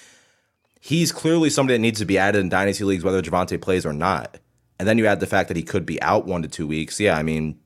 he's 0.81 1.13
clearly 1.13 1.51
somebody 1.51 1.77
that 1.77 1.83
needs 1.83 1.99
to 1.99 2.07
be 2.07 2.19
added 2.19 2.39
in 2.41 2.49
dynasty 2.49 2.85
leagues, 2.85 3.05
whether 3.05 3.21
Javonte 3.21 3.61
plays 3.61 3.85
or 3.85 3.93
not. 3.93 4.39
And 4.79 4.89
then 4.89 4.99
you 4.99 5.07
add 5.07 5.21
the 5.21 5.27
fact 5.27 5.49
that 5.49 5.57
he 5.57 5.63
could 5.63 5.85
be 5.85 6.01
out 6.01 6.27
one 6.27 6.43
to 6.43 6.49
two 6.49 6.67
weeks. 6.67 6.99
Yeah, 6.99 7.17
I 7.17 7.23
mean, 7.23 7.59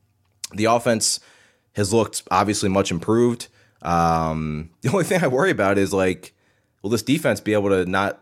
the 0.53 0.64
offense 0.64 1.20
has 1.75 1.92
looked 1.92 2.22
obviously 2.31 2.68
much 2.68 2.90
improved. 2.90 3.49
Um, 3.87 4.70
the 4.83 4.90
only 4.90 5.05
thing 5.05 5.22
I 5.22 5.29
worry 5.29 5.51
about 5.51 5.79
is 5.79 5.92
like, 5.92 6.35
will 6.83 6.90
this 6.90 7.03
defense 7.03 7.40
be 7.40 7.55
able 7.55 7.70
to 7.70 7.87
not, 7.87 8.20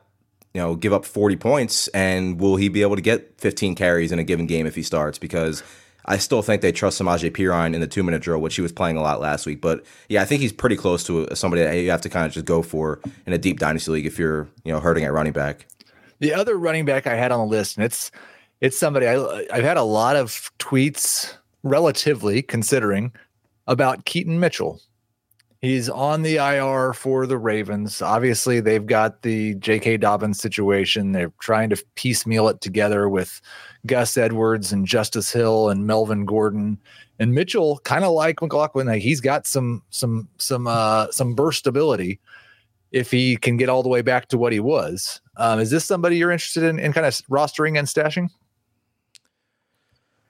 you 0.52 0.60
know, 0.60 0.76
give 0.76 0.92
up 0.92 1.04
40 1.04 1.36
points? 1.36 1.88
And 1.88 2.40
will 2.40 2.56
he 2.56 2.68
be 2.68 2.82
able 2.82 2.96
to 2.96 3.02
get 3.02 3.40
15 3.40 3.74
carries 3.74 4.12
in 4.12 4.18
a 4.20 4.24
given 4.24 4.46
game 4.46 4.66
if 4.66 4.76
he 4.76 4.82
starts? 4.82 5.18
Because 5.18 5.62
I 6.06 6.18
still 6.18 6.42
think 6.42 6.60
they 6.60 6.72
trust 6.72 7.00
Samaje 7.00 7.30
Perine 7.30 7.74
in 7.74 7.80
the 7.80 7.86
two 7.86 8.02
minute 8.02 8.22
drill, 8.22 8.40
which 8.40 8.56
he 8.56 8.62
was 8.62 8.72
playing 8.72 8.96
a 8.96 9.02
lot 9.02 9.20
last 9.20 9.46
week. 9.46 9.60
But 9.60 9.84
yeah, 10.08 10.22
I 10.22 10.24
think 10.24 10.42
he's 10.42 10.52
pretty 10.52 10.76
close 10.76 11.02
to 11.04 11.34
somebody 11.34 11.62
that 11.62 11.72
you 11.74 11.90
have 11.90 12.02
to 12.02 12.10
kind 12.10 12.26
of 12.26 12.32
just 12.32 12.46
go 12.46 12.62
for 12.62 13.00
in 13.26 13.32
a 13.32 13.38
deep 13.38 13.58
dynasty 13.58 13.90
league 13.90 14.06
if 14.06 14.18
you're 14.18 14.48
you 14.64 14.72
know 14.72 14.80
hurting 14.80 15.04
at 15.04 15.12
running 15.12 15.32
back. 15.32 15.66
The 16.20 16.34
other 16.34 16.56
running 16.56 16.84
back 16.84 17.06
I 17.06 17.16
had 17.16 17.32
on 17.32 17.40
the 17.40 17.46
list, 17.46 17.76
and 17.76 17.84
it's 17.84 18.10
it's 18.60 18.78
somebody 18.78 19.06
I, 19.06 19.46
I've 19.50 19.64
had 19.64 19.76
a 19.76 19.82
lot 19.82 20.16
of 20.16 20.50
tweets, 20.58 21.34
relatively 21.62 22.42
considering, 22.42 23.12
about 23.66 24.04
Keaton 24.04 24.38
Mitchell. 24.38 24.80
He's 25.64 25.88
on 25.88 26.20
the 26.20 26.36
IR 26.36 26.92
for 26.92 27.26
the 27.26 27.38
Ravens. 27.38 28.02
Obviously, 28.02 28.60
they've 28.60 28.84
got 28.84 29.22
the 29.22 29.54
J.K. 29.54 29.96
Dobbins 29.96 30.38
situation. 30.38 31.12
They're 31.12 31.32
trying 31.40 31.70
to 31.70 31.82
piecemeal 31.94 32.48
it 32.48 32.60
together 32.60 33.08
with 33.08 33.40
Gus 33.86 34.18
Edwards 34.18 34.74
and 34.74 34.86
Justice 34.86 35.32
Hill 35.32 35.70
and 35.70 35.86
Melvin 35.86 36.26
Gordon 36.26 36.78
and 37.18 37.32
Mitchell, 37.32 37.78
kind 37.78 38.04
of 38.04 38.12
like 38.12 38.42
McLaughlin. 38.42 38.88
He's 39.00 39.22
got 39.22 39.46
some 39.46 39.82
some 39.88 40.28
some 40.36 40.66
uh 40.66 41.10
some 41.10 41.34
burst 41.34 41.66
ability 41.66 42.20
if 42.92 43.10
he 43.10 43.34
can 43.34 43.56
get 43.56 43.70
all 43.70 43.82
the 43.82 43.88
way 43.88 44.02
back 44.02 44.28
to 44.28 44.36
what 44.36 44.52
he 44.52 44.60
was. 44.60 45.22
Um, 45.38 45.60
is 45.60 45.70
this 45.70 45.86
somebody 45.86 46.18
you're 46.18 46.30
interested 46.30 46.64
in, 46.64 46.78
in 46.78 46.92
kind 46.92 47.06
of 47.06 47.14
rostering 47.30 47.78
and 47.78 47.88
stashing? 47.88 48.28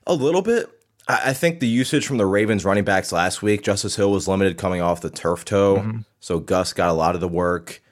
A 0.07 0.15
little 0.15 0.43
bit. 0.43 0.71
I 1.07 1.35
think 1.35 1.61
the 1.61 1.69
usage 1.69 2.07
from 2.07 2.17
the 2.17 2.27
Ravens 2.27 2.65
running 2.65 2.85
backs 2.85 3.13
last 3.13 3.43
week, 3.43 3.63
Justice 3.63 3.97
Hill 3.97 4.11
was 4.11 4.27
limited 4.27 4.57
coming 4.57 4.81
off 4.81 5.03
the 5.03 5.11
turf 5.11 5.45
toe. 5.45 5.77
Mm-hmm. 5.77 5.99
So 6.21 6.39
Gus 6.39 6.73
got 6.73 6.89
a 6.89 6.95
lot 6.95 7.15
of 7.15 7.21
the 7.21 7.29
work. 7.29 7.83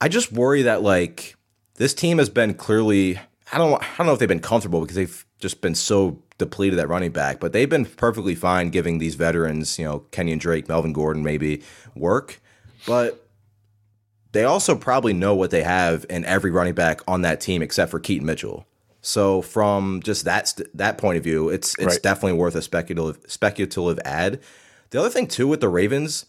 I 0.00 0.08
just 0.08 0.32
worry 0.32 0.62
that 0.62 0.82
like 0.82 1.36
this 1.74 1.92
team 1.92 2.18
has 2.18 2.30
been 2.30 2.54
clearly 2.54 3.18
I 3.52 3.58
don't 3.58 3.82
I 3.82 3.96
don't 3.98 4.06
know 4.06 4.12
if 4.14 4.18
they've 4.18 4.28
been 4.28 4.40
comfortable 4.40 4.80
because 4.80 4.96
they've 4.96 5.26
just 5.40 5.60
been 5.60 5.74
so 5.74 6.22
depleted 6.38 6.78
at 6.78 6.88
running 6.88 7.12
back, 7.12 7.38
but 7.38 7.52
they've 7.52 7.68
been 7.68 7.84
perfectly 7.84 8.34
fine 8.34 8.70
giving 8.70 8.98
these 8.98 9.14
veterans, 9.14 9.78
you 9.78 9.84
know, 9.84 10.00
Kenyan 10.10 10.38
Drake, 10.38 10.68
Melvin 10.68 10.92
Gordon, 10.92 11.22
maybe 11.22 11.62
work. 11.94 12.40
But 12.86 13.28
they 14.32 14.44
also 14.44 14.74
probably 14.74 15.12
know 15.12 15.34
what 15.34 15.50
they 15.50 15.62
have 15.62 16.06
in 16.10 16.24
every 16.24 16.50
running 16.50 16.74
back 16.74 17.02
on 17.06 17.22
that 17.22 17.40
team 17.40 17.62
except 17.62 17.90
for 17.90 18.00
Keaton 18.00 18.26
Mitchell. 18.26 18.66
So 19.04 19.42
from 19.42 20.00
just 20.02 20.24
that 20.24 20.58
that 20.72 20.96
point 20.96 21.18
of 21.18 21.24
view, 21.24 21.50
it's 21.50 21.74
it's 21.78 21.94
right. 21.94 22.02
definitely 22.02 22.38
worth 22.38 22.54
a 22.54 22.62
speculative 22.62 23.22
speculative 23.30 23.98
ad. 24.04 24.40
The 24.90 24.98
other 24.98 25.10
thing 25.10 25.26
too 25.26 25.46
with 25.46 25.60
the 25.60 25.68
Ravens, 25.68 26.24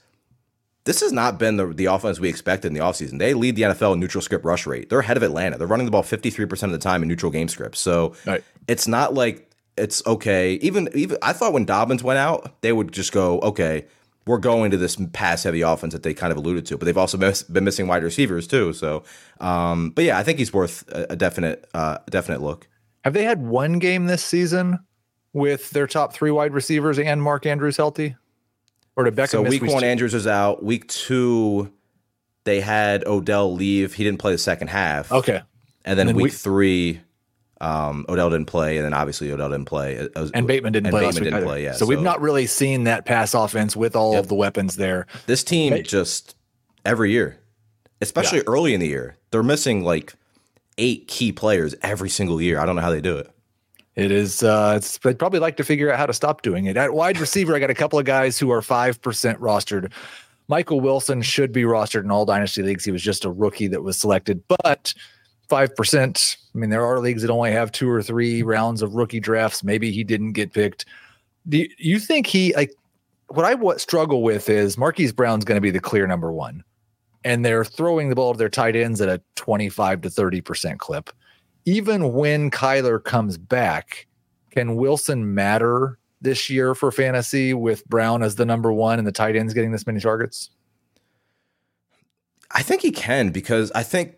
this 0.83 0.99
has 0.99 1.13
not 1.13 1.39
been 1.39 1.55
the, 1.55 1.67
the 1.67 1.85
offense 1.85 2.19
we 2.19 2.27
expected 2.27 2.67
in 2.67 2.73
the 2.73 2.81
offseason. 2.81 3.17
They 3.17 3.33
lead 3.33 3.55
the 3.55 3.63
NFL 3.63 3.93
in 3.93 4.01
neutral 4.01 4.21
script 4.21 4.43
rush 4.43 4.67
rate. 4.67 4.89
They're 4.89 4.99
ahead 4.99 5.15
of 5.15 5.23
Atlanta. 5.23 5.57
They're 5.57 5.67
running 5.67 5.85
the 5.85 5.91
ball 5.91 6.03
53% 6.03 6.63
of 6.63 6.71
the 6.71 6.77
time 6.77 7.01
in 7.01 7.07
neutral 7.07 7.31
game 7.31 7.47
scripts. 7.47 7.79
So 7.79 8.13
right. 8.25 8.43
it's 8.67 8.87
not 8.87 9.13
like 9.13 9.49
it's 9.77 10.05
okay. 10.05 10.55
Even 10.55 10.89
even 10.93 11.17
I 11.21 11.31
thought 11.31 11.53
when 11.53 11.63
Dobbins 11.63 12.03
went 12.03 12.19
out, 12.19 12.61
they 12.61 12.73
would 12.73 12.91
just 12.91 13.13
go, 13.13 13.39
okay, 13.39 13.85
we're 14.27 14.37
going 14.37 14.71
to 14.71 14.77
this 14.77 14.97
pass 15.13 15.43
heavy 15.43 15.61
offense 15.61 15.93
that 15.93 16.03
they 16.03 16.13
kind 16.13 16.31
of 16.31 16.37
alluded 16.37 16.65
to. 16.67 16.77
But 16.77 16.85
they've 16.85 16.97
also 16.97 17.17
miss, 17.17 17.43
been 17.43 17.63
missing 17.63 17.87
wide 17.87 18.03
receivers 18.03 18.47
too. 18.47 18.73
So, 18.73 19.03
um, 19.39 19.91
but 19.91 20.03
yeah, 20.03 20.17
I 20.17 20.23
think 20.23 20.39
he's 20.39 20.53
worth 20.53 20.87
a, 20.89 21.11
a 21.11 21.15
definite 21.15 21.67
uh, 21.73 21.99
definite 22.09 22.41
look. 22.41 22.67
Have 23.03 23.13
they 23.13 23.23
had 23.23 23.43
one 23.43 23.77
game 23.79 24.07
this 24.07 24.23
season 24.23 24.79
with 25.33 25.69
their 25.71 25.85
top 25.85 26.13
three 26.13 26.31
wide 26.31 26.53
receivers 26.53 26.97
and 26.97 27.21
Mark 27.21 27.45
Andrews 27.45 27.77
healthy? 27.77 28.15
Or 28.95 29.03
did 29.03 29.15
Beckham? 29.15 29.29
So 29.29 29.41
week 29.43 29.61
one, 29.61 29.83
Andrews 29.83 30.13
was 30.13 30.25
out. 30.25 30.63
Week 30.63 30.87
two, 30.87 31.71
they 32.45 32.61
had 32.61 33.05
Odell 33.05 33.53
leave. 33.53 33.93
He 33.93 34.03
didn't 34.03 34.19
play 34.19 34.31
the 34.31 34.37
second 34.37 34.69
half. 34.69 35.11
Okay. 35.11 35.41
And 35.83 35.99
then, 35.99 36.07
and 36.07 36.09
then 36.09 36.15
week, 36.15 36.23
week 36.23 36.33
three, 36.33 37.01
um, 37.61 38.05
Odell 38.09 38.29
didn't 38.29 38.47
play, 38.47 38.77
and 38.77 38.85
then 38.85 38.93
obviously 38.93 39.31
Odell 39.31 39.49
didn't 39.49 39.65
play, 39.65 40.07
was, 40.15 40.31
and 40.31 40.45
Bateman 40.45 40.73
didn't 40.73 40.87
and 40.87 40.93
play. 40.93 41.05
Bateman 41.05 41.23
didn't 41.23 41.43
play. 41.43 41.63
Yeah. 41.63 41.71
So, 41.73 41.79
so, 41.79 41.85
we've 41.85 42.01
not 42.01 42.19
really 42.21 42.45
seen 42.47 42.83
that 42.83 43.05
pass 43.05 43.33
offense 43.33 43.75
with 43.75 43.95
all 43.95 44.13
yep. 44.13 44.23
of 44.23 44.27
the 44.27 44.35
weapons 44.35 44.75
there. 44.75 45.07
This 45.25 45.43
team 45.43 45.73
hey. 45.73 45.81
just 45.81 46.35
every 46.83 47.11
year, 47.11 47.39
especially 48.01 48.39
yeah. 48.39 48.45
early 48.47 48.73
in 48.73 48.79
the 48.79 48.87
year, 48.87 49.17
they're 49.31 49.43
missing 49.43 49.83
like 49.83 50.13
eight 50.77 51.07
key 51.07 51.31
players 51.31 51.75
every 51.81 52.09
single 52.09 52.41
year. 52.41 52.59
I 52.59 52.65
don't 52.65 52.75
know 52.75 52.81
how 52.81 52.91
they 52.91 53.01
do 53.01 53.17
it. 53.17 53.31
It 53.95 54.11
is. 54.11 54.43
Uh, 54.43 54.73
it's. 54.75 54.99
I'd 55.05 55.17
probably 55.17 55.39
like 55.39 55.55
to 55.57 55.63
figure 55.63 55.91
out 55.91 55.97
how 55.97 56.05
to 56.05 56.13
stop 56.13 56.41
doing 56.41 56.65
it. 56.65 56.75
At 56.75 56.93
wide 56.93 57.17
receiver, 57.17 57.55
I 57.55 57.59
got 57.59 57.69
a 57.69 57.75
couple 57.75 57.97
of 57.97 58.05
guys 58.05 58.37
who 58.37 58.51
are 58.51 58.61
five 58.61 59.01
percent 59.01 59.39
rostered. 59.39 59.91
Michael 60.47 60.81
Wilson 60.81 61.21
should 61.21 61.51
be 61.51 61.63
rostered 61.63 62.03
in 62.03 62.11
all 62.11 62.25
dynasty 62.25 62.61
leagues. 62.61 62.83
He 62.83 62.91
was 62.91 63.01
just 63.01 63.25
a 63.25 63.31
rookie 63.31 63.67
that 63.69 63.81
was 63.81 63.97
selected, 63.97 64.43
but 64.47 64.93
five 65.49 65.75
percent. 65.75 66.37
I 66.53 66.57
mean, 66.57 66.69
there 66.69 66.85
are 66.85 66.99
leagues 66.99 67.21
that 67.21 67.31
only 67.31 67.51
have 67.51 67.71
two 67.71 67.89
or 67.89 68.01
three 68.01 68.39
mm-hmm. 68.39 68.49
rounds 68.49 68.81
of 68.81 68.95
rookie 68.95 69.19
drafts. 69.19 69.63
Maybe 69.63 69.91
he 69.91 70.03
didn't 70.03 70.33
get 70.33 70.53
picked. 70.53 70.85
Do 71.47 71.65
you 71.77 71.99
think 71.99 72.27
he 72.27 72.53
like? 72.55 72.71
What 73.27 73.45
I 73.45 73.55
what 73.55 73.81
struggle 73.81 74.21
with 74.21 74.49
is 74.49 74.77
Marquise 74.77 75.11
Brown's 75.11 75.45
going 75.45 75.57
to 75.57 75.61
be 75.61 75.71
the 75.71 75.79
clear 75.79 76.05
number 76.05 76.31
one, 76.31 76.63
and 77.23 77.43
they're 77.43 77.65
throwing 77.65 78.09
the 78.09 78.15
ball 78.15 78.33
to 78.33 78.37
their 78.37 78.49
tight 78.49 78.75
ends 78.75 79.01
at 79.01 79.09
a 79.09 79.21
twenty-five 79.35 80.01
to 80.01 80.09
thirty 80.09 80.41
percent 80.41 80.79
clip 80.79 81.09
even 81.65 82.13
when 82.13 82.51
Kyler 82.51 83.03
comes 83.03 83.37
back, 83.37 84.07
can 84.51 84.75
Wilson 84.75 85.33
matter 85.33 85.97
this 86.21 86.49
year 86.49 86.73
for 86.75 86.91
fantasy 86.91 87.53
with 87.53 87.85
Brown 87.85 88.23
as 88.23 88.35
the 88.35 88.45
number 88.45 88.71
one 88.71 88.99
and 88.99 89.07
the 89.07 89.11
tight 89.11 89.35
ends 89.35 89.53
getting 89.53 89.71
this 89.71 89.85
many 89.85 89.99
targets? 89.99 90.51
I 92.51 92.61
think 92.61 92.81
he 92.81 92.91
can 92.91 93.31
because 93.31 93.71
I 93.73 93.83
think 93.83 94.15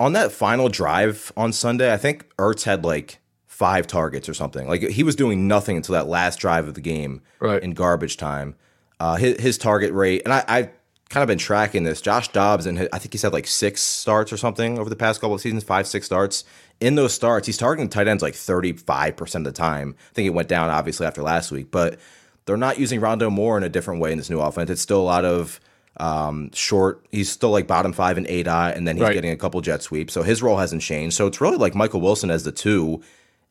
on 0.00 0.12
that 0.12 0.32
final 0.32 0.68
drive 0.68 1.32
on 1.36 1.52
Sunday, 1.52 1.92
I 1.92 1.96
think 1.96 2.26
Ertz 2.36 2.64
had 2.64 2.84
like 2.84 3.18
five 3.46 3.86
targets 3.86 4.28
or 4.28 4.34
something. 4.34 4.68
Like 4.68 4.82
he 4.82 5.02
was 5.02 5.16
doing 5.16 5.48
nothing 5.48 5.76
until 5.76 5.94
that 5.94 6.06
last 6.06 6.38
drive 6.38 6.68
of 6.68 6.74
the 6.74 6.80
game 6.80 7.22
right. 7.40 7.62
in 7.62 7.72
garbage 7.72 8.16
time. 8.16 8.54
Uh, 9.00 9.16
his, 9.16 9.40
his 9.40 9.58
target 9.58 9.92
rate, 9.92 10.22
and 10.24 10.32
I, 10.32 10.44
I've 10.48 10.70
kind 11.08 11.22
of 11.22 11.28
been 11.28 11.38
tracking 11.38 11.84
this. 11.84 12.00
Josh 12.00 12.28
Dobbs, 12.28 12.66
and 12.66 12.88
I 12.92 12.98
think 12.98 13.14
he's 13.14 13.22
had 13.22 13.32
like 13.32 13.46
six 13.46 13.82
starts 13.82 14.32
or 14.32 14.36
something 14.36 14.78
over 14.78 14.90
the 14.90 14.96
past 14.96 15.20
couple 15.20 15.34
of 15.34 15.40
seasons, 15.40 15.64
five, 15.64 15.86
six 15.86 16.06
starts. 16.06 16.44
In 16.80 16.94
those 16.94 17.14
starts, 17.14 17.46
he's 17.46 17.56
targeting 17.56 17.88
tight 17.88 18.08
ends 18.08 18.22
like 18.22 18.34
35% 18.34 19.34
of 19.36 19.44
the 19.44 19.52
time. 19.52 19.96
I 20.10 20.14
think 20.14 20.26
it 20.26 20.34
went 20.34 20.48
down 20.48 20.70
obviously 20.70 21.06
after 21.06 21.22
last 21.22 21.50
week, 21.50 21.70
but 21.70 21.98
they're 22.44 22.56
not 22.56 22.78
using 22.78 23.00
Rondale 23.00 23.32
Moore 23.32 23.56
in 23.56 23.62
a 23.62 23.68
different 23.68 24.00
way 24.00 24.12
in 24.12 24.18
this 24.18 24.30
new 24.30 24.40
offense. 24.40 24.70
It's 24.70 24.82
still 24.82 25.00
a 25.00 25.02
lot 25.02 25.24
of 25.24 25.60
um, 25.98 26.50
short. 26.52 27.06
He's 27.10 27.30
still 27.30 27.50
like 27.50 27.66
bottom 27.66 27.92
five 27.92 28.18
in 28.18 28.24
aDOT, 28.24 28.76
and 28.76 28.86
then 28.86 28.96
he's 28.96 29.04
right. 29.04 29.14
getting 29.14 29.30
a 29.30 29.36
couple 29.36 29.60
jet 29.60 29.82
sweeps. 29.82 30.12
So 30.12 30.22
his 30.22 30.42
role 30.42 30.58
hasn't 30.58 30.82
changed. 30.82 31.16
So 31.16 31.26
it's 31.26 31.40
really 31.40 31.56
like 31.56 31.74
Michael 31.74 32.00
Wilson 32.00 32.30
as 32.30 32.44
the 32.44 32.52
two, 32.52 33.02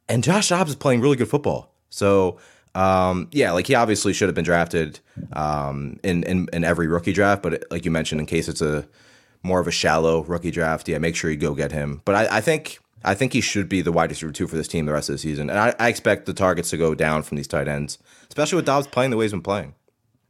and 0.10 0.23
Josh 0.23 0.49
Dobbs 0.49 0.71
is 0.71 0.75
playing 0.75 1.01
really 1.01 1.17
good 1.17 1.29
football. 1.29 1.73
So 1.89 2.38
um, 2.77 3.27
yeah, 3.31 3.51
like 3.53 3.65
he 3.65 3.73
obviously 3.73 4.13
should 4.13 4.27
have 4.27 4.36
been 4.36 4.45
drafted 4.45 4.99
um, 5.33 5.99
in, 6.03 6.21
in 6.23 6.47
in 6.53 6.63
every 6.63 6.88
rookie 6.88 7.12
draft, 7.12 7.41
but 7.41 7.55
it, 7.55 7.65
like 7.71 7.86
you 7.86 7.91
mentioned, 7.91 8.21
in 8.21 8.27
case 8.27 8.47
it's 8.47 8.62
a 8.62 8.88
more 9.41 9.60
of 9.60 9.67
a 9.67 9.71
shallow 9.71 10.23
rookie 10.25 10.51
draft, 10.51 10.88
yeah, 10.88 10.99
make 10.99 11.15
sure 11.15 11.31
you 11.31 11.38
go 11.38 11.55
get 11.55 11.71
him. 11.71 12.03
But 12.05 12.15
I, 12.15 12.38
I 12.38 12.41
think 12.41 12.79
I 13.03 13.15
think 13.15 13.33
he 13.33 13.41
should 13.41 13.67
be 13.67 13.81
the 13.81 13.91
wide 13.91 14.12
receiver 14.12 14.31
two 14.31 14.45
for 14.45 14.55
this 14.55 14.67
team 14.67 14.86
the 14.86 14.93
rest 14.93 15.10
of 15.10 15.13
the 15.13 15.19
season, 15.19 15.49
and 15.49 15.57
I, 15.57 15.73
I 15.79 15.88
expect 15.88 16.27
the 16.27 16.33
targets 16.33 16.69
to 16.69 16.77
go 16.77 16.93
down 16.93 17.23
from 17.23 17.38
these 17.38 17.47
tight 17.47 17.67
ends, 17.67 17.97
especially 18.27 18.57
with 18.57 18.65
Dobbs 18.65 18.86
playing 18.86 19.10
the 19.10 19.17
way 19.17 19.25
he's 19.25 19.31
been 19.31 19.41
playing. 19.41 19.73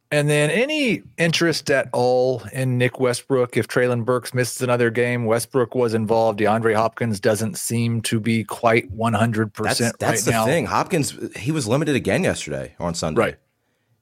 And 0.10 0.30
then 0.30 0.50
any 0.50 1.04
interest 1.18 1.70
at 1.70 1.90
all 1.92 2.42
in 2.54 2.78
Nick 2.78 3.00
Westbrook? 3.00 3.58
If 3.58 3.68
Treylon 3.68 4.06
Burks 4.06 4.34
misses 4.34 4.62
another 4.62 4.90
game, 4.90 5.26
Westbrook 5.26 5.76
was 5.76 5.94
involved. 5.94 6.40
DeAndre 6.40 6.76
Hopkins 6.76 7.20
doesn't 7.20 7.58
seem 7.58 8.02
to 8.04 8.20
be 8.20 8.46
quite 8.46 8.90
100% 8.96 9.54
that's, 9.54 9.80
that's 9.80 10.02
right 10.02 10.20
the 10.20 10.32
now. 10.32 10.46
thing. 10.46 10.66
Hopkins, 10.66 11.14
he 11.36 11.52
was 11.52 11.68
limited 11.68 11.96
again 11.96 12.24
yesterday 12.24 12.74
on 12.80 12.94
Sunday. 12.94 13.22
Right. 13.22 13.38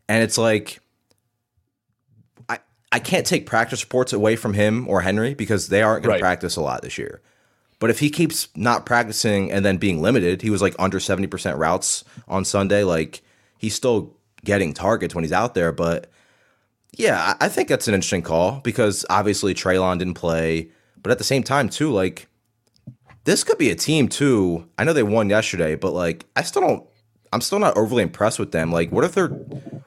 And 0.07 0.21
it's 0.21 0.37
like, 0.37 0.79
I, 2.47 2.59
I 2.91 2.99
can't 2.99 3.25
take 3.25 3.47
practice 3.47 3.83
reports 3.83 4.13
away 4.13 4.35
from 4.35 4.53
him 4.53 4.87
or 4.87 5.01
Henry 5.01 5.33
because 5.33 5.69
they 5.69 5.81
aren't 5.81 6.03
going 6.03 6.11
right. 6.11 6.17
to 6.17 6.23
practice 6.23 6.55
a 6.55 6.61
lot 6.61 6.83
this 6.83 6.99
year. 6.99 7.19
But 7.79 7.89
if 7.89 7.97
he 7.97 8.11
keeps 8.11 8.47
not 8.55 8.85
practicing 8.85 9.51
and 9.51 9.65
then 9.65 9.77
being 9.77 10.03
limited, 10.03 10.43
he 10.43 10.51
was 10.51 10.61
like 10.61 10.75
under 10.77 10.99
70% 10.99 11.57
routes 11.57 12.03
on 12.27 12.45
Sunday. 12.45 12.83
Like, 12.83 13.23
he's 13.57 13.73
still 13.73 14.15
getting 14.45 14.73
targets 14.73 15.13
when 15.13 15.25
he's 15.25 15.33
out 15.33 15.53
there. 15.53 15.73
But 15.73 16.09
yeah, 16.93 17.35
I 17.41 17.49
think 17.49 17.67
that's 17.67 17.87
an 17.89 17.93
interesting 17.93 18.21
call 18.21 18.61
because 18.61 19.05
obviously 19.09 19.53
Treylon 19.53 19.99
didn't 19.99 20.13
play, 20.13 20.69
but 21.01 21.11
at 21.11 21.17
the 21.17 21.25
same 21.25 21.43
time 21.43 21.67
too, 21.67 21.91
like 21.91 22.27
this 23.25 23.43
could 23.43 23.57
be 23.57 23.69
a 23.69 23.75
team 23.75 24.07
too. 24.07 24.67
I 24.77 24.85
know 24.85 24.93
they 24.93 25.03
won 25.03 25.29
yesterday, 25.29 25.75
but 25.75 25.91
like 25.91 26.25
I 26.35 26.43
still 26.43 26.61
don't. 26.61 26.87
I'm 27.33 27.41
still 27.41 27.59
not 27.59 27.75
overly 27.75 28.03
impressed 28.03 28.39
with 28.39 28.53
them. 28.53 28.71
Like, 28.71 28.91
what 28.91 29.03
if 29.03 29.13
they're 29.13 29.27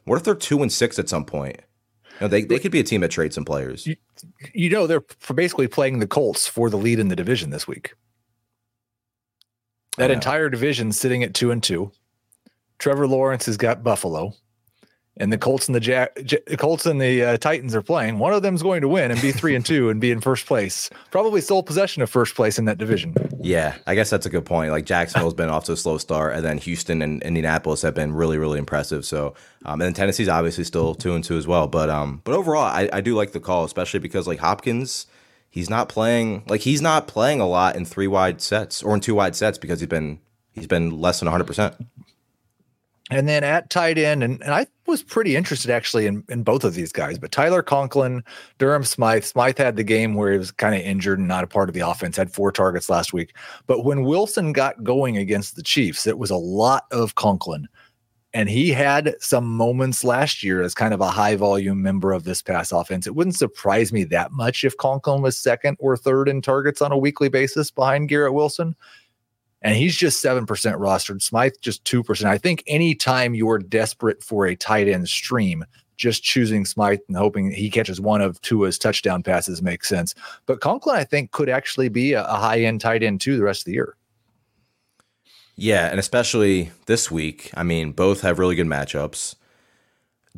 what 0.04 0.16
if 0.16 0.24
they're 0.24 0.34
two 0.34 0.60
and 0.60 0.70
six 0.70 0.98
at 0.98 1.08
some 1.08 1.24
point? 1.24 1.56
You 2.20 2.22
know, 2.22 2.28
they 2.28 2.42
they 2.42 2.58
could 2.58 2.72
be 2.72 2.80
a 2.80 2.84
team 2.84 3.00
that 3.00 3.10
trades 3.10 3.34
some 3.34 3.44
players. 3.44 3.86
You, 3.86 3.96
you 4.52 4.68
know, 4.68 4.86
they're 4.86 5.04
basically 5.34 5.68
playing 5.68 6.00
the 6.00 6.06
Colts 6.06 6.46
for 6.46 6.68
the 6.68 6.76
lead 6.76 6.98
in 6.98 7.08
the 7.08 7.16
division 7.16 7.50
this 7.50 7.66
week. 7.66 7.94
That 9.96 10.10
entire 10.12 10.48
division 10.48 10.92
sitting 10.92 11.24
at 11.24 11.34
two 11.34 11.50
and 11.50 11.62
two. 11.62 11.90
Trevor 12.78 13.08
Lawrence 13.08 13.46
has 13.46 13.56
got 13.56 13.82
Buffalo 13.82 14.34
and 15.18 15.32
the 15.32 15.38
Colts 15.38 15.68
and 15.68 15.74
the 15.74 15.80
J- 15.80 16.08
Colts 16.56 16.86
and 16.86 17.00
the 17.00 17.22
uh, 17.24 17.36
Titans 17.38 17.74
are 17.74 17.82
playing, 17.82 18.18
one 18.18 18.32
of 18.32 18.42
them's 18.42 18.62
going 18.62 18.80
to 18.82 18.88
win 18.88 19.10
and 19.10 19.20
be 19.20 19.32
three 19.32 19.54
and 19.54 19.64
two 19.64 19.90
and 19.90 20.00
be 20.00 20.10
in 20.10 20.20
first 20.20 20.46
place. 20.46 20.90
Probably 21.10 21.40
sole 21.40 21.62
possession 21.62 22.02
of 22.02 22.10
first 22.10 22.34
place 22.34 22.58
in 22.58 22.64
that 22.66 22.78
division. 22.78 23.14
Yeah, 23.40 23.76
I 23.86 23.94
guess 23.94 24.10
that's 24.10 24.26
a 24.26 24.30
good 24.30 24.44
point. 24.44 24.70
Like 24.70 24.84
Jacksonville's 24.84 25.34
been 25.34 25.48
off 25.48 25.64
to 25.64 25.72
a 25.72 25.76
slow 25.76 25.98
start, 25.98 26.34
and 26.34 26.44
then 26.44 26.58
Houston 26.58 27.02
and 27.02 27.22
Indianapolis 27.22 27.82
have 27.82 27.94
been 27.94 28.12
really, 28.12 28.38
really 28.38 28.58
impressive. 28.58 29.04
So, 29.04 29.34
um, 29.64 29.80
and 29.80 29.82
then 29.82 29.94
Tennessee's 29.94 30.28
obviously 30.28 30.64
still 30.64 30.94
two 30.94 31.14
and 31.14 31.24
two 31.24 31.36
as 31.36 31.46
well. 31.46 31.66
But, 31.66 31.90
um, 31.90 32.20
but 32.24 32.34
overall, 32.34 32.64
I, 32.64 32.88
I 32.92 33.00
do 33.00 33.14
like 33.14 33.32
the 33.32 33.40
call, 33.40 33.64
especially 33.64 34.00
because 34.00 34.26
like 34.26 34.38
Hopkins, 34.38 35.06
he's 35.50 35.70
not 35.70 35.88
playing 35.88 36.44
like 36.46 36.60
he's 36.60 36.82
not 36.82 37.08
playing 37.08 37.40
a 37.40 37.46
lot 37.46 37.76
in 37.76 37.84
three 37.84 38.06
wide 38.06 38.40
sets 38.40 38.82
or 38.82 38.94
in 38.94 39.00
two 39.00 39.14
wide 39.14 39.34
sets 39.34 39.58
because 39.58 39.80
he's 39.80 39.88
been 39.88 40.20
he's 40.52 40.66
been 40.66 41.00
less 41.00 41.20
than 41.20 41.26
100 41.26 41.44
percent. 41.44 41.74
And 43.10 43.26
then 43.26 43.42
at 43.42 43.70
tight 43.70 43.96
end, 43.96 44.22
and, 44.22 44.42
and 44.42 44.52
I 44.52 44.66
was 44.86 45.02
pretty 45.02 45.34
interested 45.34 45.70
actually 45.70 46.06
in, 46.06 46.24
in 46.28 46.42
both 46.42 46.62
of 46.64 46.74
these 46.74 46.92
guys, 46.92 47.18
but 47.18 47.32
Tyler 47.32 47.62
Conklin, 47.62 48.22
Durham 48.58 48.84
Smythe. 48.84 49.24
Smythe 49.24 49.56
had 49.56 49.76
the 49.76 49.84
game 49.84 50.14
where 50.14 50.32
he 50.32 50.38
was 50.38 50.50
kind 50.50 50.74
of 50.74 50.82
injured 50.82 51.18
and 51.18 51.28
not 51.28 51.44
a 51.44 51.48
part 51.48 51.70
of 51.70 51.74
the 51.74 51.80
offense, 51.80 52.16
had 52.16 52.32
four 52.32 52.52
targets 52.52 52.90
last 52.90 53.12
week. 53.12 53.34
But 53.66 53.84
when 53.84 54.04
Wilson 54.04 54.52
got 54.52 54.84
going 54.84 55.16
against 55.16 55.56
the 55.56 55.62
Chiefs, 55.62 56.06
it 56.06 56.18
was 56.18 56.30
a 56.30 56.36
lot 56.36 56.84
of 56.90 57.14
Conklin. 57.14 57.66
And 58.34 58.50
he 58.50 58.70
had 58.70 59.16
some 59.20 59.46
moments 59.46 60.04
last 60.04 60.42
year 60.42 60.60
as 60.60 60.74
kind 60.74 60.92
of 60.92 61.00
a 61.00 61.08
high 61.08 61.34
volume 61.34 61.80
member 61.80 62.12
of 62.12 62.24
this 62.24 62.42
pass 62.42 62.72
offense. 62.72 63.06
It 63.06 63.14
wouldn't 63.14 63.36
surprise 63.36 63.90
me 63.90 64.04
that 64.04 64.32
much 64.32 64.64
if 64.64 64.76
Conklin 64.76 65.22
was 65.22 65.38
second 65.38 65.78
or 65.80 65.96
third 65.96 66.28
in 66.28 66.42
targets 66.42 66.82
on 66.82 66.92
a 66.92 66.98
weekly 66.98 67.30
basis 67.30 67.70
behind 67.70 68.10
Garrett 68.10 68.34
Wilson 68.34 68.76
and 69.62 69.76
he's 69.76 69.96
just 69.96 70.24
7% 70.24 70.46
rostered. 70.46 71.22
Smythe 71.22 71.54
just 71.60 71.84
2%. 71.84 72.24
I 72.24 72.38
think 72.38 72.62
anytime 72.66 73.34
you're 73.34 73.58
desperate 73.58 74.22
for 74.22 74.46
a 74.46 74.56
tight 74.56 74.88
end 74.88 75.08
stream, 75.08 75.64
just 75.96 76.22
choosing 76.22 76.64
Smythe 76.64 77.00
and 77.08 77.16
hoping 77.16 77.50
he 77.50 77.68
catches 77.68 78.00
one 78.00 78.20
of 78.20 78.40
Tua's 78.40 78.78
touchdown 78.78 79.22
passes 79.22 79.60
makes 79.60 79.88
sense. 79.88 80.14
But 80.46 80.60
Conklin, 80.60 80.96
I 80.96 81.04
think, 81.04 81.32
could 81.32 81.48
actually 81.48 81.88
be 81.88 82.12
a, 82.12 82.24
a 82.24 82.36
high 82.36 82.60
end 82.60 82.80
tight 82.80 83.02
end 83.02 83.20
too 83.20 83.36
the 83.36 83.42
rest 83.42 83.62
of 83.62 83.64
the 83.66 83.72
year. 83.72 83.96
Yeah, 85.56 85.88
and 85.88 85.98
especially 85.98 86.70
this 86.86 87.10
week. 87.10 87.50
I 87.54 87.64
mean, 87.64 87.90
both 87.90 88.20
have 88.20 88.38
really 88.38 88.54
good 88.54 88.68
matchups. 88.68 89.34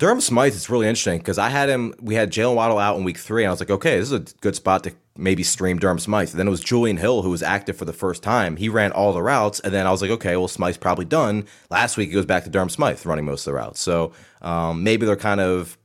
Durham 0.00 0.22
Smythe 0.22 0.54
is 0.54 0.70
really 0.70 0.88
interesting 0.88 1.18
because 1.18 1.36
I 1.36 1.50
had 1.50 1.68
him. 1.68 1.92
We 2.00 2.14
had 2.14 2.32
Jaylen 2.32 2.54
Waddle 2.54 2.78
out 2.78 2.96
in 2.96 3.04
week 3.04 3.18
three, 3.18 3.42
and 3.44 3.48
I 3.48 3.52
was 3.52 3.60
like, 3.60 3.68
okay, 3.68 3.98
this 3.98 4.10
is 4.10 4.12
a 4.12 4.34
good 4.40 4.56
spot 4.56 4.82
to 4.84 4.92
maybe 5.14 5.42
stream 5.42 5.78
Durham 5.78 5.98
Smythe. 5.98 6.30
then 6.30 6.48
it 6.48 6.50
was 6.50 6.62
Julian 6.62 6.96
Hill 6.96 7.20
who 7.20 7.28
was 7.28 7.42
active 7.42 7.76
for 7.76 7.84
the 7.84 7.92
first 7.92 8.22
time. 8.22 8.56
He 8.56 8.70
ran 8.70 8.92
all 8.92 9.12
the 9.12 9.22
routes, 9.22 9.60
and 9.60 9.74
then 9.74 9.86
I 9.86 9.90
was 9.90 10.00
like, 10.00 10.10
okay, 10.12 10.36
well 10.36 10.48
Smythe's 10.48 10.78
probably 10.78 11.04
done. 11.04 11.44
Last 11.68 11.98
week 11.98 12.08
it 12.08 12.14
goes 12.14 12.24
back 12.24 12.44
to 12.44 12.50
Durham 12.50 12.70
Smythe 12.70 13.04
running 13.04 13.26
most 13.26 13.46
of 13.46 13.52
the 13.52 13.56
routes. 13.56 13.78
So 13.78 14.12
um, 14.40 14.82
maybe 14.82 15.04
they're 15.04 15.16
kind 15.16 15.40
of 15.40 15.76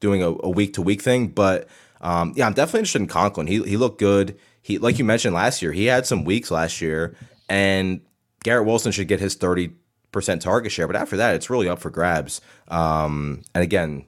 doing 0.00 0.22
a 0.22 0.48
week 0.48 0.72
to 0.74 0.82
week 0.82 1.02
thing, 1.02 1.28
but 1.28 1.68
um, 2.00 2.32
yeah, 2.36 2.46
I'm 2.46 2.54
definitely 2.54 2.80
interested 2.80 3.02
in 3.02 3.08
Conklin. 3.08 3.46
He 3.46 3.62
he 3.64 3.76
looked 3.76 3.98
good. 3.98 4.38
He 4.62 4.78
like 4.78 4.98
you 4.98 5.04
mentioned 5.04 5.34
last 5.34 5.60
year, 5.60 5.72
he 5.72 5.84
had 5.84 6.06
some 6.06 6.24
weeks 6.24 6.50
last 6.50 6.80
year, 6.80 7.14
and 7.46 8.00
Garrett 8.42 8.66
Wilson 8.66 8.90
should 8.90 9.08
get 9.08 9.20
his 9.20 9.34
thirty 9.34 9.74
percent 10.12 10.42
target 10.42 10.72
share. 10.72 10.86
But 10.86 10.96
after 10.96 11.16
that, 11.18 11.34
it's 11.34 11.50
really 11.50 11.68
up 11.68 11.78
for 11.78 11.90
grabs. 11.90 12.40
Um, 12.70 13.42
and 13.54 13.62
again, 13.62 14.06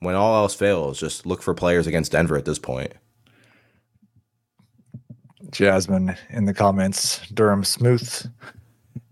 when 0.00 0.14
all 0.14 0.36
else 0.36 0.54
fails, 0.54 1.00
just 1.00 1.26
look 1.26 1.42
for 1.42 1.54
players 1.54 1.86
against 1.86 2.12
Denver 2.12 2.36
at 2.36 2.44
this 2.44 2.58
point. 2.58 2.92
Jasmine 5.50 6.16
in 6.30 6.44
the 6.44 6.54
comments, 6.54 7.26
Durham 7.30 7.64
Smooth. 7.64 8.30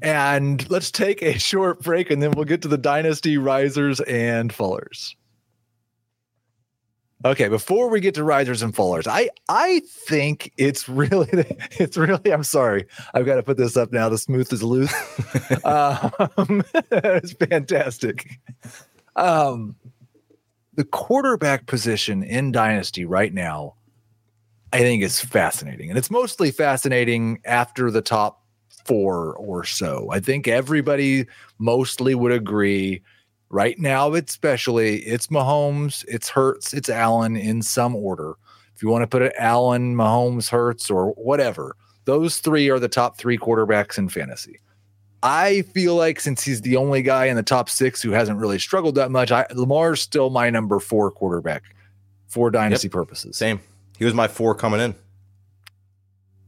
And 0.02 0.68
let's 0.70 0.90
take 0.90 1.22
a 1.22 1.38
short 1.38 1.80
break 1.80 2.10
and 2.10 2.22
then 2.22 2.32
we'll 2.32 2.44
get 2.44 2.62
to 2.62 2.68
the 2.68 2.78
dynasty 2.78 3.38
risers 3.38 4.00
and 4.00 4.52
fallers. 4.52 5.14
Okay, 7.24 7.48
before 7.48 7.88
we 7.88 8.00
get 8.00 8.14
to 8.16 8.24
risers 8.24 8.62
and 8.62 8.74
fallers, 8.74 9.06
I 9.06 9.30
I 9.48 9.80
think 9.86 10.52
it's 10.56 10.88
really 10.88 11.28
it's 11.72 11.96
really 11.96 12.32
I'm 12.32 12.42
sorry 12.42 12.86
I've 13.14 13.26
got 13.26 13.36
to 13.36 13.42
put 13.42 13.56
this 13.56 13.76
up 13.76 13.92
now. 13.92 14.08
The 14.08 14.18
smooth 14.18 14.52
is 14.52 14.62
loose. 14.62 14.92
um, 15.64 16.64
it's 16.90 17.32
fantastic. 17.32 18.28
Um, 19.14 19.76
the 20.74 20.84
quarterback 20.84 21.66
position 21.66 22.22
in 22.22 22.50
Dynasty 22.50 23.04
right 23.04 23.32
now, 23.32 23.74
I 24.72 24.78
think 24.78 25.02
is 25.02 25.20
fascinating, 25.20 25.90
and 25.90 25.98
it's 25.98 26.10
mostly 26.10 26.50
fascinating 26.50 27.40
after 27.44 27.90
the 27.90 28.02
top 28.02 28.42
four 28.84 29.36
or 29.36 29.64
so. 29.64 30.08
I 30.10 30.18
think 30.18 30.48
everybody 30.48 31.26
mostly 31.58 32.16
would 32.16 32.32
agree 32.32 33.02
Right 33.52 33.78
now, 33.78 34.14
especially, 34.14 35.00
it's 35.00 35.26
Mahomes, 35.26 36.06
it's 36.08 36.30
Hurts, 36.30 36.72
it's 36.72 36.88
Allen 36.88 37.36
in 37.36 37.60
some 37.60 37.94
order. 37.94 38.36
If 38.74 38.82
you 38.82 38.88
want 38.88 39.02
to 39.02 39.06
put 39.06 39.20
it 39.20 39.34
Allen, 39.38 39.94
Mahomes, 39.94 40.48
Hurts, 40.48 40.90
or 40.90 41.10
whatever, 41.12 41.76
those 42.06 42.38
three 42.38 42.70
are 42.70 42.78
the 42.78 42.88
top 42.88 43.18
three 43.18 43.36
quarterbacks 43.36 43.98
in 43.98 44.08
fantasy. 44.08 44.58
I 45.22 45.62
feel 45.74 45.94
like 45.96 46.18
since 46.18 46.42
he's 46.42 46.62
the 46.62 46.76
only 46.76 47.02
guy 47.02 47.26
in 47.26 47.36
the 47.36 47.42
top 47.42 47.68
six 47.68 48.00
who 48.00 48.12
hasn't 48.12 48.38
really 48.38 48.58
struggled 48.58 48.94
that 48.94 49.10
much, 49.10 49.30
I, 49.30 49.44
Lamar's 49.54 50.00
still 50.00 50.30
my 50.30 50.48
number 50.48 50.80
four 50.80 51.10
quarterback 51.10 51.62
for 52.28 52.50
dynasty 52.50 52.88
yep. 52.88 52.92
purposes. 52.92 53.36
Same. 53.36 53.60
He 53.98 54.06
was 54.06 54.14
my 54.14 54.28
four 54.28 54.54
coming 54.54 54.80
in. 54.80 54.94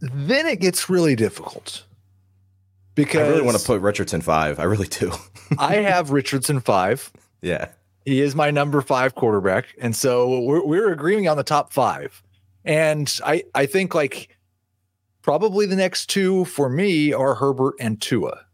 Then 0.01 0.47
it 0.47 0.59
gets 0.59 0.89
really 0.89 1.17
difficult 1.17 1.85
because 2.95 3.23
I 3.23 3.29
really 3.31 3.43
want 3.43 3.59
to 3.59 3.65
put 3.67 3.81
Richardson 3.81 4.21
five. 4.21 4.59
I 4.59 4.65
really 4.65 4.87
do. 4.89 5.13
I 5.59 5.77
have 5.77 6.11
Richardson 6.11 6.61
five. 6.61 7.11
yeah. 7.43 7.69
He 8.07 8.21
is 8.21 8.35
my 8.35 8.51
number 8.51 8.83
five 8.83 9.15
quarterback, 9.15 9.65
and 9.81 9.97
so 9.97 10.41
we're 10.41 10.63
we're 10.65 10.93
agreeing 10.93 11.27
on 11.27 11.39
the 11.39 11.43
top 11.43 11.73
five. 11.73 12.23
And 12.65 13.11
I 13.25 13.45
I 13.55 13.65
think 13.65 13.95
like 13.95 14.37
probably 15.23 15.65
the 15.65 15.77
next 15.77 16.07
two 16.11 16.45
for 16.45 16.69
me 16.69 17.15
are 17.15 17.35
Herbert 17.35 17.75
and 17.81 17.99
Tua 18.03 18.45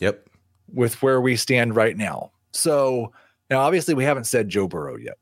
Yep. 0.00 0.26
with 0.72 1.02
where 1.02 1.20
we 1.20 1.36
stand 1.36 1.76
right 1.76 1.96
now. 1.98 2.32
So 2.52 3.12
now 3.50 3.60
obviously 3.60 3.92
we 3.92 4.04
haven't 4.04 4.24
said 4.24 4.48
Joe 4.48 4.66
Burrow 4.68 4.96
yet. 4.96 5.18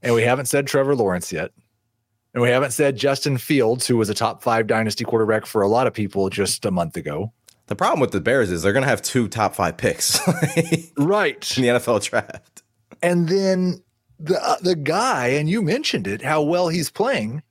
And 0.00 0.14
we 0.14 0.22
haven't 0.22 0.46
said 0.46 0.66
Trevor 0.66 0.96
Lawrence 0.96 1.30
yet. 1.30 1.50
And 2.32 2.42
we 2.42 2.48
haven't 2.48 2.70
said 2.72 2.96
Justin 2.96 3.36
Fields, 3.36 3.86
who 3.86 3.98
was 3.98 4.08
a 4.08 4.14
top 4.14 4.42
five 4.42 4.66
dynasty 4.66 5.04
quarterback 5.04 5.44
for 5.44 5.60
a 5.60 5.68
lot 5.68 5.86
of 5.86 5.92
people 5.92 6.30
just 6.30 6.64
a 6.64 6.70
month 6.70 6.96
ago. 6.96 7.32
The 7.66 7.76
problem 7.76 8.00
with 8.00 8.10
the 8.12 8.20
Bears 8.20 8.50
is 8.50 8.62
they're 8.62 8.72
going 8.72 8.82
to 8.82 8.88
have 8.88 9.02
two 9.02 9.28
top 9.28 9.54
five 9.54 9.76
picks 9.76 10.18
right, 10.98 11.56
in 11.56 11.62
the 11.62 11.68
NFL 11.68 12.02
draft. 12.08 12.62
And 13.02 13.28
then 13.28 13.82
the 14.18 14.38
uh, 14.40 14.56
the 14.60 14.76
guy, 14.76 15.28
and 15.28 15.48
you 15.48 15.62
mentioned 15.62 16.06
it, 16.06 16.22
how 16.22 16.42
well 16.42 16.68
he's 16.68 16.90
playing. 16.90 17.42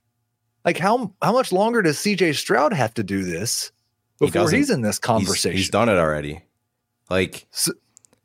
Like 0.64 0.78
how 0.78 1.12
how 1.20 1.32
much 1.32 1.50
longer 1.52 1.82
does 1.82 1.96
CJ 1.98 2.36
Stroud 2.36 2.72
have 2.72 2.94
to 2.94 3.02
do 3.02 3.24
this 3.24 3.72
before 4.18 4.42
doesn't. 4.42 4.56
he's 4.56 4.70
in 4.70 4.82
this 4.82 4.96
He's- 4.96 4.98
conversation? 5.00 5.56
He's, 5.56 5.70
done 5.70 5.88
it 5.88 5.98
already. 5.98 6.42
Like 7.10 7.46
So- 7.50 7.72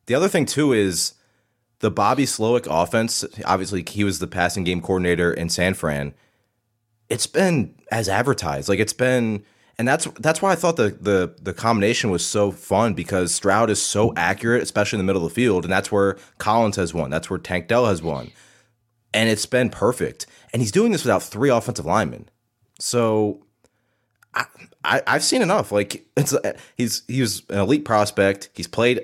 the 0.05 0.13
other 0.15 0.27
thing 0.29 0.45
too 0.45 0.71
is 0.73 1.13
the 1.79 1.89
Bobby 1.91 2.25
Slowik 2.25 2.67
offense. 2.69 3.25
Obviously, 3.45 3.83
he 3.87 4.03
was 4.03 4.19
the 4.19 4.27
passing 4.27 4.63
game 4.63 4.81
coordinator 4.81 5.33
in 5.33 5.49
San 5.49 5.73
Fran. 5.73 6.13
It's 7.09 7.27
been 7.27 7.75
as 7.91 8.07
advertised. 8.07 8.69
Like 8.69 8.79
it's 8.79 8.93
been, 8.93 9.43
and 9.79 9.87
that's 9.87 10.05
that's 10.19 10.41
why 10.41 10.51
I 10.51 10.55
thought 10.55 10.75
the 10.75 10.97
the 10.99 11.35
the 11.41 11.53
combination 11.53 12.09
was 12.09 12.25
so 12.25 12.51
fun 12.51 12.93
because 12.93 13.33
Stroud 13.33 13.69
is 13.69 13.81
so 13.81 14.13
accurate, 14.15 14.63
especially 14.63 14.97
in 14.97 15.05
the 15.05 15.09
middle 15.09 15.23
of 15.25 15.31
the 15.31 15.35
field, 15.35 15.65
and 15.65 15.71
that's 15.71 15.91
where 15.91 16.17
Collins 16.39 16.77
has 16.77 16.93
won. 16.93 17.09
That's 17.09 17.29
where 17.29 17.39
Tank 17.39 17.67
Dell 17.67 17.85
has 17.85 18.01
won, 18.01 18.31
and 19.13 19.29
it's 19.29 19.45
been 19.45 19.69
perfect. 19.69 20.25
And 20.51 20.61
he's 20.61 20.71
doing 20.71 20.91
this 20.91 21.03
without 21.03 21.21
three 21.21 21.49
offensive 21.49 21.85
linemen. 21.85 22.29
So 22.79 23.45
I, 24.33 24.45
I 24.83 25.01
I've 25.05 25.23
seen 25.23 25.43
enough. 25.43 25.71
Like 25.71 26.07
it's 26.17 26.33
he's 26.75 27.03
he's 27.07 27.47
an 27.49 27.59
elite 27.59 27.85
prospect. 27.85 28.49
He's 28.55 28.67
played. 28.67 29.01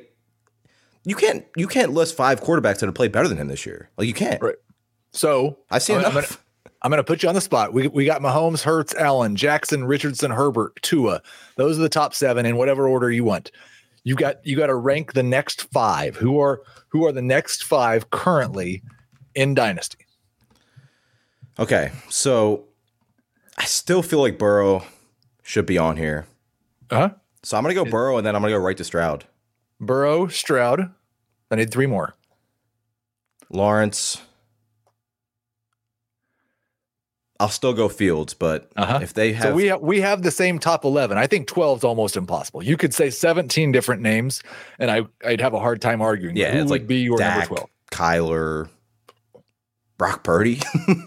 You 1.06 1.16
can't 1.16 1.46
you 1.56 1.68
can't 1.68 1.94
list 1.94 2.16
five 2.16 2.42
quarterbacks 2.42 2.80
that 2.80 2.88
have 2.88 2.96
played 2.96 3.12
better 3.12 3.28
than 3.28 3.38
him 3.38 3.48
this 3.48 3.66
year. 3.66 3.90
Like 3.98 4.08
you 4.08 4.14
can't. 4.14 4.42
Right. 4.42 4.56
So 5.12 5.60
I've 5.70 5.84
seen 5.84 5.98
I'm, 5.98 6.06
I'm 6.06 6.12
enough. 6.14 6.30
gonna, 6.30 6.43
I'm 6.84 6.90
gonna 6.90 7.04
put 7.04 7.24
you 7.24 7.30
on 7.30 7.36
the 7.36 7.42
spot. 7.42 7.74
We 7.74 7.88
we 7.88 8.06
got 8.06 8.22
Mahomes, 8.22 8.64
Hurts, 8.64 8.94
Allen, 8.96 9.36
Jackson, 9.36 9.86
Richardson, 9.86 10.32
Herbert, 10.32 10.82
Tua. 10.82 11.22
Those 11.56 11.80
are 11.80 11.82
the 11.82 11.90
top 11.90 12.14
seven 12.14 12.46
in 12.46 12.58
whatever 12.58 12.88
order 12.88 13.10
you 13.10 13.24
want. 13.24 13.52
You 14.04 14.16
got 14.16 14.46
you 14.46 14.58
got 14.58 14.68
to 14.68 14.76
rank 14.76 15.14
the 15.14 15.24
next 15.24 15.72
five. 15.72 16.18
Who 16.18 16.40
are 16.42 16.62
who 16.90 17.06
are 17.06 17.14
the 17.14 17.22
next 17.22 17.64
five 17.64 18.10
currently 18.10 18.84
in 19.34 19.54
Dynasty? 19.54 20.06
Okay, 21.58 21.92
so 22.10 22.66
I 23.58 23.64
still 23.64 24.02
feel 24.02 24.20
like 24.20 24.38
Burrow 24.38 24.84
should 25.44 25.66
be 25.66 25.78
on 25.78 25.96
here. 25.96 26.26
Uh 26.90 26.96
huh. 26.96 27.10
So 27.44 27.56
I'm 27.56 27.64
gonna 27.64 27.76
go 27.76 27.86
Burrow 27.86 28.18
and 28.18 28.28
then 28.28 28.36
I'm 28.36 28.42
gonna 28.42 28.54
go 28.54 28.60
right 28.60 28.78
to 28.78 28.84
Stroud. 28.84 29.26
Burrow, 29.80 30.28
Stroud. 30.28 30.92
I 31.50 31.56
need 31.56 31.72
three 31.72 31.88
more. 31.88 32.16
Lawrence. 33.50 34.22
I'll 37.44 37.50
still 37.50 37.74
go 37.74 37.90
Fields, 37.90 38.34
but 38.34 38.72
Uh-huh. 38.78 39.00
if 39.04 39.14
they 39.14 39.34
have 39.34 39.44
so 39.44 39.54
we 39.54 39.68
ha- 39.68 39.78
we 39.78 40.00
have 40.02 40.24
the 40.24 40.32
same 40.32 40.60
top 40.60 40.86
eleven. 40.86 41.18
I 41.18 41.28
think 41.28 41.48
12 41.48 41.80
is 41.80 41.84
almost 41.84 42.16
impossible. 42.16 42.64
You 42.64 42.78
could 42.78 42.94
say 42.94 43.10
17 43.10 43.72
different 43.74 44.02
names, 44.02 44.42
and 44.80 44.90
I 44.90 45.02
I'd 45.26 45.42
have 45.42 45.54
a 45.54 45.60
hard 45.60 45.82
time 45.82 46.02
arguing. 46.02 46.38
yeah, 46.38 46.52
who 46.54 46.60
it's 46.60 46.72
would 46.72 46.80
like 46.82 46.88
be 46.88 46.98
your 47.02 47.18
Dak, 47.18 47.50
number 47.50 47.56
12. 47.56 47.70
Kyler, 47.92 48.70
Brock 49.98 50.24
Purdy. 50.24 50.62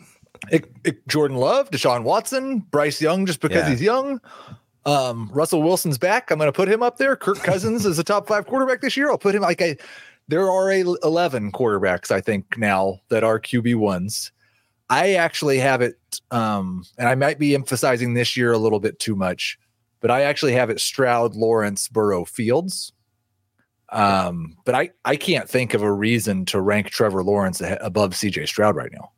It- 0.52 0.70
it- 0.84 1.08
Jordan 1.08 1.38
Love, 1.38 1.70
Deshaun 1.70 2.04
Watson, 2.04 2.58
Bryce 2.70 3.00
Young, 3.02 3.26
just 3.26 3.40
because 3.40 3.64
Yeah. 3.64 3.70
he's 3.70 3.82
young. 3.82 4.20
Um, 4.84 5.28
Russell 5.32 5.60
Wilson's 5.62 5.98
back. 5.98 6.30
I'm 6.30 6.38
going 6.38 6.46
to 6.46 6.52
put 6.52 6.68
him 6.68 6.84
up 6.84 6.98
there. 6.98 7.16
Kirk 7.16 7.38
Cousins 7.38 7.84
is 7.84 7.98
a 7.98 8.04
top 8.04 8.28
five 8.28 8.46
quarterback 8.46 8.80
this 8.80 8.96
year. 8.96 9.10
I'll 9.10 9.18
put 9.18 9.34
him 9.34 9.42
like 9.42 9.60
I. 9.60 9.76
There 10.28 10.48
are 10.48 10.70
a 10.70 10.84
11 11.02 11.50
quarterbacks 11.50 12.12
I 12.12 12.20
think 12.20 12.56
now 12.58 13.00
that 13.08 13.24
are 13.24 13.40
QB 13.40 13.74
ones. 13.76 14.30
I 14.88 15.14
actually 15.14 15.58
have 15.58 15.82
it, 15.82 15.96
um, 16.30 16.84
and 16.98 17.08
I 17.08 17.14
might 17.14 17.38
be 17.38 17.54
emphasizing 17.54 18.14
this 18.14 18.36
year 18.36 18.52
a 18.52 18.58
little 18.58 18.80
bit 18.80 18.98
too 18.98 19.16
much, 19.16 19.58
but 20.00 20.10
I 20.10 20.22
actually 20.22 20.52
have 20.52 20.70
it 20.70 20.80
Stroud, 20.80 21.34
Lawrence, 21.34 21.88
Burrow, 21.88 22.24
Fields. 22.24 22.92
Um, 23.90 24.56
but 24.64 24.74
I 24.74 24.90
I 25.04 25.16
can't 25.16 25.48
think 25.48 25.74
of 25.74 25.82
a 25.82 25.92
reason 25.92 26.44
to 26.46 26.60
rank 26.60 26.90
Trevor 26.90 27.22
Lawrence 27.22 27.62
above 27.80 28.12
CJ 28.12 28.48
Stroud 28.48 28.76
right 28.76 28.92
now. 28.92 29.12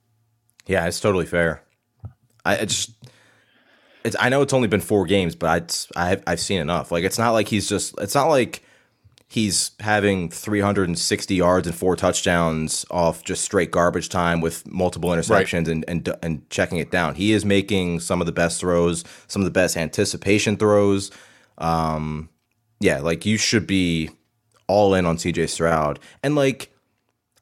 yeah, 0.66 0.86
it's 0.86 1.00
totally 1.00 1.26
fair. 1.26 1.62
I, 2.44 2.64
just 2.64 2.92
it's 4.04 4.16
I 4.18 4.28
know 4.28 4.42
it's 4.42 4.52
only 4.52 4.68
been 4.68 4.80
four 4.80 5.04
games, 5.06 5.34
but 5.34 5.86
I 5.96 6.12
I've, 6.12 6.22
I've 6.26 6.40
seen 6.40 6.60
enough. 6.60 6.90
Like 6.92 7.04
it's 7.04 7.18
not 7.18 7.32
like 7.32 7.48
he's 7.48 7.68
just 7.68 7.94
it's 7.98 8.14
not 8.14 8.28
like 8.28 8.62
he's 9.28 9.72
having 9.80 10.30
360 10.30 11.34
yards 11.34 11.66
and 11.66 11.76
four 11.76 11.94
touchdowns 11.94 12.86
off 12.90 13.22
just 13.22 13.44
straight 13.44 13.70
garbage 13.70 14.08
time 14.08 14.40
with 14.40 14.66
multiple 14.66 15.10
interceptions 15.10 15.68
and, 15.68 15.84
and 15.86 16.08
and 16.22 16.48
checking 16.50 16.78
it 16.78 16.90
down. 16.90 17.14
He 17.14 17.32
is 17.32 17.44
making 17.44 18.00
some 18.00 18.20
of 18.20 18.26
the 18.26 18.32
best 18.32 18.58
throws, 18.58 19.04
some 19.26 19.42
of 19.42 19.44
the 19.44 19.52
best 19.52 19.76
anticipation 19.76 20.56
throws. 20.56 21.10
Um, 21.58 22.30
yeah, 22.80 23.00
like 23.00 23.26
you 23.26 23.36
should 23.36 23.66
be 23.66 24.10
all 24.66 24.94
in 24.94 25.04
on 25.04 25.16
CJ 25.16 25.50
Stroud. 25.50 25.98
And 26.22 26.34
like 26.34 26.72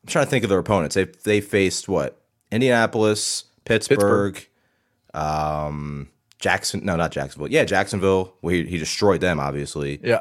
I'm 0.03 0.09
trying 0.09 0.24
to 0.24 0.30
think 0.30 0.45
of 0.45 0.51
their 0.51 0.59
opponents. 0.59 0.97
They 0.97 1.05
they 1.05 1.41
faced 1.41 1.89
what? 1.89 2.20
Indianapolis, 2.51 3.45
Pittsburgh, 3.64 4.45
um 5.14 6.09
Jackson 6.41 6.84
no 6.84 6.97
not 6.97 7.12
Jacksonville. 7.12 7.51
Yeah, 7.51 7.64
Jacksonville. 7.64 8.34
Where 8.41 8.55
he, 8.55 8.64
he 8.64 8.78
destroyed 8.78 9.20
them 9.20 9.39
obviously. 9.39 10.01
Yeah. 10.03 10.20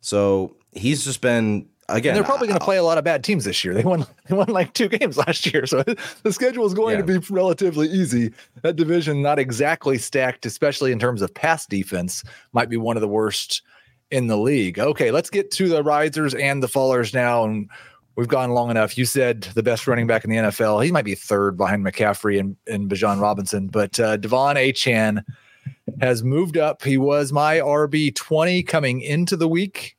So 0.00 0.56
he's 0.74 1.04
just 1.04 1.20
been 1.20 1.68
again. 1.88 2.10
And 2.10 2.16
they're 2.16 2.24
probably 2.24 2.48
going 2.48 2.58
to 2.58 2.64
play 2.64 2.76
a 2.76 2.82
lot 2.82 2.98
of 2.98 3.04
bad 3.04 3.24
teams 3.24 3.44
this 3.44 3.64
year. 3.64 3.74
They 3.74 3.82
won 3.82 4.06
they 4.28 4.36
won 4.36 4.48
like 4.48 4.72
two 4.74 4.88
games 4.88 5.16
last 5.26 5.52
year, 5.52 5.66
so 5.66 5.82
the 5.82 6.32
schedule 6.32 6.66
is 6.66 6.74
going 6.74 6.98
to 6.98 7.04
be 7.04 7.18
relatively 7.30 7.88
easy. 7.88 8.32
That 8.62 8.76
division 8.76 9.22
not 9.22 9.38
exactly 9.38 9.98
stacked, 9.98 10.46
especially 10.46 10.92
in 10.92 10.98
terms 10.98 11.22
of 11.22 11.32
pass 11.34 11.66
defense, 11.66 12.24
might 12.52 12.68
be 12.68 12.76
one 12.76 12.96
of 12.96 13.00
the 13.00 13.08
worst 13.08 13.62
in 14.10 14.26
the 14.26 14.36
league. 14.36 14.78
Okay, 14.78 15.10
let's 15.10 15.30
get 15.30 15.50
to 15.52 15.68
the 15.68 15.82
risers 15.82 16.34
and 16.34 16.62
the 16.62 16.68
fallers 16.68 17.14
now, 17.14 17.44
and 17.44 17.68
we've 18.16 18.28
gone 18.28 18.50
long 18.50 18.70
enough. 18.70 18.96
You 18.96 19.04
said 19.04 19.42
the 19.54 19.62
best 19.62 19.86
running 19.86 20.06
back 20.06 20.24
in 20.24 20.30
the 20.30 20.36
NFL. 20.36 20.84
He 20.84 20.92
might 20.92 21.04
be 21.04 21.14
third 21.14 21.56
behind 21.56 21.84
McCaffrey 21.84 22.38
and 22.38 22.56
and 22.66 22.90
Bijan 22.90 23.20
Robinson, 23.20 23.68
but 23.68 23.98
uh, 24.00 24.18
De'Von 24.18 24.56
Achane 24.56 25.22
has 26.00 26.22
moved 26.22 26.56
up. 26.56 26.82
He 26.82 26.96
was 26.96 27.32
my 27.32 27.56
RB 27.56 28.14
twenty 28.14 28.62
coming 28.62 29.00
into 29.00 29.36
the 29.36 29.48
week. 29.48 29.96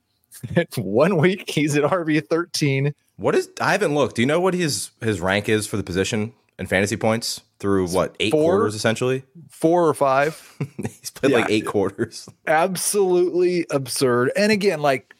One 0.78 1.18
week 1.18 1.50
he's 1.50 1.76
at 1.78 1.84
RB 1.84 2.26
thirteen. 2.28 2.93
what 3.18 3.36
is 3.36 3.50
I 3.62 3.72
haven't 3.72 3.96
looked. 3.96 4.16
Do 4.16 4.22
you 4.22 4.26
know 4.26 4.39
what 4.39 4.54
his 4.54 4.91
his 5.02 5.20
rank 5.22 5.50
is 5.50 5.68
for 5.68 5.78
the 5.78 5.84
position 5.84 6.34
and 6.58 6.70
fantasy 6.70 6.96
points 6.98 7.41
through 7.60 7.88
what 7.88 8.16
eight 8.20 8.32
Four. 8.32 8.54
quarters 8.54 8.76
essentially? 8.76 9.24
four 9.50 9.88
or 9.88 9.93
five. 9.93 10.56
He's 10.78 11.12
played 11.12 11.32
like 11.34 11.50
eight 11.50 11.66
quarters. 11.66 12.28
Absolutely 12.48 13.66
absurd. 13.72 14.32
And 14.36 14.52
again, 14.52 14.82
like 14.82 15.14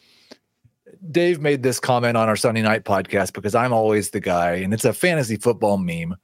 Dave 1.10 1.40
made 1.40 1.62
this 1.62 1.78
comment 1.80 2.16
on 2.16 2.28
our 2.28 2.36
Sunday 2.36 2.62
night 2.62 2.84
podcast 2.84 3.32
because 3.32 3.54
I'm 3.54 3.72
always 3.72 4.10
the 4.10 4.20
guy, 4.20 4.54
and 4.56 4.74
it's 4.74 4.84
a 4.84 4.92
fantasy 4.92 5.36
football 5.36 5.78
meme. 5.78 6.16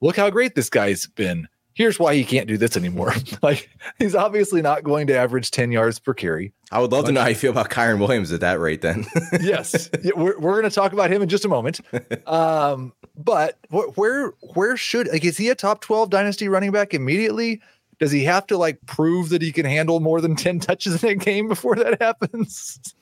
Look 0.00 0.16
how 0.16 0.28
great 0.30 0.54
this 0.54 0.68
guy's 0.68 1.06
been. 1.06 1.46
Here's 1.74 1.98
why 1.98 2.14
he 2.14 2.24
can't 2.24 2.46
do 2.46 2.56
this 2.56 2.76
anymore. 2.76 3.12
like 3.42 3.68
he's 3.98 4.14
obviously 4.14 4.62
not 4.62 4.84
going 4.84 5.08
to 5.08 5.16
average 5.16 5.50
10 5.50 5.72
yards 5.72 5.98
per 5.98 6.14
carry. 6.14 6.52
I 6.70 6.80
would 6.80 6.92
love 6.92 7.04
to 7.06 7.12
know 7.12 7.20
how 7.20 7.28
you 7.28 7.34
feel 7.34 7.50
about 7.50 7.70
Kyren 7.70 7.98
Williams 7.98 8.32
at 8.32 8.40
that 8.40 8.60
rate. 8.60 8.80
Then 8.80 9.06
yes, 9.40 9.90
we're, 10.16 10.38
we're 10.38 10.52
going 10.52 10.64
to 10.64 10.70
talk 10.70 10.92
about 10.92 11.10
him 11.10 11.20
in 11.20 11.28
just 11.28 11.44
a 11.44 11.48
moment. 11.48 11.80
Um, 12.26 12.92
but 13.16 13.58
wh- 13.70 13.96
where 13.98 14.30
where 14.54 14.76
should 14.76 15.08
like 15.08 15.24
is 15.24 15.36
he 15.36 15.48
a 15.48 15.54
top 15.54 15.80
twelve 15.82 16.10
dynasty 16.10 16.48
running 16.48 16.72
back 16.72 16.94
immediately? 16.94 17.60
Does 17.98 18.10
he 18.10 18.24
have 18.24 18.46
to 18.48 18.56
like 18.56 18.84
prove 18.86 19.28
that 19.28 19.42
he 19.42 19.52
can 19.52 19.66
handle 19.66 20.00
more 20.00 20.20
than 20.20 20.36
ten 20.36 20.58
touches 20.58 21.02
in 21.04 21.10
a 21.10 21.14
game 21.14 21.48
before 21.48 21.76
that 21.76 22.00
happens? 22.00 22.94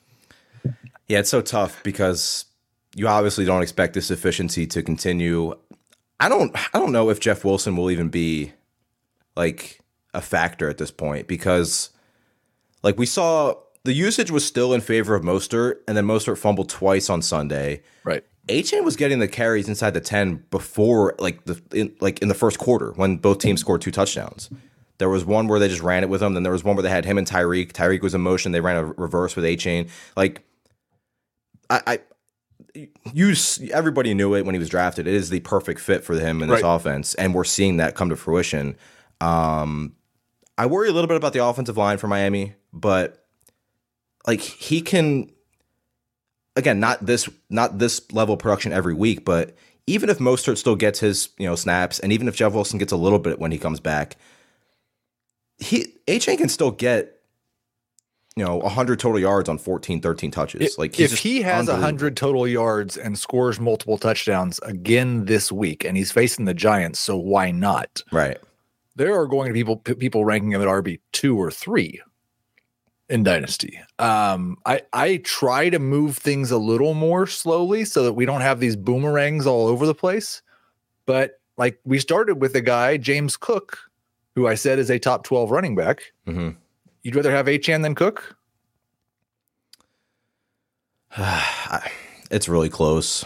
Yeah, 1.09 1.21
it's 1.21 1.31
so 1.31 1.41
tough 1.41 1.83
because 1.83 2.47
you 2.95 3.07
obviously 3.09 3.45
don't 3.45 3.63
expect 3.63 3.95
this 3.95 4.11
efficiency 4.11 4.67
to 4.69 4.83
continue. 4.83 5.57
I 6.21 6.29
don't 6.29 6.55
I 6.75 6.79
don't 6.79 6.93
know 6.93 7.11
if 7.11 7.21
Jeff 7.21 7.45
Wilson 7.45 7.77
will 7.77 7.91
even 7.91 8.09
be 8.09 8.53
like 9.37 9.81
a 10.15 10.21
factor 10.21 10.69
at 10.69 10.79
this 10.79 10.91
point 10.91 11.27
because 11.27 11.91
like 12.83 12.99
we 12.99 13.07
saw 13.07 13.55
the 13.85 13.93
usage 13.93 14.31
was 14.31 14.45
still 14.45 14.73
in 14.73 14.81
favor 14.81 15.15
of 15.15 15.23
Mostert 15.23 15.77
and 15.89 15.97
then 15.97 16.07
Mostert 16.07 16.39
fumbled 16.39 16.69
twice 16.69 17.11
on 17.11 17.23
Sunday. 17.23 17.83
Right. 18.05 18.25
Achane 18.49 18.85
was 18.85 18.97
getting 18.97 19.19
the 19.19 19.29
carries 19.29 19.69
inside 19.69 19.95
the 19.95 20.01
10 20.01 20.45
before 20.51 21.15
like 21.19 21.45
the 21.45 21.61
in, 21.73 21.95
like 22.01 22.21
in 22.21 22.29
the 22.29 22.35
first 22.35 22.59
quarter 22.59 22.93
when 22.93 23.17
both 23.17 23.39
teams 23.39 23.61
scored 23.61 23.81
two 23.81 23.91
touchdowns. 23.91 24.51
There 24.99 25.09
was 25.09 25.25
one 25.25 25.49
where 25.49 25.59
they 25.59 25.69
just 25.69 25.83
ran 25.83 26.03
it 26.03 26.09
with 26.09 26.23
him. 26.23 26.35
Then 26.35 26.43
there 26.43 26.53
was 26.53 26.63
one 26.63 26.77
where 26.77 26.83
they 26.83 26.91
had 26.91 27.05
him 27.05 27.19
and 27.19 27.27
Tyreek. 27.27 27.73
Tyreek 27.73 28.03
was 28.03 28.15
in 28.15 28.21
motion. 28.21 28.53
They 28.53 28.61
ran 28.61 28.77
a 28.77 28.85
reverse 28.85 29.35
with 29.35 29.45
Achane. 29.45 29.89
Like, 30.17 30.45
I, 31.71 31.83
I 31.87 31.99
you 33.13 33.35
everybody 33.73 34.15
knew 34.15 34.35
it 34.35 34.45
when 34.47 34.55
he 34.55 34.59
was 34.59 34.69
drafted. 34.69 35.07
It 35.07 35.15
is 35.15 35.31
the 35.31 35.41
perfect 35.41 35.81
fit 35.81 36.05
for 36.05 36.15
him 36.15 36.43
in 36.43 36.49
this 36.49 36.63
right. 36.63 36.77
offense, 36.77 37.15
and 37.15 37.35
we're 37.35 37.45
seeing 37.45 37.79
that 37.79 37.95
come 37.95 38.09
to 38.11 38.17
fruition. 38.17 38.77
Um, 39.23 39.95
I 40.59 40.67
worry 40.67 40.89
a 40.89 40.93
little 40.93 41.07
bit 41.07 41.17
about 41.17 41.33
the 41.33 41.45
offensive 41.45 41.77
line 41.77 41.99
for 41.99 42.09
Miami, 42.09 42.55
but 42.73 43.25
like 44.27 44.41
he 44.41 44.81
can 44.81 45.31
again 46.57 46.81
not 46.81 47.07
this 47.07 47.29
not 47.49 47.79
this 47.79 48.13
level 48.13 48.35
of 48.35 48.41
production 48.41 48.73
every 48.73 48.95
week, 48.95 49.25
but 49.25 49.55
even 49.87 50.11
if 50.11 50.19
Mostert 50.19 50.59
still 50.59 50.77
gets 50.77 50.99
his 50.99 51.29
you 51.39 51.47
know 51.47 51.55
snaps, 51.55 52.01
and 52.01 52.13
even 52.13 52.27
if 52.27 52.35
Jeff 52.35 52.53
Wilson 52.53 52.79
gets 52.79 52.93
a 52.93 52.97
little 52.97 53.21
bit 53.21 53.39
when 53.39 53.53
he 53.53 53.59
comes 53.59 53.79
back, 53.79 54.17
he 55.59 55.95
Achane 56.09 56.39
can 56.39 56.49
still 56.49 56.73
get 56.73 57.21
you 58.35 58.45
know 58.45 58.57
100 58.57 58.99
total 58.99 59.21
yards 59.21 59.49
on 59.49 59.57
14 59.57 60.01
13 60.01 60.33
touches. 60.33 60.77
Like 60.79 60.99
if 60.99 61.19
he 61.19 61.43
has 61.43 61.69
100 61.69 62.17
total 62.17 62.49
yards 62.49 62.97
and 62.97 63.17
scores 63.17 63.61
multiple 63.61 63.99
touchdowns 63.99 64.59
again 64.65 65.27
this 65.27 65.53
week 65.53 65.85
and 65.85 65.97
he's 65.97 66.11
facing 66.11 66.45
the 66.45 66.55
giants 66.55 66.99
so 66.99 67.17
why 67.17 67.53
not? 67.53 68.03
Right 68.11 68.39
there 68.97 69.19
are 69.19 69.27
going 69.27 69.49
to 69.49 69.53
be 69.53 69.61
people 69.61 69.77
people 69.77 70.25
ranking 70.25 70.53
him 70.53 70.63
at 70.63 70.69
rb 70.69 70.99
2 71.13 71.41
or 71.41 71.51
3 71.51 72.01
in 73.09 73.23
dynasty 73.23 73.79
um 73.99 74.57
i 74.67 74.81
i 74.93 75.17
try 75.19 75.69
to 75.69 75.79
move 75.79 76.17
things 76.17 76.51
a 76.51 76.59
little 76.59 76.95
more 76.95 77.27
slowly 77.27 77.85
so 77.85 78.03
that 78.05 78.15
we 78.15 78.25
don't 78.25 78.41
have 78.41 78.61
these 78.61 78.77
boomerangs 78.77 79.47
all 79.47 79.67
over 79.67 79.87
the 79.87 79.95
place 79.95 80.43
but 81.07 81.41
like 81.57 81.79
we 81.85 81.99
started 81.99 82.41
with 82.41 82.55
a 82.55 82.61
guy 82.61 82.97
james 82.97 83.37
cook 83.37 83.79
who 84.35 84.47
i 84.47 84.55
said 84.55 84.79
is 84.79 84.91
a 84.91 84.99
top 84.99 85.25
12 85.25 85.51
running 85.51 85.75
back 85.75 86.13
mm-hmm 86.27 86.51
You'd 87.03 87.17
rather 87.17 87.33
have 87.33 87.47
Achane 87.47 87.83
than 87.83 87.95
Cook? 87.95 88.37
it's 92.31 92.49
really 92.49 92.69
close. 92.69 93.25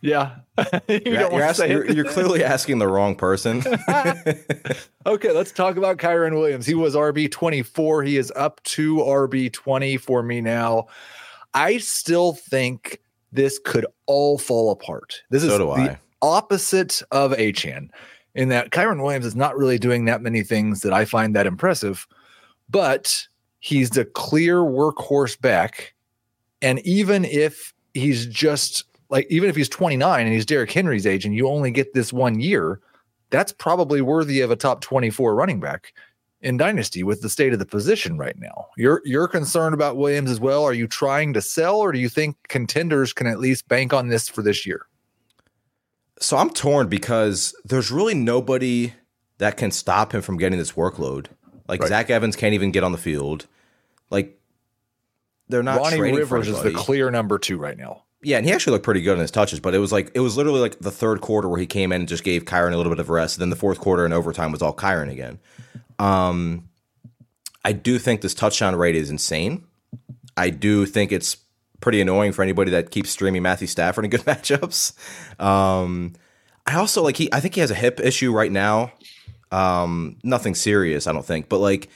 Yeah. 0.00 0.36
you 0.88 1.00
you're, 1.04 1.14
you're, 1.14 1.42
asking, 1.42 1.70
you're, 1.70 1.90
you're, 1.90 2.04
clearly 2.04 2.42
asking 2.42 2.78
the 2.78 2.88
wrong 2.88 3.14
person. 3.14 3.62
okay, 5.06 5.32
let's 5.32 5.52
talk 5.52 5.76
about 5.76 5.98
Kyren 5.98 6.32
Williams. 6.32 6.66
He 6.66 6.74
was 6.74 6.94
RB 6.94 7.30
24. 7.30 8.02
He 8.04 8.16
is 8.16 8.32
up 8.34 8.62
to 8.64 8.96
RB 8.96 9.52
20 9.52 9.96
for 9.98 10.22
me 10.22 10.40
now. 10.40 10.86
I 11.52 11.78
still 11.78 12.34
think 12.34 13.00
this 13.32 13.58
could 13.58 13.86
all 14.06 14.38
fall 14.38 14.70
apart. 14.70 15.22
This 15.30 15.42
so 15.42 15.48
is 15.48 15.58
the 15.58 15.92
I. 15.92 15.98
opposite 16.22 17.02
of 17.10 17.32
Achane 17.32 17.90
in 18.34 18.48
that 18.48 18.70
Kyren 18.70 19.02
Williams 19.02 19.26
is 19.26 19.36
not 19.36 19.56
really 19.56 19.78
doing 19.78 20.06
that 20.06 20.22
many 20.22 20.42
things 20.42 20.80
that 20.80 20.92
I 20.92 21.04
find 21.04 21.34
that 21.34 21.46
impressive, 21.46 22.06
but 22.68 23.26
he's 23.58 23.90
the 23.90 24.04
clear 24.04 24.58
workhorse 24.58 25.40
back. 25.40 25.94
And 26.62 26.78
even 26.80 27.24
if 27.24 27.74
he's 27.94 28.26
just 28.26 28.84
like, 29.10 29.26
even 29.28 29.50
if 29.50 29.56
he's 29.56 29.68
29 29.68 30.24
and 30.24 30.32
he's 30.32 30.46
Derrick 30.46 30.70
Henry's 30.70 31.06
age 31.06 31.24
and 31.24 31.34
you 31.34 31.48
only 31.48 31.70
get 31.70 31.92
this 31.92 32.12
one 32.12 32.40
year, 32.40 32.80
that's 33.30 33.52
probably 33.52 34.00
worthy 34.00 34.40
of 34.40 34.50
a 34.50 34.56
top 34.56 34.80
24 34.80 35.34
running 35.34 35.60
back 35.60 35.92
in 36.40 36.56
dynasty 36.56 37.02
with 37.02 37.20
the 37.20 37.28
state 37.28 37.52
of 37.52 37.58
the 37.58 37.66
position 37.66 38.16
right 38.16 38.38
now. 38.38 38.68
You're 38.76 39.02
you're 39.04 39.28
concerned 39.28 39.74
about 39.74 39.96
Williams 39.96 40.30
as 40.30 40.40
well. 40.40 40.64
Are 40.64 40.72
you 40.72 40.86
trying 40.86 41.32
to 41.34 41.42
sell 41.42 41.76
or 41.76 41.92
do 41.92 41.98
you 41.98 42.08
think 42.08 42.36
contenders 42.48 43.12
can 43.12 43.26
at 43.26 43.38
least 43.38 43.68
bank 43.68 43.92
on 43.92 44.08
this 44.08 44.28
for 44.28 44.42
this 44.42 44.64
year? 44.64 44.86
So 46.18 46.36
I'm 46.36 46.50
torn 46.50 46.88
because 46.88 47.54
there's 47.64 47.90
really 47.90 48.14
nobody 48.14 48.92
that 49.38 49.56
can 49.56 49.70
stop 49.70 50.14
him 50.14 50.22
from 50.22 50.36
getting 50.36 50.58
this 50.58 50.72
workload. 50.72 51.26
Like 51.68 51.80
right. 51.80 51.88
Zach 51.88 52.10
Evans 52.10 52.36
can't 52.36 52.54
even 52.54 52.72
get 52.72 52.84
on 52.84 52.92
the 52.92 52.98
field. 52.98 53.46
Like 54.10 54.38
they're 55.48 55.62
not. 55.62 55.78
Ronnie 55.78 56.00
Rivers 56.00 56.48
is 56.48 56.62
the 56.62 56.72
clear 56.72 57.10
number 57.10 57.38
two 57.38 57.58
right 57.58 57.76
now. 57.76 58.04
Yeah, 58.22 58.36
and 58.36 58.44
he 58.44 58.52
actually 58.52 58.72
looked 58.72 58.84
pretty 58.84 59.00
good 59.00 59.14
in 59.14 59.20
his 59.20 59.30
touches, 59.30 59.60
but 59.60 59.74
it 59.74 59.78
was 59.78 59.92
like 59.92 60.10
it 60.14 60.20
was 60.20 60.36
literally 60.36 60.60
like 60.60 60.78
the 60.80 60.90
third 60.90 61.22
quarter 61.22 61.48
where 61.48 61.58
he 61.58 61.66
came 61.66 61.90
in 61.90 62.02
and 62.02 62.08
just 62.08 62.22
gave 62.22 62.44
Kyren 62.44 62.72
a 62.72 62.76
little 62.76 62.92
bit 62.92 62.98
of 63.00 63.08
rest. 63.08 63.38
Then 63.38 63.48
the 63.48 63.56
fourth 63.56 63.78
quarter 63.80 64.04
and 64.04 64.12
overtime 64.12 64.52
was 64.52 64.60
all 64.60 64.74
Kyren 64.74 65.10
again. 65.10 65.38
Um, 65.98 66.68
I 67.64 67.72
do 67.72 67.98
think 67.98 68.20
this 68.20 68.34
touchdown 68.34 68.76
rate 68.76 68.94
is 68.94 69.08
insane. 69.10 69.64
I 70.36 70.50
do 70.50 70.84
think 70.84 71.12
it's 71.12 71.38
pretty 71.80 72.00
annoying 72.00 72.32
for 72.32 72.42
anybody 72.42 72.70
that 72.72 72.90
keeps 72.90 73.10
streaming 73.10 73.42
Matthew 73.42 73.66
Stafford 73.66 74.04
in 74.04 74.10
good 74.10 74.20
matchups. 74.26 74.92
Um, 75.40 76.12
I 76.66 76.74
also 76.74 77.02
like 77.02 77.16
he. 77.16 77.32
I 77.32 77.40
think 77.40 77.54
he 77.54 77.62
has 77.62 77.70
a 77.70 77.74
hip 77.74 78.00
issue 78.00 78.32
right 78.32 78.52
now. 78.52 78.92
Um, 79.50 80.18
nothing 80.22 80.54
serious, 80.54 81.06
I 81.06 81.12
don't 81.12 81.24
think, 81.24 81.48
but 81.48 81.58
like, 81.58 81.88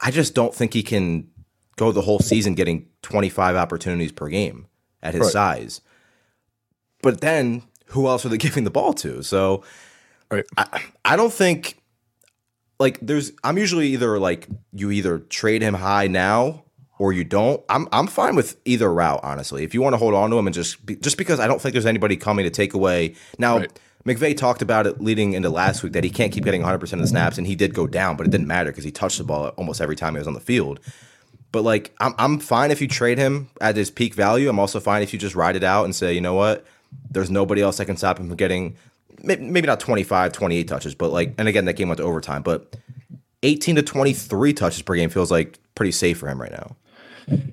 I 0.00 0.10
just 0.10 0.34
don't 0.34 0.54
think 0.54 0.74
he 0.74 0.82
can 0.82 1.28
go 1.76 1.90
the 1.92 2.02
whole 2.02 2.20
season 2.20 2.54
getting 2.54 2.88
25 3.02 3.56
opportunities 3.56 4.12
per 4.12 4.28
game 4.28 4.66
at 5.02 5.14
his 5.14 5.22
right. 5.22 5.32
size. 5.32 5.80
But 7.02 7.20
then, 7.20 7.62
who 7.86 8.06
else 8.06 8.24
are 8.24 8.28
they 8.28 8.38
giving 8.48 8.64
the 8.64 8.70
ball 8.70 8.92
to? 8.94 9.22
So, 9.22 9.64
right. 10.30 10.44
I, 10.56 10.82
I 11.04 11.16
don't 11.16 11.32
think 11.32 11.78
like 12.78 12.98
there's. 13.00 13.32
I'm 13.44 13.58
usually 13.58 13.88
either 13.88 14.18
like 14.18 14.48
you 14.72 14.90
either 14.90 15.18
trade 15.18 15.62
him 15.62 15.74
high 15.74 16.06
now 16.06 16.64
or 16.98 17.12
you 17.12 17.24
don't, 17.24 17.60
I'm 17.68 17.88
I'm 17.90 18.06
fine 18.06 18.36
with 18.36 18.60
either 18.64 18.92
route. 18.92 19.20
Honestly, 19.22 19.64
if 19.64 19.74
you 19.74 19.82
want 19.82 19.94
to 19.94 19.98
hold 19.98 20.14
on 20.14 20.30
to 20.30 20.38
him 20.38 20.46
and 20.46 20.54
just 20.54 20.84
be, 20.86 20.96
just 20.96 21.18
because 21.18 21.40
I 21.40 21.48
don't 21.48 21.60
think 21.60 21.72
there's 21.72 21.86
anybody 21.86 22.16
coming 22.16 22.44
to 22.44 22.50
take 22.50 22.74
away 22.74 23.16
now. 23.38 23.58
Right. 23.58 23.78
McVay 24.04 24.36
talked 24.36 24.62
about 24.62 24.84
it 24.88 25.00
leading 25.00 25.34
into 25.34 25.48
last 25.48 25.84
week 25.84 25.92
that 25.92 26.02
he 26.02 26.10
can't 26.10 26.32
keep 26.32 26.42
getting 26.42 26.62
100% 26.62 26.92
of 26.92 26.98
the 26.98 27.06
snaps, 27.06 27.38
and 27.38 27.46
he 27.46 27.54
did 27.54 27.72
go 27.72 27.86
down, 27.86 28.16
but 28.16 28.26
it 28.26 28.30
didn't 28.30 28.48
matter 28.48 28.72
because 28.72 28.82
he 28.82 28.90
touched 28.90 29.18
the 29.18 29.22
ball 29.22 29.48
almost 29.50 29.80
every 29.80 29.94
time 29.94 30.14
he 30.14 30.18
was 30.18 30.26
on 30.26 30.34
the 30.34 30.40
field. 30.40 30.80
But 31.52 31.62
like, 31.62 31.94
I'm 32.00 32.14
I'm 32.18 32.38
fine 32.38 32.70
if 32.70 32.80
you 32.80 32.88
trade 32.88 33.18
him 33.18 33.50
at 33.60 33.76
his 33.76 33.90
peak 33.90 34.14
value. 34.14 34.48
I'm 34.48 34.58
also 34.58 34.80
fine 34.80 35.02
if 35.02 35.12
you 35.12 35.18
just 35.18 35.34
ride 35.34 35.54
it 35.54 35.62
out 35.64 35.84
and 35.84 35.94
say, 35.94 36.12
you 36.12 36.20
know 36.20 36.34
what, 36.34 36.66
there's 37.10 37.30
nobody 37.30 37.62
else 37.62 37.76
that 37.76 37.84
can 37.84 37.96
stop 37.96 38.18
him 38.18 38.28
from 38.28 38.36
getting 38.36 38.76
maybe 39.22 39.62
not 39.62 39.78
25, 39.80 40.32
28 40.32 40.68
touches, 40.68 40.94
but 40.94 41.12
like, 41.12 41.34
and 41.38 41.48
again, 41.48 41.64
that 41.66 41.74
game 41.74 41.88
went 41.88 41.98
to 41.98 42.04
overtime, 42.04 42.42
but 42.42 42.74
18 43.42 43.76
to 43.76 43.82
23 43.82 44.52
touches 44.52 44.82
per 44.82 44.94
game 44.94 45.10
feels 45.10 45.30
like 45.30 45.58
pretty 45.74 45.92
safe 45.92 46.18
for 46.18 46.28
him 46.28 46.40
right 46.40 46.50
now. 46.50 46.76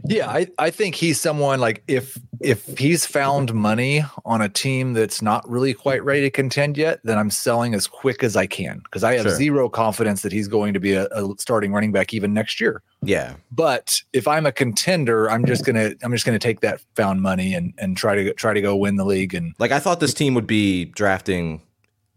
Yeah, 0.06 0.30
I, 0.30 0.48
I 0.58 0.70
think 0.70 0.96
he's 0.96 1.20
someone 1.20 1.60
like 1.60 1.84
if 1.88 2.18
if 2.42 2.78
he's 2.78 3.06
found 3.06 3.54
money 3.54 4.04
on 4.26 4.42
a 4.42 4.50
team 4.50 4.94
that's 4.94 5.22
not 5.22 5.48
really 5.50 5.74
quite 5.74 6.04
ready 6.04 6.22
to 6.22 6.30
contend 6.30 6.78
yet, 6.78 7.00
then 7.04 7.18
I'm 7.18 7.30
selling 7.30 7.74
as 7.74 7.86
quick 7.88 8.24
as 8.24 8.36
I 8.36 8.48
can 8.48 8.80
because 8.80 9.04
I 9.04 9.16
have 9.16 9.24
sure. 9.24 9.36
zero 9.36 9.70
confidence 9.70 10.22
that 10.22 10.32
he's 10.32 10.48
going 10.48 10.74
to 10.74 10.80
be 10.80 10.94
a, 10.94 11.06
a, 11.08 11.34
starting 11.38 11.74
running 11.74 11.92
back 11.92 12.14
even 12.14 12.34
next 12.34 12.62
year. 12.62 12.82
Yeah. 13.02 13.36
But 13.52 14.02
if 14.14 14.28
I'm 14.28 14.46
a 14.46 14.52
contender, 14.52 15.30
I'm 15.30 15.46
just 15.46 15.66
gonna 15.66 15.92
I'm 16.02 16.12
just 16.12 16.26
gonna 16.26 16.40
take 16.40 16.62
that 16.62 16.82
found 16.96 17.22
money 17.22 17.54
and 17.54 17.74
and 17.78 17.98
try 17.98 18.16
to 18.16 18.34
try 18.34 18.54
to 18.54 18.62
go 18.62 18.76
win 18.76 18.96
the 18.96 19.06
league. 19.06 19.34
And 19.34 19.54
like 19.60 19.72
I 19.72 19.80
thought 19.80 20.00
this 20.00 20.14
team 20.14 20.34
would 20.34 20.48
be 20.48 20.86
drafting 20.86 21.62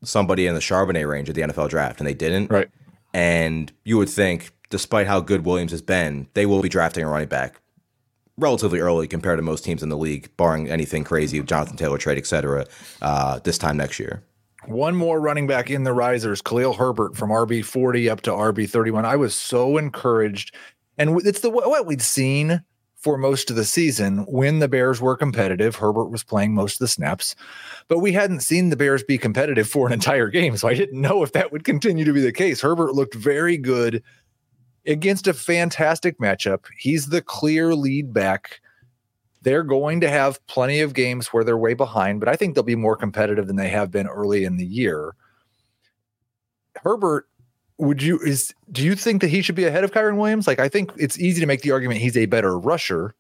somebody 0.05 0.47
in 0.47 0.55
the 0.55 0.61
Charbonnet 0.61 1.09
range 1.09 1.29
of 1.29 1.35
the 1.35 1.43
NFL 1.43 1.69
draft, 1.69 2.01
and 2.01 2.07
they 2.07 2.15
didn't. 2.15 2.51
Right. 2.51 2.69
And 3.15 3.71
you 3.85 3.99
would 3.99 4.09
think 4.09 4.53
despite 4.73 5.07
how 5.07 5.21
good 5.21 5.45
Williams 5.45 5.71
has 5.71 5.83
been, 5.83 6.27
they 6.33 6.47
will 6.47 6.63
be 6.63 6.69
drafting 6.69 7.05
a 7.05 7.09
running 7.09 7.29
back 7.29 7.61
relatively 8.39 8.81
early 8.81 9.07
compared 9.07 9.39
to 9.39 9.43
most 9.43 9.65
teams 9.65 9.83
in 9.83 9.91
the 9.91 9.97
league, 9.97 10.35
barring 10.39 10.69
anything 10.71 11.05
crazy, 11.05 11.41
Jonathan 11.43 11.77
Taylor 11.77 11.99
trade, 11.99 12.17
et 12.17 12.27
cetera, 12.27 12.67
uh, 13.03 13.39
this 13.41 13.59
time 13.59 13.77
next 13.77 14.01
year. 14.01 14.25
One 14.65 14.97
more 14.97 15.21
running 15.21 15.47
back 15.47 15.71
in 15.71 15.85
the 15.85 15.93
risers, 15.93 16.41
Khalil 16.41 16.73
Herbert 16.73 17.17
from 17.17 17.29
RB 17.29 17.63
40 17.63 18.09
up 18.09 18.23
to 18.23 18.31
RB 18.31 18.69
31. 18.69 19.05
I 19.05 19.17
was 19.17 19.35
so 19.35 19.77
encouraged. 19.77 20.55
And 20.97 21.21
it's 21.27 21.41
the 21.41 21.51
what 21.51 21.87
we'd 21.87 22.01
seen 22.01 22.63
for 22.97 23.19
most 23.19 23.51
of 23.51 23.57
the 23.57 23.65
season 23.65 24.19
when 24.29 24.61
the 24.61 24.69
Bears 24.69 25.01
were 25.01 25.17
competitive. 25.17 25.77
Herbert 25.77 26.11
was 26.11 26.23
playing 26.23 26.55
most 26.55 26.75
of 26.75 26.79
the 26.79 26.89
snaps, 26.89 27.35
but 27.89 27.99
we 27.99 28.13
hadn't 28.13 28.41
seen 28.41 28.71
the 28.71 28.77
Bears 28.77 29.03
be 29.03 29.19
competitive 29.19 29.69
for 29.69 29.87
an 29.87 29.93
entire 29.93 30.29
game. 30.31 30.57
So 30.57 30.69
I 30.69 30.75
didn't 30.75 31.01
know 31.01 31.23
if 31.23 31.33
that 31.33 31.53
would 31.53 31.65
continue 31.65 32.05
to 32.05 32.13
be 32.13 32.21
the 32.23 32.33
case. 32.33 32.63
Herbert 32.63 32.95
looked 32.95 33.15
very 33.15 33.59
good 33.59 34.03
against 34.87 35.27
a 35.27 35.35
fantastic 35.35 36.19
matchup. 36.19 36.65
He's 36.79 37.09
the 37.09 37.23
clear 37.23 37.75
lead 37.75 38.13
back. 38.13 38.61
They're 39.43 39.63
going 39.63 40.01
to 40.01 40.09
have 40.09 40.45
plenty 40.47 40.81
of 40.81 40.95
games 40.95 41.29
where 41.29 41.45
they're 41.45 41.59
way 41.59 41.75
behind, 41.75 42.21
but 42.21 42.29
I 42.29 42.37
think 42.37 42.55
they'll 42.55 42.63
be 42.63 42.77
more 42.77 42.97
competitive 42.97 43.47
than 43.47 43.57
they 43.57 43.69
have 43.69 43.91
been 43.91 44.07
early 44.07 44.45
in 44.45 44.57
the 44.57 44.67
year. 44.67 45.15
Herbert, 46.77 47.29
would 47.79 48.03
you 48.03 48.19
is 48.21 48.55
do 48.71 48.83
you 48.83 48.95
think 48.95 49.21
that 49.23 49.29
he 49.29 49.43
should 49.43 49.57
be 49.57 49.65
ahead 49.65 49.83
of 49.83 49.91
Kyren 49.91 50.17
Williams? 50.17 50.47
Like 50.47 50.61
I 50.61 50.69
think 50.69 50.93
it's 50.97 51.19
easy 51.19 51.41
to 51.41 51.47
make 51.47 51.63
the 51.63 51.73
argument 51.73 52.01
he's 52.01 52.17
a 52.17 52.27
better 52.27 52.57
rusher, 52.59 53.15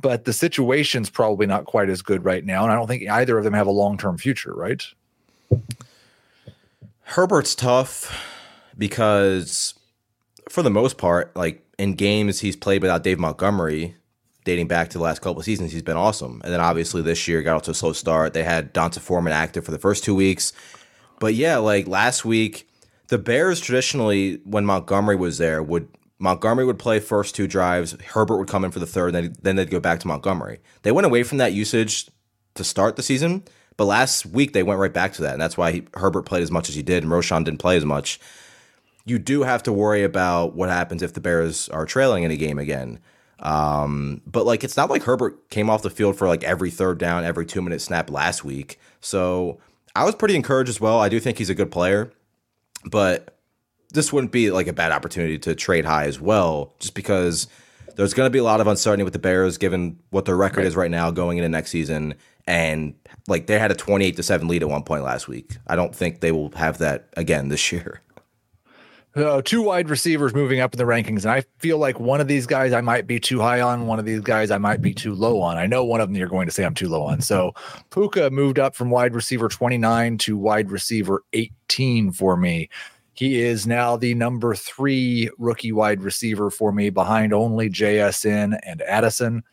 but 0.00 0.24
the 0.24 0.32
situation's 0.32 1.10
probably 1.10 1.46
not 1.46 1.66
quite 1.66 1.88
as 1.88 2.02
good 2.02 2.24
right 2.24 2.44
now. 2.44 2.64
And 2.64 2.72
I 2.72 2.74
don't 2.74 2.88
think 2.88 3.08
either 3.08 3.38
of 3.38 3.44
them 3.44 3.52
have 3.52 3.68
a 3.68 3.72
long-term 3.72 4.18
future, 4.18 4.52
right? 4.52 4.82
Herbert's 7.02 7.54
tough 7.54 8.12
because 8.76 9.74
for 10.48 10.62
the 10.62 10.70
most 10.70 10.98
part, 10.98 11.34
like 11.36 11.64
in 11.78 11.94
games 11.94 12.40
he's 12.40 12.56
played 12.56 12.82
without 12.82 13.02
Dave 13.02 13.18
Montgomery, 13.18 13.96
dating 14.44 14.68
back 14.68 14.90
to 14.90 14.98
the 14.98 15.04
last 15.04 15.20
couple 15.20 15.38
of 15.38 15.44
seasons, 15.44 15.72
he's 15.72 15.82
been 15.82 15.96
awesome. 15.96 16.40
And 16.44 16.52
then 16.52 16.60
obviously 16.60 17.02
this 17.02 17.26
year 17.26 17.42
got 17.42 17.56
off 17.56 17.62
to 17.62 17.70
a 17.72 17.74
slow 17.74 17.92
start. 17.92 18.34
They 18.34 18.44
had 18.44 18.72
D'Onta 18.72 19.00
Foreman 19.00 19.32
active 19.32 19.64
for 19.64 19.70
the 19.70 19.78
first 19.78 20.04
two 20.04 20.14
weeks. 20.14 20.52
But 21.18 21.34
yeah, 21.34 21.56
like 21.58 21.88
last 21.88 22.24
week, 22.24 22.68
the 23.08 23.18
Bears 23.18 23.60
traditionally, 23.60 24.40
when 24.44 24.64
Montgomery 24.64 25.16
was 25.16 25.38
there, 25.38 25.62
would 25.62 25.88
Montgomery 26.18 26.64
would 26.64 26.78
play 26.78 27.00
first 27.00 27.34
two 27.34 27.46
drives. 27.46 27.92
Herbert 27.92 28.38
would 28.38 28.48
come 28.48 28.64
in 28.64 28.70
for 28.70 28.78
the 28.80 28.86
third, 28.86 29.14
then 29.14 29.34
then 29.42 29.56
they'd 29.56 29.70
go 29.70 29.80
back 29.80 30.00
to 30.00 30.08
Montgomery. 30.08 30.60
They 30.82 30.92
went 30.92 31.06
away 31.06 31.22
from 31.22 31.38
that 31.38 31.52
usage 31.52 32.08
to 32.54 32.64
start 32.64 32.96
the 32.96 33.02
season, 33.02 33.44
but 33.76 33.86
last 33.86 34.26
week 34.26 34.52
they 34.52 34.62
went 34.62 34.80
right 34.80 34.92
back 34.92 35.12
to 35.14 35.22
that, 35.22 35.32
and 35.32 35.42
that's 35.42 35.56
why 35.56 35.72
he, 35.72 35.82
Herbert 35.94 36.22
played 36.22 36.42
as 36.42 36.50
much 36.50 36.68
as 36.68 36.74
he 36.74 36.82
did, 36.82 37.02
and 37.02 37.12
Roschon 37.12 37.44
didn't 37.44 37.60
play 37.60 37.76
as 37.76 37.84
much. 37.84 38.20
You 39.04 39.18
do 39.18 39.42
have 39.42 39.62
to 39.64 39.72
worry 39.72 40.02
about 40.02 40.54
what 40.54 40.68
happens 40.70 41.02
if 41.02 41.12
the 41.12 41.20
Bears 41.20 41.68
are 41.68 41.84
trailing 41.84 42.24
in 42.24 42.30
a 42.30 42.36
game 42.36 42.58
again. 42.58 43.00
Um, 43.40 44.22
but 44.26 44.46
like 44.46 44.64
it's 44.64 44.76
not 44.76 44.90
like 44.90 45.02
Herbert 45.02 45.50
came 45.50 45.68
off 45.68 45.82
the 45.82 45.90
field 45.90 46.16
for 46.16 46.28
like 46.28 46.44
every 46.44 46.70
third 46.70 46.98
down, 46.98 47.24
every 47.24 47.44
two 47.44 47.60
minute 47.60 47.80
snap 47.80 48.10
last 48.10 48.44
week. 48.44 48.78
So 49.00 49.58
I 49.94 50.04
was 50.04 50.14
pretty 50.14 50.36
encouraged 50.36 50.70
as 50.70 50.80
well. 50.80 50.98
I 51.00 51.08
do 51.08 51.20
think 51.20 51.38
he's 51.38 51.50
a 51.50 51.54
good 51.54 51.70
player, 51.70 52.10
but 52.84 53.36
this 53.92 54.12
wouldn't 54.12 54.32
be 54.32 54.50
like 54.50 54.66
a 54.66 54.72
bad 54.72 54.92
opportunity 54.92 55.38
to 55.40 55.54
trade 55.54 55.84
high 55.84 56.06
as 56.06 56.20
well, 56.20 56.74
just 56.80 56.94
because 56.94 57.46
there's 57.96 58.14
going 58.14 58.26
to 58.26 58.30
be 58.30 58.38
a 58.38 58.44
lot 58.44 58.60
of 58.60 58.66
uncertainty 58.66 59.04
with 59.04 59.12
the 59.12 59.18
Bears 59.18 59.56
given 59.58 59.98
what 60.10 60.24
their 60.24 60.36
record 60.36 60.58
right. 60.58 60.66
is 60.66 60.76
right 60.76 60.90
now 60.90 61.10
going 61.10 61.38
into 61.38 61.48
next 61.48 61.70
season. 61.70 62.14
And 62.46 62.94
like 63.28 63.46
they 63.46 63.58
had 63.58 63.70
a 63.70 63.74
28 63.74 64.16
to 64.16 64.22
7 64.22 64.48
lead 64.48 64.62
at 64.62 64.68
one 64.68 64.82
point 64.82 65.04
last 65.04 65.28
week. 65.28 65.56
I 65.66 65.76
don't 65.76 65.94
think 65.94 66.20
they 66.20 66.32
will 66.32 66.50
have 66.52 66.78
that 66.78 67.08
again 67.16 67.48
this 67.48 67.72
year. 67.72 68.00
Uh, 69.16 69.40
two 69.42 69.62
wide 69.62 69.88
receivers 69.88 70.34
moving 70.34 70.58
up 70.58 70.74
in 70.74 70.78
the 70.78 70.84
rankings, 70.84 71.22
and 71.22 71.30
I 71.30 71.44
feel 71.58 71.78
like 71.78 72.00
one 72.00 72.20
of 72.20 72.26
these 72.26 72.46
guys 72.46 72.72
I 72.72 72.80
might 72.80 73.06
be 73.06 73.20
too 73.20 73.38
high 73.38 73.60
on, 73.60 73.86
one 73.86 74.00
of 74.00 74.04
these 74.04 74.20
guys 74.20 74.50
I 74.50 74.58
might 74.58 74.82
be 74.82 74.92
too 74.92 75.14
low 75.14 75.40
on. 75.40 75.56
I 75.56 75.66
know 75.66 75.84
one 75.84 76.00
of 76.00 76.08
them 76.08 76.16
you're 76.16 76.26
going 76.26 76.46
to 76.46 76.52
say 76.52 76.64
I'm 76.64 76.74
too 76.74 76.88
low 76.88 77.02
on. 77.02 77.20
So 77.20 77.52
Puka 77.90 78.30
moved 78.30 78.58
up 78.58 78.74
from 78.74 78.90
wide 78.90 79.14
receiver 79.14 79.48
29 79.48 80.18
to 80.18 80.36
wide 80.36 80.72
receiver 80.72 81.22
18 81.32 82.10
for 82.10 82.36
me. 82.36 82.68
He 83.12 83.40
is 83.40 83.68
now 83.68 83.96
the 83.96 84.14
number 84.14 84.56
three 84.56 85.30
rookie 85.38 85.70
wide 85.70 86.02
receiver 86.02 86.50
for 86.50 86.72
me, 86.72 86.90
behind 86.90 87.32
only 87.32 87.70
JSN 87.70 88.58
and 88.64 88.82
Addison 88.82 89.44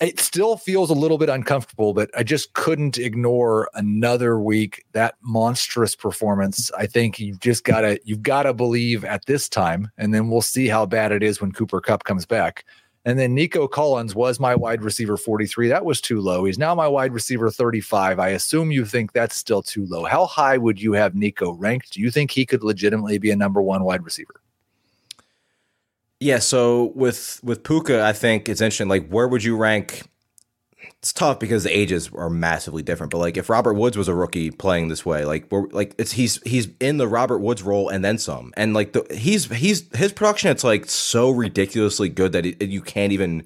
it 0.00 0.18
still 0.18 0.56
feels 0.56 0.88
a 0.88 0.94
little 0.94 1.18
bit 1.18 1.28
uncomfortable, 1.28 1.92
but 1.92 2.10
I 2.16 2.22
just 2.22 2.54
couldn't 2.54 2.96
ignore 2.96 3.68
another 3.74 4.40
week 4.40 4.84
that 4.92 5.16
monstrous 5.20 5.94
performance. 5.94 6.70
I 6.72 6.86
think 6.86 7.20
you've 7.20 7.40
just 7.40 7.64
gotta 7.64 8.00
you've 8.04 8.22
gotta 8.22 8.54
believe 8.54 9.04
at 9.04 9.26
this 9.26 9.48
time, 9.48 9.90
and 9.98 10.14
then 10.14 10.30
we'll 10.30 10.40
see 10.40 10.68
how 10.68 10.86
bad 10.86 11.12
it 11.12 11.22
is 11.22 11.40
when 11.40 11.52
Cooper 11.52 11.80
Kupp 11.80 12.04
comes 12.04 12.24
back. 12.24 12.64
And 13.04 13.18
then 13.18 13.34
Nico 13.34 13.66
Collins 13.66 14.14
was 14.14 14.38
my 14.38 14.54
wide 14.54 14.82
receiver 14.82 15.16
43. 15.16 15.68
That 15.68 15.86
was 15.86 16.02
too 16.02 16.20
low. 16.20 16.44
He's 16.44 16.58
now 16.58 16.74
my 16.74 16.86
wide 16.86 17.14
receiver 17.14 17.50
35. 17.50 18.18
I 18.18 18.28
assume 18.28 18.70
you 18.70 18.84
think 18.84 19.12
that's 19.12 19.36
still 19.36 19.62
too 19.62 19.86
low. 19.86 20.04
How 20.04 20.26
high 20.26 20.58
would 20.58 20.80
you 20.80 20.92
have 20.92 21.14
Nico 21.14 21.52
ranked? 21.52 21.92
Do 21.92 22.00
you 22.00 22.10
think 22.10 22.30
he 22.30 22.44
could 22.44 22.62
legitimately 22.62 23.18
be 23.18 23.30
a 23.30 23.36
number 23.36 23.62
one 23.62 23.84
wide 23.84 24.04
receiver? 24.04 24.42
Yeah, 26.20 26.38
so 26.38 26.92
with 26.94 27.40
with 27.42 27.64
Puka, 27.64 28.04
I 28.04 28.12
think 28.12 28.48
it's 28.48 28.60
interesting. 28.60 28.88
Like, 28.88 29.08
where 29.08 29.26
would 29.26 29.42
you 29.42 29.56
rank? 29.56 30.02
It's 30.98 31.14
tough 31.14 31.38
because 31.38 31.64
the 31.64 31.74
ages 31.74 32.10
are 32.14 32.28
massively 32.28 32.82
different. 32.82 33.10
But 33.10 33.18
like, 33.18 33.38
if 33.38 33.48
Robert 33.48 33.72
Woods 33.72 33.96
was 33.96 34.06
a 34.06 34.14
rookie 34.14 34.50
playing 34.50 34.88
this 34.88 35.06
way, 35.06 35.24
like, 35.24 35.50
we're, 35.50 35.66
like 35.68 35.94
it's 35.96 36.12
he's 36.12 36.38
he's 36.42 36.68
in 36.78 36.98
the 36.98 37.08
Robert 37.08 37.38
Woods 37.38 37.62
role 37.62 37.88
and 37.88 38.04
then 38.04 38.18
some. 38.18 38.52
And 38.54 38.74
like, 38.74 38.92
the, 38.92 39.06
he's 39.10 39.46
he's 39.46 39.88
his 39.96 40.12
production, 40.12 40.50
it's 40.50 40.62
like 40.62 40.90
so 40.90 41.30
ridiculously 41.30 42.10
good 42.10 42.32
that 42.32 42.44
it, 42.44 42.62
you 42.68 42.82
can't 42.82 43.12
even 43.12 43.44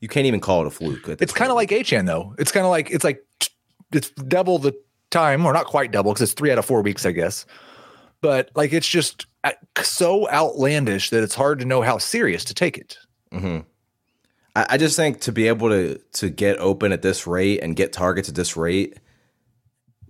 you 0.00 0.06
can't 0.06 0.26
even 0.26 0.38
call 0.38 0.60
it 0.60 0.68
a 0.68 0.70
fluke. 0.70 1.08
It's 1.08 1.32
kind 1.32 1.50
of 1.50 1.56
like 1.56 1.70
Achane 1.70 2.06
though. 2.06 2.36
It's 2.38 2.52
kind 2.52 2.64
of 2.64 2.70
like 2.70 2.88
it's 2.92 3.04
like 3.04 3.26
it's 3.92 4.10
double 4.10 4.58
the 4.60 4.72
time, 5.10 5.44
or 5.44 5.52
not 5.52 5.66
quite 5.66 5.90
double 5.90 6.12
because 6.12 6.22
it's 6.22 6.34
three 6.34 6.52
out 6.52 6.58
of 6.58 6.64
four 6.64 6.82
weeks, 6.82 7.04
I 7.04 7.10
guess. 7.10 7.46
But 8.20 8.50
like, 8.54 8.72
it's 8.72 8.88
just 8.88 9.26
so 9.82 10.28
outlandish 10.30 11.10
that 11.10 11.22
it's 11.22 11.34
hard 11.34 11.58
to 11.60 11.64
know 11.64 11.82
how 11.82 11.98
serious 11.98 12.44
to 12.44 12.54
take 12.54 12.78
it. 12.78 12.98
Mm-hmm. 13.32 13.60
I, 14.54 14.66
I, 14.70 14.76
just 14.76 14.96
think 14.96 15.20
to 15.22 15.32
be 15.32 15.48
able 15.48 15.68
to 15.70 15.98
to 16.14 16.30
get 16.30 16.58
open 16.58 16.92
at 16.92 17.02
this 17.02 17.26
rate 17.26 17.60
and 17.62 17.74
get 17.74 17.92
targets 17.92 18.28
at 18.28 18.34
this 18.34 18.56
rate, 18.56 18.98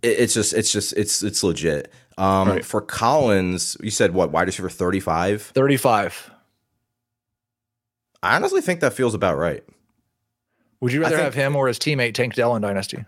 it, 0.02 0.18
it's 0.18 0.34
just 0.34 0.52
it's 0.52 0.72
just 0.72 0.92
it's 0.94 1.22
it's 1.22 1.42
legit. 1.42 1.92
Um, 2.18 2.48
right. 2.48 2.64
For 2.64 2.80
Collins, 2.80 3.76
you 3.80 3.90
said 3.90 4.12
what 4.12 4.32
wide 4.32 4.46
receiver 4.46 4.68
thirty 4.68 5.00
five? 5.00 5.42
Thirty 5.42 5.76
five. 5.76 6.30
I 8.22 8.36
honestly 8.36 8.60
think 8.60 8.80
that 8.80 8.92
feels 8.92 9.14
about 9.14 9.36
right. 9.36 9.64
Would 10.80 10.92
you 10.92 11.00
rather 11.00 11.16
think, 11.16 11.24
have 11.24 11.34
him 11.34 11.56
or 11.56 11.68
his 11.68 11.78
teammate 11.78 12.14
Tank 12.14 12.34
Dell 12.34 12.54
in 12.56 12.62
Dynasty? 12.62 13.04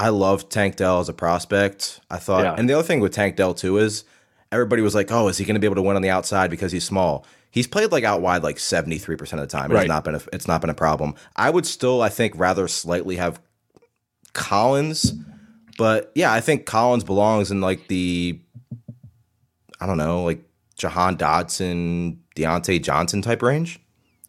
I 0.00 0.08
love 0.08 0.48
Tank 0.48 0.76
Dell 0.76 0.98
as 1.00 1.10
a 1.10 1.12
prospect. 1.12 2.00
I 2.10 2.16
thought, 2.16 2.44
yeah. 2.44 2.54
and 2.56 2.70
the 2.70 2.72
other 2.72 2.82
thing 2.82 3.00
with 3.00 3.12
Tank 3.12 3.36
Dell 3.36 3.52
too 3.52 3.76
is 3.76 4.04
everybody 4.50 4.80
was 4.80 4.94
like, 4.94 5.12
"Oh, 5.12 5.28
is 5.28 5.36
he 5.36 5.44
going 5.44 5.56
to 5.56 5.60
be 5.60 5.66
able 5.66 5.74
to 5.74 5.82
win 5.82 5.94
on 5.94 6.00
the 6.00 6.08
outside 6.08 6.50
because 6.50 6.72
he's 6.72 6.84
small?" 6.84 7.26
He's 7.50 7.66
played 7.66 7.92
like 7.92 8.02
out 8.02 8.22
wide 8.22 8.42
like 8.42 8.58
seventy 8.58 8.96
three 8.96 9.16
percent 9.16 9.42
of 9.42 9.48
the 9.48 9.52
time. 9.52 9.70
Right. 9.70 9.82
It's 9.82 9.88
not 9.88 10.04
been 10.04 10.14
a, 10.14 10.22
it's 10.32 10.48
not 10.48 10.62
been 10.62 10.70
a 10.70 10.74
problem. 10.74 11.16
I 11.36 11.50
would 11.50 11.66
still, 11.66 12.00
I 12.00 12.08
think, 12.08 12.32
rather 12.38 12.66
slightly 12.66 13.16
have 13.16 13.42
Collins, 14.32 15.12
but 15.76 16.12
yeah, 16.14 16.32
I 16.32 16.40
think 16.40 16.64
Collins 16.64 17.04
belongs 17.04 17.50
in 17.50 17.60
like 17.60 17.88
the, 17.88 18.40
I 19.82 19.86
don't 19.86 19.98
know, 19.98 20.22
like 20.22 20.42
Jahan 20.76 21.18
Dotson, 21.18 22.16
Diontae 22.34 22.82
Johnson 22.82 23.20
type 23.20 23.42
range. 23.42 23.78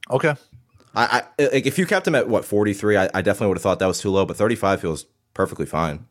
Okay. 0.10 0.36
I, 0.94 1.24
I 1.40 1.44
like 1.44 1.66
if 1.66 1.80
you 1.80 1.86
kept 1.86 2.06
him 2.08 2.16
at 2.16 2.28
what 2.28 2.44
forty 2.44 2.74
three, 2.74 2.98
I, 2.98 3.10
I 3.14 3.22
definitely 3.22 3.48
would 3.48 3.58
have 3.58 3.64
thought 3.64 3.80
that 3.80 3.86
was 3.86 4.02
too 4.02 4.10
low, 4.10 4.26
but 4.26 4.36
thirty 4.36 4.56
five 4.56 4.82
feels 4.82 5.06
perfectly 5.34 5.66
fine. 5.66 6.06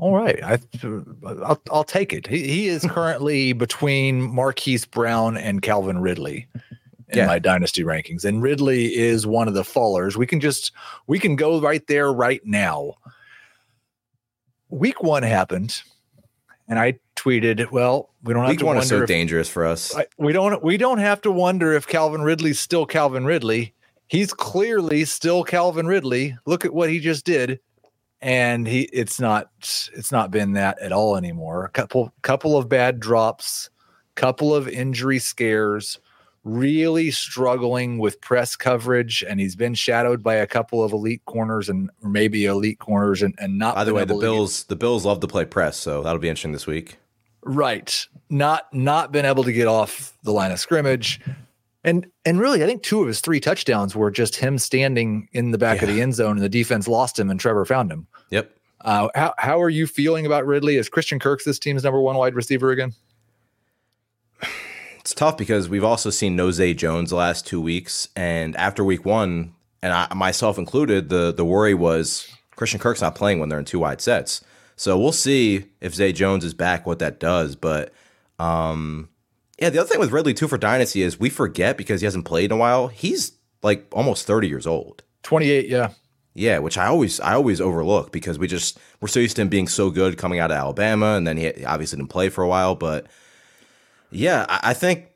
All 0.00 0.14
right, 0.14 0.42
I, 0.44 0.58
I'll, 1.26 1.60
I'll 1.72 1.84
take 1.84 2.12
it. 2.12 2.26
He, 2.26 2.46
he 2.46 2.68
is 2.68 2.84
currently 2.88 3.52
between 3.52 4.32
Marquise 4.32 4.84
Brown 4.84 5.36
and 5.36 5.60
Calvin 5.60 6.00
Ridley 6.00 6.46
in 7.08 7.18
yeah. 7.18 7.26
my 7.26 7.38
dynasty 7.40 7.82
rankings, 7.82 8.24
and 8.24 8.40
Ridley 8.40 8.94
is 8.94 9.26
one 9.26 9.48
of 9.48 9.54
the 9.54 9.62
fallers. 9.62 10.16
We 10.16 10.26
can 10.26 10.38
just 10.40 10.72
we 11.08 11.18
can 11.18 11.34
go 11.34 11.60
right 11.60 11.84
there 11.88 12.12
right 12.12 12.40
now. 12.44 12.94
Week 14.68 15.02
one 15.02 15.24
happened, 15.24 15.82
and 16.68 16.78
I 16.78 17.00
tweeted, 17.16 17.72
"Well, 17.72 18.10
we 18.22 18.34
don't 18.34 18.42
have 18.42 18.50
Week 18.50 18.60
to 18.60 18.66
one 18.66 18.76
wonder 18.76 18.84
is 18.84 18.88
so 18.88 19.02
if, 19.02 19.08
dangerous 19.08 19.48
for 19.48 19.66
us. 19.66 19.96
We 20.16 20.32
don't 20.32 20.62
we 20.62 20.76
don't 20.76 20.98
have 20.98 21.20
to 21.22 21.32
wonder 21.32 21.72
if 21.72 21.88
Calvin 21.88 22.22
Ridley's 22.22 22.60
still 22.60 22.86
Calvin 22.86 23.24
Ridley 23.24 23.74
he's 24.08 24.32
clearly 24.32 25.04
still 25.04 25.44
Calvin 25.44 25.86
Ridley. 25.86 26.36
Look 26.46 26.64
at 26.64 26.74
what 26.74 26.90
he 26.90 26.98
just 26.98 27.24
did. 27.24 27.60
And 28.20 28.66
he 28.66 28.82
it's 28.92 29.20
not 29.20 29.48
it's 29.94 30.10
not 30.10 30.32
been 30.32 30.54
that 30.54 30.80
at 30.80 30.90
all 30.90 31.16
anymore. 31.16 31.64
A 31.64 31.68
couple 31.68 32.12
couple 32.22 32.56
of 32.56 32.68
bad 32.68 32.98
drops, 32.98 33.70
couple 34.16 34.52
of 34.52 34.66
injury 34.66 35.20
scares, 35.20 36.00
really 36.42 37.12
struggling 37.12 37.98
with 37.98 38.20
press 38.20 38.56
coverage, 38.56 39.22
and 39.22 39.38
he's 39.38 39.54
been 39.54 39.74
shadowed 39.74 40.20
by 40.20 40.34
a 40.34 40.48
couple 40.48 40.82
of 40.82 40.92
elite 40.92 41.24
corners 41.26 41.68
and 41.68 41.90
maybe 42.02 42.46
elite 42.46 42.80
corners 42.80 43.22
and, 43.22 43.36
and 43.38 43.56
not 43.56 43.76
by 43.76 43.84
the 43.84 43.94
way, 43.94 44.04
the 44.04 44.16
Bills 44.16 44.64
the 44.64 44.74
Bills 44.74 45.04
love 45.04 45.20
to 45.20 45.28
play 45.28 45.44
press, 45.44 45.76
so 45.76 46.02
that'll 46.02 46.18
be 46.18 46.28
interesting 46.28 46.50
this 46.50 46.66
week. 46.66 46.96
Right. 47.42 48.04
Not 48.28 48.72
not 48.74 49.12
been 49.12 49.26
able 49.26 49.44
to 49.44 49.52
get 49.52 49.68
off 49.68 50.18
the 50.24 50.32
line 50.32 50.50
of 50.50 50.58
scrimmage. 50.58 51.20
And 51.84 52.06
and 52.24 52.40
really, 52.40 52.62
I 52.62 52.66
think 52.66 52.82
two 52.82 53.00
of 53.00 53.06
his 53.06 53.20
three 53.20 53.40
touchdowns 53.40 53.94
were 53.94 54.10
just 54.10 54.36
him 54.36 54.58
standing 54.58 55.28
in 55.32 55.52
the 55.52 55.58
back 55.58 55.80
yeah. 55.80 55.88
of 55.88 55.94
the 55.94 56.02
end 56.02 56.14
zone, 56.14 56.32
and 56.32 56.40
the 56.42 56.48
defense 56.48 56.88
lost 56.88 57.18
him, 57.18 57.30
and 57.30 57.38
Trevor 57.38 57.64
found 57.64 57.92
him. 57.92 58.06
Yep. 58.30 58.50
Uh, 58.80 59.08
how 59.14 59.34
how 59.38 59.60
are 59.60 59.68
you 59.68 59.86
feeling 59.86 60.26
about 60.26 60.46
Ridley? 60.46 60.76
Is 60.76 60.88
Christian 60.88 61.18
Kirk's 61.18 61.44
this 61.44 61.58
team's 61.58 61.84
number 61.84 62.00
one 62.00 62.16
wide 62.16 62.34
receiver 62.34 62.70
again? 62.70 62.94
It's 65.00 65.14
tough 65.14 65.38
because 65.38 65.68
we've 65.68 65.84
also 65.84 66.10
seen 66.10 66.36
No 66.36 66.50
Zay 66.50 66.74
Jones 66.74 67.10
the 67.10 67.16
last 67.16 67.46
two 67.46 67.60
weeks, 67.60 68.08
and 68.14 68.54
after 68.56 68.84
week 68.84 69.04
one, 69.04 69.54
and 69.80 69.92
I, 69.92 70.12
myself 70.14 70.58
included, 70.58 71.08
the 71.08 71.32
the 71.32 71.44
worry 71.44 71.74
was 71.74 72.28
Christian 72.56 72.80
Kirk's 72.80 73.00
not 73.00 73.14
playing 73.14 73.38
when 73.38 73.48
they're 73.48 73.58
in 73.58 73.64
two 73.64 73.78
wide 73.78 74.00
sets. 74.00 74.42
So 74.76 74.98
we'll 74.98 75.12
see 75.12 75.64
if 75.80 75.94
Zay 75.94 76.12
Jones 76.12 76.44
is 76.44 76.54
back, 76.54 76.86
what 76.86 76.98
that 76.98 77.18
does. 77.18 77.56
But 77.56 77.92
um, 78.38 79.08
yeah, 79.58 79.70
the 79.70 79.78
other 79.80 79.88
thing 79.88 80.00
with 80.00 80.12
Ridley 80.12 80.34
too 80.34 80.48
for 80.48 80.58
Dynasty 80.58 81.02
is 81.02 81.18
we 81.18 81.30
forget 81.30 81.76
because 81.76 82.00
he 82.00 82.04
hasn't 82.04 82.24
played 82.24 82.46
in 82.46 82.52
a 82.52 82.56
while. 82.56 82.88
He's 82.88 83.32
like 83.62 83.86
almost 83.92 84.26
30 84.26 84.48
years 84.48 84.66
old. 84.66 85.02
28, 85.24 85.68
yeah. 85.68 85.90
Yeah, 86.34 86.58
which 86.58 86.78
I 86.78 86.86
always 86.86 87.18
I 87.18 87.34
always 87.34 87.60
overlook 87.60 88.12
because 88.12 88.38
we 88.38 88.46
just 88.46 88.78
we're 89.00 89.08
so 89.08 89.18
used 89.18 89.34
to 89.36 89.42
him 89.42 89.48
being 89.48 89.66
so 89.66 89.90
good 89.90 90.16
coming 90.16 90.38
out 90.38 90.52
of 90.52 90.56
Alabama, 90.56 91.16
and 91.16 91.26
then 91.26 91.36
he 91.36 91.64
obviously 91.64 91.96
didn't 91.96 92.10
play 92.10 92.28
for 92.28 92.44
a 92.44 92.48
while. 92.48 92.76
But 92.76 93.08
yeah, 94.12 94.46
I, 94.48 94.70
I 94.70 94.74
think 94.74 95.08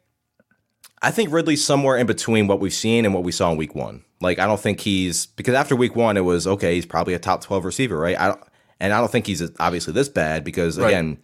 I 1.01 1.13
think 1.13 1.33
Ridley's 1.33 1.65
somewhere 1.65 1.97
in 1.97 2.09
between 2.09 2.49
what 2.49 2.59
we've 2.59 2.75
seen 2.75 3.05
and 3.05 3.15
what 3.15 3.23
we 3.23 3.31
saw 3.31 3.53
in 3.53 3.57
Week 3.57 3.77
One. 3.77 4.05
Like 4.21 4.41
I 4.41 4.47
don't 4.47 4.59
think 4.59 4.81
he's 4.81 5.27
because 5.27 5.55
after 5.55 5.77
Week 5.77 5.95
One 5.95 6.17
it 6.17 6.23
was 6.23 6.45
okay, 6.49 6.75
he's 6.75 6.87
probably 6.87 7.15
a 7.15 7.21
top 7.21 7.41
12 7.41 7.65
receiver, 7.67 7.97
right? 7.97 8.19
I 8.19 8.29
don't, 8.29 8.41
and 8.81 8.93
I 8.93 8.99
don't 8.99 9.11
think 9.11 9.29
he's 9.29 9.49
obviously 9.61 9.93
this 9.93 10.09
bad 10.09 10.43
because 10.43 10.77
again. 10.77 11.19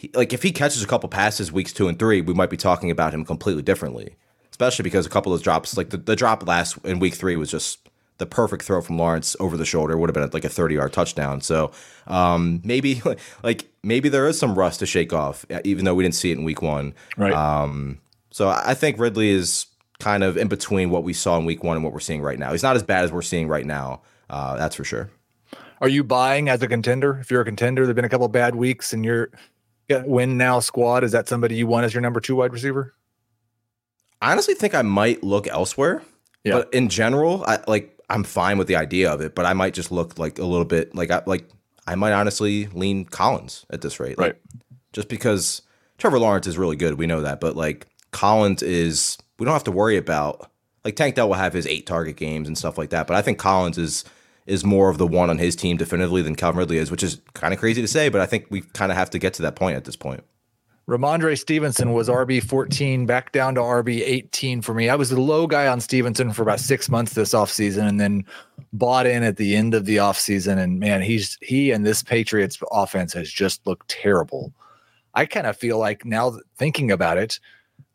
He, 0.00 0.10
like 0.14 0.32
if 0.32 0.42
he 0.42 0.50
catches 0.50 0.82
a 0.82 0.86
couple 0.86 1.10
passes 1.10 1.52
weeks 1.52 1.74
two 1.74 1.86
and 1.86 1.98
three, 1.98 2.22
we 2.22 2.32
might 2.32 2.48
be 2.48 2.56
talking 2.56 2.90
about 2.90 3.12
him 3.12 3.22
completely 3.22 3.62
differently. 3.62 4.16
Especially 4.50 4.82
because 4.82 5.04
a 5.04 5.10
couple 5.10 5.34
of 5.34 5.42
drops, 5.42 5.76
like 5.76 5.90
the, 5.90 5.98
the 5.98 6.16
drop 6.16 6.46
last 6.46 6.78
in 6.86 7.00
week 7.00 7.12
three 7.12 7.36
was 7.36 7.50
just 7.50 7.86
the 8.16 8.24
perfect 8.24 8.62
throw 8.62 8.80
from 8.80 8.96
Lawrence 8.96 9.36
over 9.40 9.58
the 9.58 9.66
shoulder 9.66 9.98
would 9.98 10.08
have 10.08 10.14
been 10.14 10.30
like 10.32 10.46
a 10.46 10.48
30 10.48 10.76
yard 10.76 10.94
touchdown. 10.94 11.42
So 11.42 11.70
um, 12.06 12.62
maybe 12.64 13.02
like 13.42 13.66
maybe 13.82 14.08
there 14.08 14.26
is 14.26 14.38
some 14.38 14.54
rust 14.54 14.78
to 14.78 14.86
shake 14.86 15.12
off, 15.12 15.44
even 15.64 15.84
though 15.84 15.94
we 15.94 16.02
didn't 16.02 16.14
see 16.14 16.30
it 16.30 16.38
in 16.38 16.44
week 16.44 16.62
one. 16.62 16.94
Right. 17.18 17.34
Um, 17.34 18.00
so 18.30 18.48
I 18.48 18.72
think 18.72 18.98
Ridley 18.98 19.28
is 19.28 19.66
kind 19.98 20.24
of 20.24 20.38
in 20.38 20.48
between 20.48 20.88
what 20.88 21.04
we 21.04 21.12
saw 21.12 21.36
in 21.36 21.44
week 21.44 21.62
one 21.62 21.76
and 21.76 21.84
what 21.84 21.92
we're 21.92 22.00
seeing 22.00 22.22
right 22.22 22.38
now. 22.38 22.52
He's 22.52 22.62
not 22.62 22.74
as 22.74 22.82
bad 22.82 23.04
as 23.04 23.12
we're 23.12 23.20
seeing 23.20 23.48
right 23.48 23.66
now. 23.66 24.00
Uh, 24.30 24.56
that's 24.56 24.76
for 24.76 24.84
sure. 24.84 25.10
Are 25.82 25.88
you 25.88 26.04
buying 26.04 26.48
as 26.48 26.62
a 26.62 26.68
contender? 26.68 27.18
If 27.20 27.30
you're 27.30 27.40
a 27.40 27.44
contender, 27.44 27.84
there've 27.84 27.96
been 27.96 28.04
a 28.04 28.10
couple 28.10 28.28
bad 28.28 28.54
weeks 28.54 28.92
and 28.92 29.04
you're 29.04 29.30
win 30.06 30.36
now 30.36 30.60
squad. 30.60 31.04
Is 31.04 31.12
that 31.12 31.28
somebody 31.28 31.56
you 31.56 31.66
want 31.66 31.84
as 31.84 31.94
your 31.94 32.00
number 32.00 32.20
two 32.20 32.36
wide 32.36 32.52
receiver? 32.52 32.94
I 34.22 34.32
honestly 34.32 34.54
think 34.54 34.74
I 34.74 34.82
might 34.82 35.22
look 35.22 35.46
elsewhere. 35.46 36.02
Yeah. 36.44 36.54
But 36.54 36.74
in 36.74 36.88
general, 36.88 37.44
I 37.46 37.60
like 37.66 37.98
I'm 38.08 38.24
fine 38.24 38.58
with 38.58 38.66
the 38.66 38.76
idea 38.76 39.10
of 39.10 39.20
it, 39.20 39.34
but 39.34 39.46
I 39.46 39.52
might 39.52 39.74
just 39.74 39.92
look 39.92 40.18
like 40.18 40.38
a 40.38 40.44
little 40.44 40.64
bit 40.64 40.94
like 40.94 41.10
I 41.10 41.22
like 41.26 41.48
I 41.86 41.94
might 41.94 42.12
honestly 42.12 42.66
lean 42.68 43.04
Collins 43.04 43.66
at 43.70 43.80
this 43.80 44.00
rate. 44.00 44.18
Like, 44.18 44.32
right. 44.32 44.36
Just 44.92 45.08
because 45.08 45.62
Trevor 45.98 46.18
Lawrence 46.18 46.46
is 46.46 46.58
really 46.58 46.76
good, 46.76 46.94
we 46.94 47.06
know 47.06 47.22
that, 47.22 47.40
but 47.40 47.56
like 47.56 47.86
Collins 48.10 48.62
is 48.62 49.18
we 49.38 49.44
don't 49.44 49.54
have 49.54 49.64
to 49.64 49.72
worry 49.72 49.96
about 49.96 50.50
like 50.84 50.96
Tank 50.96 51.14
Dell 51.14 51.28
will 51.28 51.34
have 51.34 51.52
his 51.52 51.66
eight 51.66 51.86
target 51.86 52.16
games 52.16 52.48
and 52.48 52.56
stuff 52.56 52.78
like 52.78 52.90
that, 52.90 53.06
but 53.06 53.16
I 53.16 53.22
think 53.22 53.38
Collins 53.38 53.78
is 53.78 54.04
is 54.46 54.64
more 54.64 54.90
of 54.90 54.98
the 54.98 55.06
one 55.06 55.30
on 55.30 55.38
his 55.38 55.54
team 55.54 55.76
definitively 55.76 56.22
than 56.22 56.34
Calvin 56.34 56.58
Ridley 56.58 56.78
is, 56.78 56.90
which 56.90 57.02
is 57.02 57.20
kind 57.34 57.54
of 57.54 57.60
crazy 57.60 57.80
to 57.82 57.88
say, 57.88 58.08
but 58.08 58.20
I 58.20 58.26
think 58.26 58.46
we 58.50 58.62
kind 58.62 58.90
of 58.90 58.98
have 58.98 59.10
to 59.10 59.18
get 59.18 59.34
to 59.34 59.42
that 59.42 59.56
point 59.56 59.76
at 59.76 59.84
this 59.84 59.96
point. 59.96 60.24
Rhamondre 60.88 61.38
Stevenson 61.38 61.92
was 61.92 62.08
RB 62.08 62.42
14, 62.42 63.06
back 63.06 63.30
down 63.30 63.54
to 63.54 63.60
RB 63.60 64.00
18 64.04 64.60
for 64.60 64.74
me. 64.74 64.88
I 64.88 64.96
was 64.96 65.10
the 65.10 65.20
low 65.20 65.46
guy 65.46 65.68
on 65.68 65.80
Stevenson 65.80 66.32
for 66.32 66.42
about 66.42 66.58
six 66.58 66.88
months 66.88 67.14
this 67.14 67.32
offseason 67.32 67.88
and 67.88 68.00
then 68.00 68.24
bought 68.72 69.06
in 69.06 69.22
at 69.22 69.36
the 69.36 69.54
end 69.54 69.72
of 69.72 69.84
the 69.84 69.98
offseason. 69.98 70.58
And 70.58 70.80
man, 70.80 71.00
he's 71.00 71.38
he 71.42 71.70
and 71.70 71.86
this 71.86 72.02
Patriots 72.02 72.58
offense 72.72 73.12
has 73.12 73.30
just 73.30 73.64
looked 73.68 73.88
terrible. 73.88 74.52
I 75.14 75.26
kind 75.26 75.46
of 75.46 75.56
feel 75.56 75.78
like 75.78 76.04
now 76.04 76.40
thinking 76.56 76.90
about 76.90 77.18
it, 77.18 77.38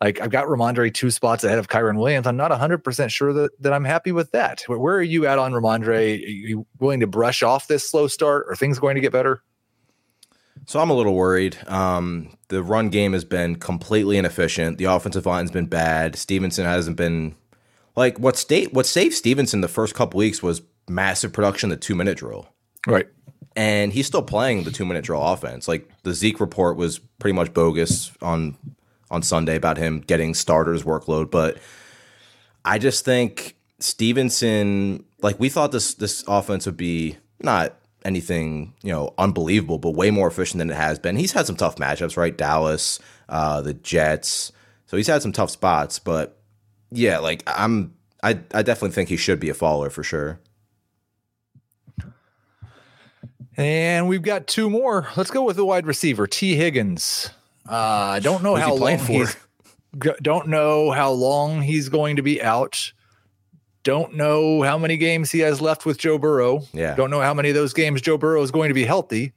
like 0.02 0.20
I've 0.22 0.30
got 0.30 0.46
Rhamondre 0.48 0.94
two 0.94 1.10
spots 1.10 1.44
ahead 1.44 1.58
of 1.58 1.68
Kyren 1.68 1.98
Williams. 1.98 2.28
I'm 2.28 2.38
not 2.38 2.52
100% 2.52 3.10
sure 3.10 3.34
that, 3.34 3.62
that 3.62 3.74
I'm 3.74 3.86
happy 3.86 4.12
with 4.12 4.32
that. 4.32 4.62
Where 4.68 4.96
are 4.96 5.02
you 5.02 5.26
at 5.26 5.40
on 5.40 5.54
Rhamondre? 5.54 6.14
Are 6.14 6.30
you 6.30 6.66
willing 6.80 7.00
to 7.00 7.08
brush 7.08 7.44
off 7.44 7.68
this 7.68 7.90
slow 7.90 8.08
start? 8.08 8.46
Are 8.50 8.56
things 8.56 8.78
going 8.78 8.96
to 8.96 9.02
get 9.02 9.12
better? 9.12 9.42
So 10.66 10.80
I'm 10.80 10.90
a 10.90 10.94
little 10.94 11.14
worried. 11.14 11.58
Um, 11.68 12.38
the 12.48 12.64
run 12.64 12.90
game 12.90 13.14
has 13.14 13.24
been 13.24 13.56
completely 13.56 14.18
inefficient. 14.18 14.78
The 14.78 14.86
offensive 14.86 15.26
line's 15.26 15.52
been 15.52 15.68
bad. 15.68 16.16
Stevenson 16.16 16.66
hasn't 16.66 16.98
been 16.98 17.36
like 17.96 18.20
what 18.20 18.36
state 18.36 18.74
what 18.74 18.86
saved 18.86 19.14
Stevenson 19.14 19.62
the 19.62 19.68
first 19.68 19.96
couple 19.96 20.18
weeks 20.18 20.42
was 20.42 20.62
massive 20.90 21.34
production, 21.34 21.70
the 21.70 21.78
two 21.78 21.96
minute 21.96 22.18
drill. 22.18 22.48
Right. 22.88 23.08
And 23.56 23.94
he's 23.94 24.08
still 24.08 24.22
playing 24.22 24.64
the 24.64 24.72
two 24.72 24.86
minute 24.86 25.06
drill 25.06 25.22
offense. 25.22 25.68
Like 25.68 25.90
the 26.04 26.14
Zeke 26.14 26.40
report 26.40 26.78
was 26.78 27.00
pretty 27.20 27.36
much 27.36 27.54
bogus 27.54 28.12
on 28.22 28.58
on 29.12 29.22
Sunday 29.22 29.56
about 29.56 29.78
him 29.78 30.00
getting 30.02 30.34
starters 30.34 30.84
workload, 30.84 31.32
but 31.32 31.58
I 32.64 32.80
just 32.80 33.06
think 33.06 33.56
Stevenson, 33.80 35.06
like 35.22 35.40
we 35.40 35.50
thought 35.50 35.72
this 35.72 35.94
this 35.94 36.24
offense 36.28 36.66
would 36.66 36.78
be 36.78 37.18
not 37.40 37.76
anything 38.04 38.74
you 38.82 38.92
know 38.92 39.14
unbelievable, 39.18 39.78
but 39.78 39.92
way 39.92 40.12
more 40.12 40.28
efficient 40.28 40.60
than 40.60 40.70
it 40.70 40.76
has 40.76 41.00
been. 41.00 41.16
He's 41.16 41.34
had 41.34 41.46
some 41.46 41.56
tough 41.56 41.76
matchups, 41.76 42.18
right? 42.18 42.36
Dallas, 42.36 43.00
uh, 43.30 43.62
the 43.62 43.74
Jets, 43.74 44.52
so 44.88 44.98
he's 44.98 45.08
had 45.08 45.22
some 45.22 45.32
tough 45.32 45.52
spots. 45.52 46.00
But 46.00 46.40
yeah, 46.92 47.20
like 47.20 47.44
I'm, 47.48 47.94
I 48.24 48.40
I 48.54 48.64
definitely 48.64 48.92
think 48.92 49.10
he 49.10 49.18
should 49.18 49.40
be 49.40 49.50
a 49.50 49.54
follower 49.54 49.90
for 49.90 50.04
sure. 50.04 50.40
And 53.58 54.10
we've 54.10 54.22
got 54.22 54.48
two 54.48 54.70
more. 54.70 55.08
Let's 55.16 55.32
go 55.32 55.44
with 55.44 55.56
the 55.56 55.66
wide 55.66 55.86
receiver, 55.86 56.28
Tee 56.28 56.56
Higgins. 56.56 57.30
Uh, 57.68 57.74
I 57.74 58.20
don't 58.20 58.44
know 58.44 58.56
how 58.56 58.74
long 58.74 58.98
for? 58.98 59.12
he's. 59.12 59.36
Don't 60.22 60.50
know 60.50 60.92
how 60.92 61.12
long 61.12 61.62
he's 61.62 61.88
going 61.88 62.18
to 62.18 62.22
be 62.22 62.42
out. 62.42 62.92
Don't 63.84 64.16
know 64.16 64.62
how 64.62 64.78
many 64.78 64.98
games 64.98 65.32
he 65.32 65.40
has 65.40 65.62
left 65.62 65.86
with 65.86 65.98
Joe 65.98 66.18
Burrow. 66.18 66.64
Yeah. 66.74 66.96
Don't 66.96 67.12
know 67.12 67.22
how 67.22 67.34
many 67.34 67.50
of 67.50 67.56
those 67.56 67.72
games 67.72 68.02
Joe 68.02 68.18
Burrow 68.18 68.42
is 68.42 68.52
going 68.52 68.70
to 68.70 68.74
be 68.74 68.84
healthy. 68.84 69.32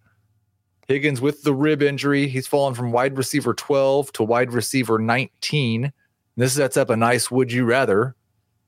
Higgins 0.89 1.21
with 1.21 1.43
the 1.43 1.53
rib 1.53 1.83
injury, 1.83 2.27
he's 2.29 2.47
fallen 2.47 2.75
from 2.75 2.91
wide 2.91 3.17
receiver 3.19 3.53
12 3.53 4.11
to 4.15 4.25
wide 4.25 4.53
receiver 4.53 4.99
19. 4.99 5.93
This 6.37 6.55
sets 6.55 6.79
up 6.79 6.89
a 6.89 6.97
nice 6.97 7.31
would 7.31 7.53
you 7.53 7.67
rather 7.67 8.17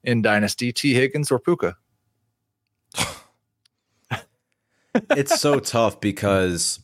in 0.05 0.21
Dynasty 0.21 0.71
Tee 0.71 0.93
Higgins 0.93 1.31
or 1.31 1.39
Puka. 1.39 1.77
it's 5.11 5.41
so 5.41 5.61
tough 5.61 5.99
because 6.01 6.81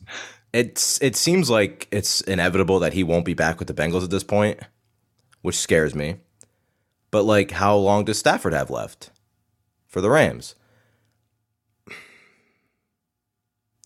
it's 0.57 1.01
it 1.03 1.17
seems 1.17 1.51
like 1.51 1.87
it's 1.91 2.23
inevitable 2.23 2.79
that 2.81 2.95
he 2.95 3.05
won't 3.05 3.25
be 3.25 3.35
back 3.35 3.59
with 3.59 3.69
the 3.69 3.75
Bengals 3.75 4.05
at 4.05 4.11
this 4.11 4.25
point, 4.25 4.59
which 5.43 5.57
scares 5.57 5.95
me. 5.95 6.17
But 7.11 7.25
like, 7.25 7.51
how 7.51 7.77
long 7.77 8.05
does 8.05 8.19
Stafford 8.19 8.55
have 8.55 8.71
left 8.71 9.11
for 9.87 10.01
the 10.01 10.11
Rams? 10.11 10.55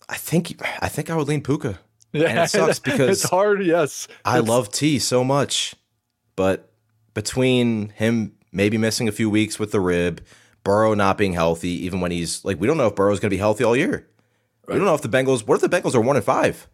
I 0.07 0.15
think 0.15 0.61
I 0.81 0.87
think 0.87 1.09
I 1.09 1.15
would 1.15 1.27
lean 1.27 1.41
Puka. 1.41 1.79
Yeah, 2.13 2.27
and 2.27 2.39
it 2.39 2.49
sucks 2.51 2.79
because 2.79 3.09
it's 3.09 3.29
hard. 3.29 3.65
Yes, 3.65 4.07
I 4.23 4.39
it's... 4.39 4.47
love 4.47 4.71
Tee 4.71 4.99
so 4.99 5.23
much, 5.23 5.75
but 6.35 6.71
between 7.13 7.89
him 7.89 8.33
maybe 8.53 8.77
missing 8.77 9.07
a 9.07 9.11
few 9.11 9.29
weeks 9.29 9.59
with 9.59 9.71
the 9.71 9.79
rib, 9.79 10.25
Burrow 10.63 10.93
not 10.93 11.17
being 11.17 11.33
healthy, 11.33 11.85
even 11.85 11.99
when 12.01 12.11
he's 12.11 12.43
like, 12.45 12.59
we 12.59 12.67
don't 12.67 12.77
know 12.77 12.87
if 12.87 12.95
Burrow's 12.95 13.19
going 13.19 13.29
to 13.29 13.35
be 13.35 13.39
healthy 13.39 13.63
all 13.63 13.75
year. 13.75 14.07
Right. 14.67 14.75
We 14.75 14.79
don't 14.79 14.85
know 14.85 14.95
if 14.95 15.01
the 15.01 15.09
Bengals. 15.09 15.45
What 15.45 15.55
if 15.55 15.69
the 15.69 15.75
Bengals 15.75 15.95
are 15.95 16.01
one 16.01 16.15
and 16.15 16.25
five? 16.25 16.67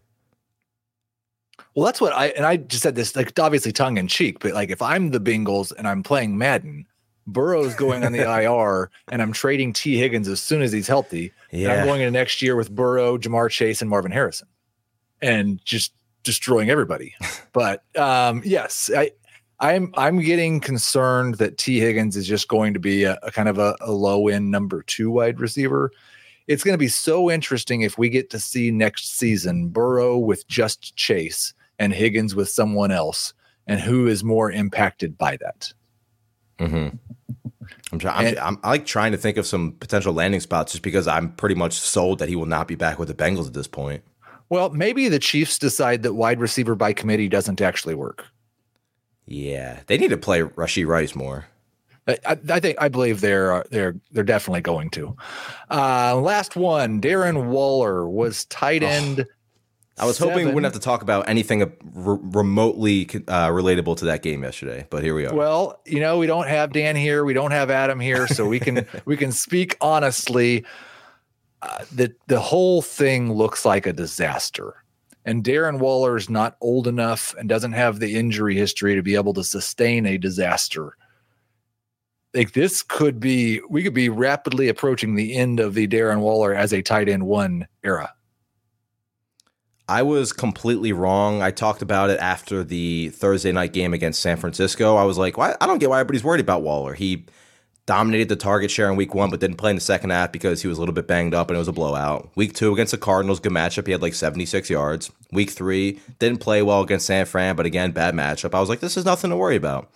Well, 1.74 1.86
that's 1.86 2.00
what 2.00 2.12
I 2.12 2.28
and 2.28 2.44
I 2.44 2.56
just 2.56 2.82
said 2.82 2.94
this 2.94 3.14
like 3.14 3.38
obviously 3.38 3.72
tongue 3.72 3.98
in 3.98 4.08
cheek, 4.08 4.40
but 4.40 4.52
like 4.52 4.70
if 4.70 4.82
I'm 4.82 5.10
the 5.10 5.20
Bengals 5.20 5.72
and 5.76 5.86
I'm 5.86 6.02
playing 6.02 6.36
Madden, 6.36 6.86
Burrow's 7.26 7.74
going 7.74 8.04
on 8.04 8.12
the 8.12 8.22
IR 8.42 8.90
and 9.12 9.22
I'm 9.22 9.32
trading 9.32 9.72
Tee 9.72 9.96
Higgins 9.96 10.28
as 10.28 10.40
soon 10.40 10.62
as 10.62 10.72
he's 10.72 10.88
healthy. 10.88 11.32
Yeah. 11.52 11.74
I'm 11.74 11.86
going 11.86 12.00
into 12.00 12.10
next 12.10 12.42
year 12.42 12.56
with 12.56 12.74
Burrow, 12.74 13.16
Ja'Marr 13.18 13.50
Chase, 13.50 13.80
and 13.80 13.88
Marvin 13.88 14.10
Harrison. 14.10 14.48
And 15.20 15.64
just 15.64 15.92
destroying 16.24 16.70
everybody. 16.70 17.14
but 17.52 17.84
um, 17.96 18.42
yes, 18.44 18.90
I 18.96 19.12
I'm 19.60 19.92
I'm 19.96 20.20
getting 20.20 20.60
concerned 20.60 21.34
that 21.36 21.58
Tee 21.58 21.80
Higgins 21.80 22.16
is 22.16 22.26
just 22.26 22.48
going 22.48 22.74
to 22.74 22.80
be 22.80 23.04
a, 23.04 23.18
a 23.22 23.30
kind 23.30 23.48
of 23.48 23.58
a, 23.58 23.76
a 23.80 23.92
low 23.92 24.28
end 24.28 24.50
number 24.50 24.82
two 24.82 25.10
wide 25.10 25.40
receiver. 25.40 25.90
It's 26.48 26.64
going 26.64 26.74
to 26.74 26.78
be 26.78 26.88
so 26.88 27.30
interesting 27.30 27.82
if 27.82 27.98
we 27.98 28.08
get 28.08 28.30
to 28.30 28.38
see 28.38 28.70
next 28.70 29.18
season 29.18 29.68
Burrow 29.68 30.18
with 30.18 30.48
just 30.48 30.96
Chase 30.96 31.54
and 31.78 31.92
Higgins 31.92 32.34
with 32.34 32.48
someone 32.48 32.90
else, 32.90 33.34
and 33.66 33.78
who 33.78 34.08
is 34.08 34.24
more 34.24 34.50
impacted 34.50 35.16
by 35.16 35.36
that. 35.36 35.72
Mm-hmm. 36.58 36.96
I'm, 37.92 37.98
trying. 37.98 38.38
I'm, 38.38 38.44
I'm, 38.44 38.58
I 38.64 38.68
like 38.70 38.86
trying 38.86 39.12
to 39.12 39.18
think 39.18 39.36
of 39.36 39.46
some 39.46 39.72
potential 39.72 40.12
landing 40.12 40.40
spots 40.40 40.72
just 40.72 40.82
because 40.82 41.06
I'm 41.06 41.32
pretty 41.34 41.54
much 41.54 41.74
sold 41.74 42.18
that 42.18 42.28
he 42.28 42.34
will 42.34 42.46
not 42.46 42.66
be 42.66 42.74
back 42.74 42.98
with 42.98 43.08
the 43.08 43.14
Bengals 43.14 43.46
at 43.46 43.54
this 43.54 43.68
point. 43.68 44.02
Well, 44.48 44.70
maybe 44.70 45.08
the 45.08 45.18
Chiefs 45.18 45.58
decide 45.58 46.02
that 46.02 46.14
wide 46.14 46.40
receiver 46.40 46.74
by 46.74 46.94
committee 46.94 47.28
doesn't 47.28 47.60
actually 47.60 47.94
work. 47.94 48.24
Yeah, 49.26 49.80
they 49.86 49.98
need 49.98 50.08
to 50.08 50.16
play 50.16 50.40
Rashee 50.40 50.86
Rice 50.86 51.14
more. 51.14 51.46
I, 52.08 52.38
I, 52.48 52.60
think 52.60 52.80
I 52.80 52.88
believe 52.88 53.20
they're 53.20 53.64
they're 53.70 53.96
they're 54.10 54.24
definitely 54.24 54.62
going 54.62 54.90
to. 54.90 55.14
Uh, 55.70 56.16
last 56.16 56.56
one, 56.56 57.00
Darren 57.00 57.48
Waller 57.48 58.08
was 58.08 58.46
tight 58.46 58.82
end. 58.82 59.20
Oh. 59.20 59.32
I 60.00 60.06
was 60.06 60.16
Seven. 60.16 60.32
hoping 60.32 60.46
we 60.46 60.54
wouldn't 60.54 60.72
have 60.72 60.80
to 60.80 60.84
talk 60.84 61.02
about 61.02 61.28
anything 61.28 61.60
re- 61.60 62.18
remotely 62.22 63.02
uh, 63.26 63.48
relatable 63.48 63.96
to 63.96 64.04
that 64.06 64.22
game 64.22 64.44
yesterday, 64.44 64.86
but 64.90 65.02
here 65.02 65.14
we 65.14 65.26
are. 65.26 65.34
Well, 65.34 65.80
you 65.86 65.98
know, 65.98 66.18
we 66.18 66.26
don't 66.26 66.46
have 66.46 66.72
Dan 66.72 66.94
here, 66.94 67.24
we 67.24 67.34
don't 67.34 67.50
have 67.50 67.68
Adam 67.68 67.98
here, 67.98 68.28
so 68.28 68.46
we 68.46 68.60
can 68.60 68.86
we 69.04 69.16
can 69.16 69.32
speak 69.32 69.76
honestly. 69.80 70.64
Uh, 71.60 71.84
the 71.92 72.14
the 72.28 72.40
whole 72.40 72.80
thing 72.80 73.32
looks 73.32 73.64
like 73.64 73.86
a 73.86 73.92
disaster, 73.92 74.84
and 75.24 75.42
Darren 75.42 75.80
Waller 75.80 76.16
is 76.16 76.30
not 76.30 76.56
old 76.60 76.86
enough 76.86 77.34
and 77.36 77.48
doesn't 77.48 77.72
have 77.72 77.98
the 77.98 78.14
injury 78.14 78.54
history 78.54 78.94
to 78.94 79.02
be 79.02 79.16
able 79.16 79.34
to 79.34 79.44
sustain 79.44 80.06
a 80.06 80.16
disaster. 80.16 80.96
Like 82.38 82.52
this 82.52 82.84
could 82.84 83.18
be, 83.18 83.60
we 83.68 83.82
could 83.82 83.94
be 83.94 84.08
rapidly 84.08 84.68
approaching 84.68 85.16
the 85.16 85.34
end 85.34 85.58
of 85.58 85.74
the 85.74 85.88
Darren 85.88 86.20
Waller 86.20 86.54
as 86.54 86.72
a 86.72 86.82
tight 86.82 87.08
end 87.08 87.26
one 87.26 87.66
era. 87.82 88.14
I 89.88 90.02
was 90.02 90.32
completely 90.32 90.92
wrong. 90.92 91.42
I 91.42 91.50
talked 91.50 91.82
about 91.82 92.10
it 92.10 92.20
after 92.20 92.62
the 92.62 93.08
Thursday 93.08 93.50
night 93.50 93.72
game 93.72 93.92
against 93.92 94.20
San 94.20 94.36
Francisco. 94.36 94.94
I 94.94 95.02
was 95.02 95.18
like? 95.18 95.36
I 95.36 95.56
don't 95.66 95.78
get 95.78 95.90
why 95.90 95.98
everybody's 95.98 96.22
worried 96.22 96.40
about 96.40 96.62
Waller. 96.62 96.94
He 96.94 97.26
dominated 97.86 98.28
the 98.28 98.36
target 98.36 98.70
share 98.70 98.88
in 98.88 98.94
week 98.94 99.16
one, 99.16 99.30
but 99.30 99.40
didn't 99.40 99.56
play 99.56 99.70
in 99.70 99.76
the 99.76 99.80
second 99.80 100.10
half 100.10 100.30
because 100.30 100.62
he 100.62 100.68
was 100.68 100.78
a 100.78 100.80
little 100.80 100.94
bit 100.94 101.08
banged 101.08 101.34
up 101.34 101.48
and 101.48 101.56
it 101.56 101.58
was 101.58 101.66
a 101.66 101.72
blowout. 101.72 102.30
Week 102.36 102.52
two 102.52 102.72
against 102.72 102.92
the 102.92 102.98
Cardinals, 102.98 103.40
good 103.40 103.50
matchup. 103.50 103.86
He 103.86 103.92
had 103.92 104.02
like 104.02 104.14
76 104.14 104.70
yards. 104.70 105.10
Week 105.32 105.50
three, 105.50 105.98
didn't 106.20 106.38
play 106.38 106.62
well 106.62 106.82
against 106.82 107.06
San 107.06 107.26
Fran, 107.26 107.56
but 107.56 107.66
again, 107.66 107.90
bad 107.90 108.14
matchup. 108.14 108.54
I 108.54 108.60
was 108.60 108.68
like, 108.68 108.78
this 108.78 108.96
is 108.96 109.04
nothing 109.04 109.30
to 109.30 109.36
worry 109.36 109.56
about. 109.56 109.90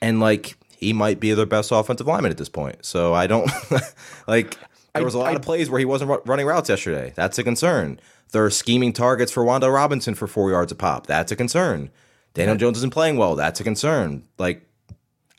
And 0.00 0.18
like, 0.18 0.56
he 0.80 0.92
might 0.92 1.20
be 1.20 1.32
their 1.34 1.46
best 1.46 1.70
offensive 1.70 2.06
lineman 2.06 2.30
at 2.30 2.38
this 2.38 2.48
point. 2.48 2.84
So 2.84 3.14
I 3.14 3.26
don't 3.26 3.50
like. 4.26 4.56
There 4.94 5.04
was 5.04 5.14
a 5.14 5.18
lot 5.18 5.28
I, 5.28 5.36
of 5.36 5.42
plays 5.42 5.70
where 5.70 5.78
he 5.78 5.84
wasn't 5.84 6.20
running 6.26 6.46
routes 6.46 6.68
yesterday. 6.68 7.12
That's 7.14 7.38
a 7.38 7.44
concern. 7.44 8.00
They're 8.32 8.50
scheming 8.50 8.92
targets 8.92 9.30
for 9.30 9.44
Wan'Dale 9.44 9.72
Robinson 9.72 10.16
for 10.16 10.26
four 10.26 10.50
yards 10.50 10.72
a 10.72 10.74
pop. 10.74 11.06
That's 11.06 11.30
a 11.30 11.36
concern. 11.36 11.90
Daniel 12.34 12.56
Jones 12.56 12.78
isn't 12.78 12.92
playing 12.92 13.16
well. 13.16 13.36
That's 13.36 13.60
a 13.60 13.64
concern. 13.64 14.24
Like 14.38 14.66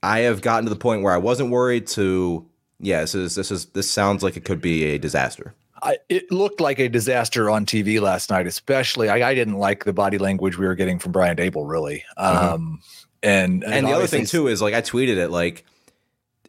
I 0.04 0.20
have 0.20 0.42
gotten 0.42 0.66
to 0.66 0.70
the 0.70 0.80
point 0.80 1.04
where 1.04 1.14
I 1.14 1.18
wasn't 1.18 1.50
worried 1.50 1.88
to 1.88 2.46
yeah, 2.80 3.02
this 3.02 3.16
is 3.16 3.36
this 3.36 3.52
is 3.52 3.66
this 3.68 3.90
sounds 3.90 4.24
like 4.24 4.38
it 4.38 4.46
could 4.46 4.62
be 4.62 4.84
a 4.86 4.98
disaster. 4.98 5.54
I, 5.84 5.98
it 6.10 6.32
looked 6.32 6.62
like 6.62 6.80
a 6.80 6.88
disaster 6.88 7.50
on 7.50 7.66
TV 7.66 8.00
last 8.00 8.30
night, 8.30 8.46
especially. 8.46 9.10
I, 9.10 9.32
I, 9.32 9.34
didn't 9.34 9.58
like 9.58 9.84
the 9.84 9.94
body 9.94 10.20
language 10.20 10.56
we 10.56 10.68
were 10.68 10.76
getting 10.76 11.00
from 11.00 11.12
Brian 11.12 11.36
Daboll, 11.36 11.68
really. 11.68 12.04
Mm-hmm. 12.20 12.76
And, 13.24 13.64
and, 13.64 13.74
and 13.74 13.88
the 13.88 13.92
other 13.92 14.08
thing 14.08 14.26
too 14.26 14.48
is 14.48 14.62
like 14.62 14.74
I 14.74 14.82
tweeted 14.82 15.18
it 15.18 15.30
like 15.30 15.66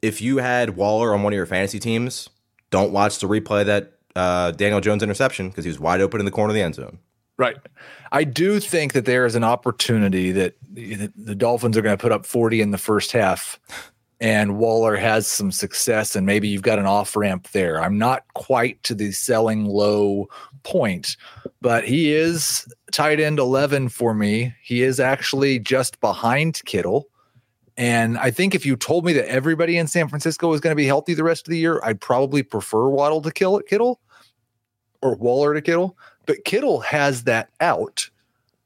if 0.01 0.20
you 0.20 0.39
had 0.39 0.77
Waller 0.77 1.14
on 1.14 1.23
one 1.23 1.33
of 1.33 1.37
your 1.37 1.47
fantasy 1.47 1.79
teams, 1.79 2.29
don't 2.70 2.93
watch 2.93 3.18
the 3.18 3.27
replay 3.27 3.64
that 3.66 3.93
uh, 4.16 4.51
Daniel 4.53 4.81
Jones 4.81 5.03
interception 5.03 5.49
because 5.49 5.64
he 5.64 5.68
was 5.68 5.79
wide 5.79 6.01
open 6.01 6.20
in 6.20 6.25
the 6.25 6.33
corner 6.33 6.51
of 6.51 6.55
the 6.55 6.62
end 6.62 6.75
zone. 6.75 6.99
Right. 7.39 7.57
I 8.11 8.25
do 8.25 8.61
think 8.61 8.93
that 8.93 9.05
there 9.05 9.25
is 9.25 9.35
an 9.35 9.45
opportunity 9.45 10.33
that 10.33 10.55
the, 10.70 11.11
the 11.16 11.35
Dolphins 11.35 11.77
are 11.77 11.83
going 11.83 11.97
to 11.97 12.01
put 12.01 12.12
up 12.12 12.27
40 12.27 12.61
in 12.61 12.70
the 12.70 12.79
first 12.79 13.12
half 13.12 13.59
and 14.23 14.57
Waller 14.57 14.95
has 14.95 15.27
some 15.27 15.51
success 15.51 16.14
and 16.14 16.25
maybe 16.25 16.47
you've 16.47 16.62
got 16.62 16.79
an 16.79 16.87
off 16.87 17.16
ramp 17.16 17.49
there. 17.51 17.81
I'm 17.81 17.99
not 17.99 18.23
quite 18.35 18.81
to 18.85 18.95
the 18.95 19.11
selling 19.11 19.64
low 19.64 20.29
point, 20.62 21.16
but 21.63 21.85
he 21.85 22.13
is 22.13 22.67
tight 22.91 23.21
end 23.21 23.39
11 23.39 23.89
for 23.89 24.13
me. 24.13 24.53
He 24.61 24.83
is 24.83 24.99
actually 24.99 25.61
just 25.61 26.01
behind 26.01 26.61
Kittle. 26.67 27.09
And 27.77 28.19
I 28.19 28.33
think 28.33 28.55
if 28.55 28.67
you 28.67 28.77
told 28.77 29.05
me 29.05 29.13
that 29.15 29.31
everybody 29.31 29.79
in 29.79 29.87
San 29.87 30.09
Francisco 30.09 30.49
was 30.49 30.61
going 30.61 30.73
to 30.73 30.77
be 30.77 30.87
healthy 30.87 31.15
the 31.15 31.25
rest 31.25 31.47
of 31.47 31.53
the 31.53 31.59
year, 31.59 31.81
I'd 31.85 32.01
probably 32.01 32.43
prefer 32.43 32.89
Waddle 32.89 33.23
to 33.23 33.31
kill 33.31 33.57
it, 33.59 33.67
Kittle 33.67 34.01
or 35.01 35.15
Waller 35.15 35.55
to 35.55 35.63
Kittle. 35.63 35.97
But 36.27 36.45
Kittle 36.45 36.81
has 36.81 37.25
that 37.25 37.49
out 37.61 38.11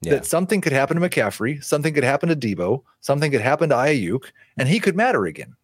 yeah. 0.01 0.13
that 0.13 0.25
something 0.25 0.63
could 0.63 0.73
happen 0.73 0.99
to 0.99 1.09
McCaffrey, 1.09 1.63
something 1.63 1.93
could 1.93 2.03
happen 2.03 2.31
to 2.31 2.37
Debo, 2.37 2.83
something 3.01 3.31
could 3.31 3.43
happen 3.43 3.69
to 3.69 3.77
Aiyuk, 3.77 4.31
and 4.57 4.69
he 4.69 4.81
could 4.81 4.97
matter 4.97 5.27
again. 5.27 5.55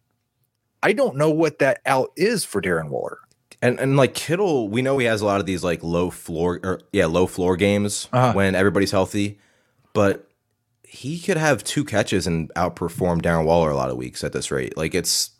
I 0.82 0.92
don't 0.92 1.16
know 1.16 1.30
what 1.30 1.60
that 1.60 1.80
out 1.86 2.10
is 2.16 2.44
for 2.44 2.60
Darren 2.60 2.90
Waller. 2.90 3.18
And 3.62 3.78
and 3.78 3.96
like 3.96 4.14
Kittle, 4.14 4.68
we 4.68 4.82
know 4.82 4.98
he 4.98 5.06
has 5.06 5.20
a 5.20 5.24
lot 5.24 5.38
of 5.40 5.46
these 5.46 5.62
like 5.62 5.82
low 5.84 6.10
floor 6.10 6.60
or 6.64 6.80
yeah, 6.92 7.06
low 7.06 7.26
floor 7.26 7.56
games 7.56 8.08
uh-huh. 8.12 8.32
when 8.32 8.56
everybody's 8.56 8.90
healthy, 8.90 9.38
but 9.94 10.28
he 10.82 11.18
could 11.18 11.38
have 11.38 11.64
two 11.64 11.84
catches 11.84 12.26
and 12.26 12.52
outperform 12.54 13.22
Darren 13.22 13.46
Waller 13.46 13.70
a 13.70 13.76
lot 13.76 13.88
of 13.88 13.96
weeks 13.96 14.22
at 14.24 14.32
this 14.32 14.50
rate. 14.50 14.76
Like 14.76 14.94
it's 14.94 15.30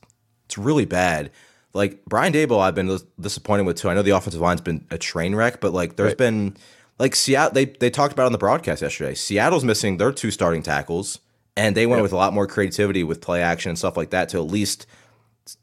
it's 0.46 0.56
really 0.56 0.84
bad. 0.84 1.32
Like 1.74 2.04
Brian 2.04 2.32
Daboll, 2.32 2.60
I've 2.60 2.74
been 2.74 2.96
disappointed 3.20 3.64
with 3.64 3.76
too. 3.76 3.88
I 3.90 3.94
know 3.94 4.02
the 4.02 4.10
offensive 4.10 4.40
line's 4.40 4.60
been 4.60 4.86
a 4.90 4.98
train 4.98 5.34
wreck, 5.34 5.60
but 5.60 5.72
like 5.72 5.96
there's 5.96 6.10
right. 6.10 6.18
been 6.18 6.56
like 7.00 7.16
Seattle. 7.16 7.54
They 7.54 7.64
they 7.64 7.90
talked 7.90 8.12
about 8.12 8.26
on 8.26 8.32
the 8.32 8.38
broadcast 8.38 8.82
yesterday. 8.82 9.14
Seattle's 9.14 9.64
missing 9.64 9.96
their 9.96 10.12
two 10.12 10.30
starting 10.30 10.62
tackles, 10.62 11.18
and 11.56 11.76
they 11.76 11.86
went 11.86 11.98
yep. 11.98 12.02
with 12.04 12.12
a 12.12 12.16
lot 12.16 12.32
more 12.32 12.46
creativity 12.46 13.02
with 13.02 13.20
play 13.20 13.42
action 13.42 13.70
and 13.70 13.78
stuff 13.78 13.96
like 13.96 14.10
that 14.10 14.28
to 14.28 14.38
at 14.38 14.46
least 14.46 14.86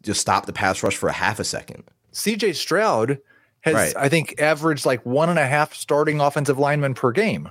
just 0.03 0.19
stop 0.19 0.45
the 0.45 0.53
pass 0.53 0.83
rush 0.83 0.97
for 0.97 1.07
a 1.09 1.13
half 1.13 1.39
a 1.39 1.43
second. 1.43 1.83
C.J. 2.11 2.53
Stroud 2.53 3.19
has, 3.61 3.75
right. 3.75 3.93
I 3.97 4.09
think, 4.09 4.39
averaged 4.39 4.85
like 4.85 5.05
one 5.05 5.29
and 5.29 5.39
a 5.39 5.47
half 5.47 5.73
starting 5.73 6.21
offensive 6.21 6.57
linemen 6.57 6.93
per 6.93 7.11
game. 7.11 7.49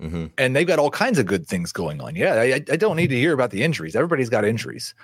Mm-hmm. 0.00 0.26
And 0.38 0.54
they've 0.54 0.66
got 0.66 0.78
all 0.78 0.90
kinds 0.90 1.18
of 1.18 1.26
good 1.26 1.46
things 1.46 1.72
going 1.72 2.00
on. 2.00 2.14
Yeah, 2.14 2.34
I, 2.34 2.62
I 2.70 2.76
don't 2.76 2.96
need 2.96 3.08
to 3.08 3.16
hear 3.16 3.32
about 3.32 3.50
the 3.50 3.62
injuries. 3.62 3.96
Everybody's 3.96 4.28
got 4.28 4.44
injuries. 4.44 4.94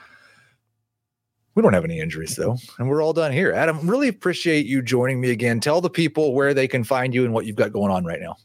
We 1.55 1.63
don't 1.63 1.73
have 1.73 1.85
any 1.85 2.01
injuries 2.01 2.35
though, 2.35 2.57
and 2.79 2.89
we're 2.89 3.03
all 3.03 3.13
done 3.13 3.33
here. 3.33 3.53
Adam, 3.53 3.89
really 3.89 4.09
appreciate 4.09 4.67
you 4.67 4.83
joining 4.83 5.21
me 5.21 5.31
again. 5.31 5.61
Tell 5.61 5.81
the 5.81 5.91
people 5.91 6.35
where 6.35 6.53
they 6.53 6.67
can 6.67 6.83
find 6.83 7.15
you 7.15 7.25
and 7.25 7.33
what 7.33 7.47
you've 7.47 7.55
got 7.55 7.73
going 7.73 7.93
on 7.93 8.05
right 8.05 8.21
now. 8.21 8.37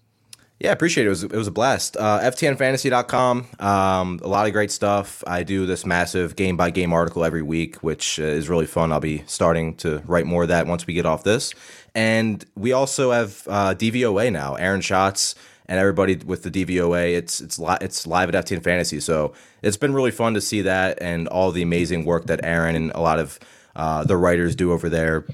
Yeah, 0.59 0.71
I 0.71 0.73
appreciate 0.73 1.05
it. 1.05 1.07
It 1.07 1.09
was, 1.09 1.23
it 1.23 1.31
was 1.31 1.47
a 1.47 1.51
blast. 1.51 1.95
Uh, 1.95 2.19
FTNFantasy.com. 2.19 3.47
Um, 3.59 4.19
a 4.21 4.27
lot 4.27 4.45
of 4.45 4.51
great 4.51 4.71
stuff. 4.71 5.23
I 5.25 5.43
do 5.43 5.65
this 5.65 5.85
massive 5.85 6.35
game 6.35 6.57
by 6.57 6.69
game 6.69 6.91
article 6.91 7.23
every 7.23 7.41
week, 7.41 7.77
which 7.77 8.19
uh, 8.19 8.23
is 8.23 8.49
really 8.49 8.65
fun. 8.65 8.91
I'll 8.91 8.99
be 8.99 9.23
starting 9.25 9.75
to 9.77 10.03
write 10.05 10.25
more 10.25 10.43
of 10.43 10.49
that 10.49 10.67
once 10.67 10.85
we 10.85 10.93
get 10.93 11.05
off 11.05 11.23
this. 11.23 11.53
And 11.95 12.45
we 12.55 12.73
also 12.73 13.11
have 13.11 13.41
uh, 13.47 13.73
DVOA 13.73 14.33
now. 14.33 14.55
Aaron 14.55 14.81
Schatz 14.81 15.33
and 15.69 15.79
everybody 15.79 16.17
with 16.17 16.43
the 16.43 16.51
DVOA. 16.51 17.15
It's 17.15 17.39
it's 17.39 17.57
li- 17.57 17.77
it's 17.79 18.05
live 18.05 18.33
at 18.33 18.45
FTN 18.45 18.61
Fantasy, 18.61 18.99
so 18.99 19.33
it's 19.61 19.77
been 19.77 19.93
really 19.93 20.11
fun 20.11 20.33
to 20.33 20.41
see 20.41 20.61
that 20.63 20.97
and 21.01 21.27
all 21.29 21.51
the 21.51 21.61
amazing 21.61 22.03
work 22.03 22.25
that 22.25 22.43
Aaron 22.43 22.75
and 22.75 22.91
a 22.93 22.99
lot 22.99 23.19
of 23.19 23.39
uh, 23.75 24.03
the 24.03 24.17
writers 24.17 24.55
do 24.55 24.71
over 24.73 24.89
there, 24.89 25.25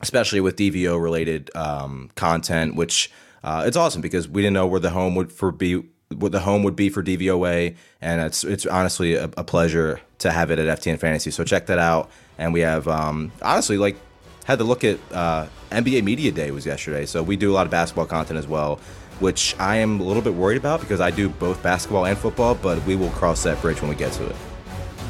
especially 0.00 0.40
with 0.40 0.56
DVO 0.56 1.00
related 1.00 1.54
um, 1.54 2.10
content, 2.16 2.74
which 2.74 3.12
uh, 3.46 3.62
it's 3.64 3.76
awesome 3.76 4.02
because 4.02 4.28
we 4.28 4.42
didn't 4.42 4.54
know 4.54 4.66
where 4.66 4.80
the 4.80 4.90
home 4.90 5.14
would 5.14 5.32
for 5.32 5.52
be 5.52 5.84
what 6.14 6.32
the 6.32 6.40
home 6.40 6.62
would 6.64 6.76
be 6.76 6.88
for 6.88 7.02
DVOA, 7.02 7.76
and 8.00 8.20
it's 8.20 8.44
it's 8.44 8.66
honestly 8.66 9.14
a, 9.14 9.30
a 9.36 9.44
pleasure 9.44 10.00
to 10.18 10.32
have 10.32 10.50
it 10.50 10.58
at 10.58 10.80
FTN 10.80 10.98
Fantasy. 10.98 11.30
So 11.30 11.44
check 11.44 11.66
that 11.66 11.78
out, 11.78 12.10
and 12.38 12.52
we 12.52 12.60
have 12.60 12.88
um, 12.88 13.30
honestly 13.40 13.78
like 13.78 13.96
had 14.44 14.58
to 14.58 14.64
look 14.64 14.82
at 14.82 14.98
uh, 15.12 15.46
NBA 15.70 16.02
Media 16.02 16.32
Day 16.32 16.50
was 16.50 16.66
yesterday, 16.66 17.06
so 17.06 17.22
we 17.22 17.36
do 17.36 17.52
a 17.52 17.54
lot 17.54 17.66
of 17.66 17.70
basketball 17.70 18.06
content 18.06 18.38
as 18.38 18.46
well 18.46 18.80
which 19.18 19.56
I 19.58 19.76
am 19.76 20.00
a 20.00 20.02
little 20.02 20.22
bit 20.22 20.34
worried 20.34 20.58
about 20.58 20.80
because 20.80 21.00
I 21.00 21.10
do 21.10 21.28
both 21.28 21.62
basketball 21.62 22.04
and 22.04 22.18
football, 22.18 22.54
but 22.54 22.84
we 22.84 22.96
will 22.96 23.10
cross 23.10 23.42
that 23.44 23.60
bridge 23.62 23.80
when 23.80 23.88
we 23.88 23.96
get 23.96 24.12
to 24.12 24.26
it. 24.26 24.36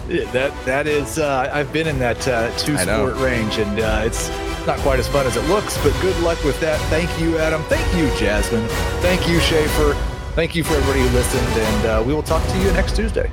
Yeah, 0.08 0.30
that 0.32 0.64
that 0.64 0.86
is, 0.86 1.18
uh, 1.18 1.50
I've 1.52 1.72
been 1.72 1.86
in 1.88 1.98
that 1.98 2.26
uh, 2.28 2.56
two 2.56 2.76
sport 2.78 3.16
range, 3.16 3.58
and 3.58 3.80
uh, 3.80 4.02
it's 4.04 4.28
not 4.66 4.78
quite 4.80 4.98
as 4.98 5.08
fun 5.08 5.26
as 5.26 5.36
it 5.36 5.44
looks. 5.48 5.76
But 5.82 5.92
good 6.00 6.18
luck 6.22 6.42
with 6.44 6.58
that. 6.60 6.80
Thank 6.90 7.10
you, 7.20 7.38
Adam. 7.38 7.62
Thank 7.64 7.86
you, 7.96 8.08
Jasmine. 8.18 8.66
Thank 9.00 9.28
you, 9.28 9.40
Schaefer. 9.40 9.94
Thank 10.34 10.54
you 10.54 10.62
for 10.62 10.74
everybody 10.74 11.00
who 11.00 11.08
listened, 11.16 11.46
and 11.48 11.86
uh, 11.86 12.04
we 12.06 12.14
will 12.14 12.22
talk 12.22 12.46
to 12.46 12.58
you 12.58 12.70
next 12.72 12.94
Tuesday. 12.94 13.30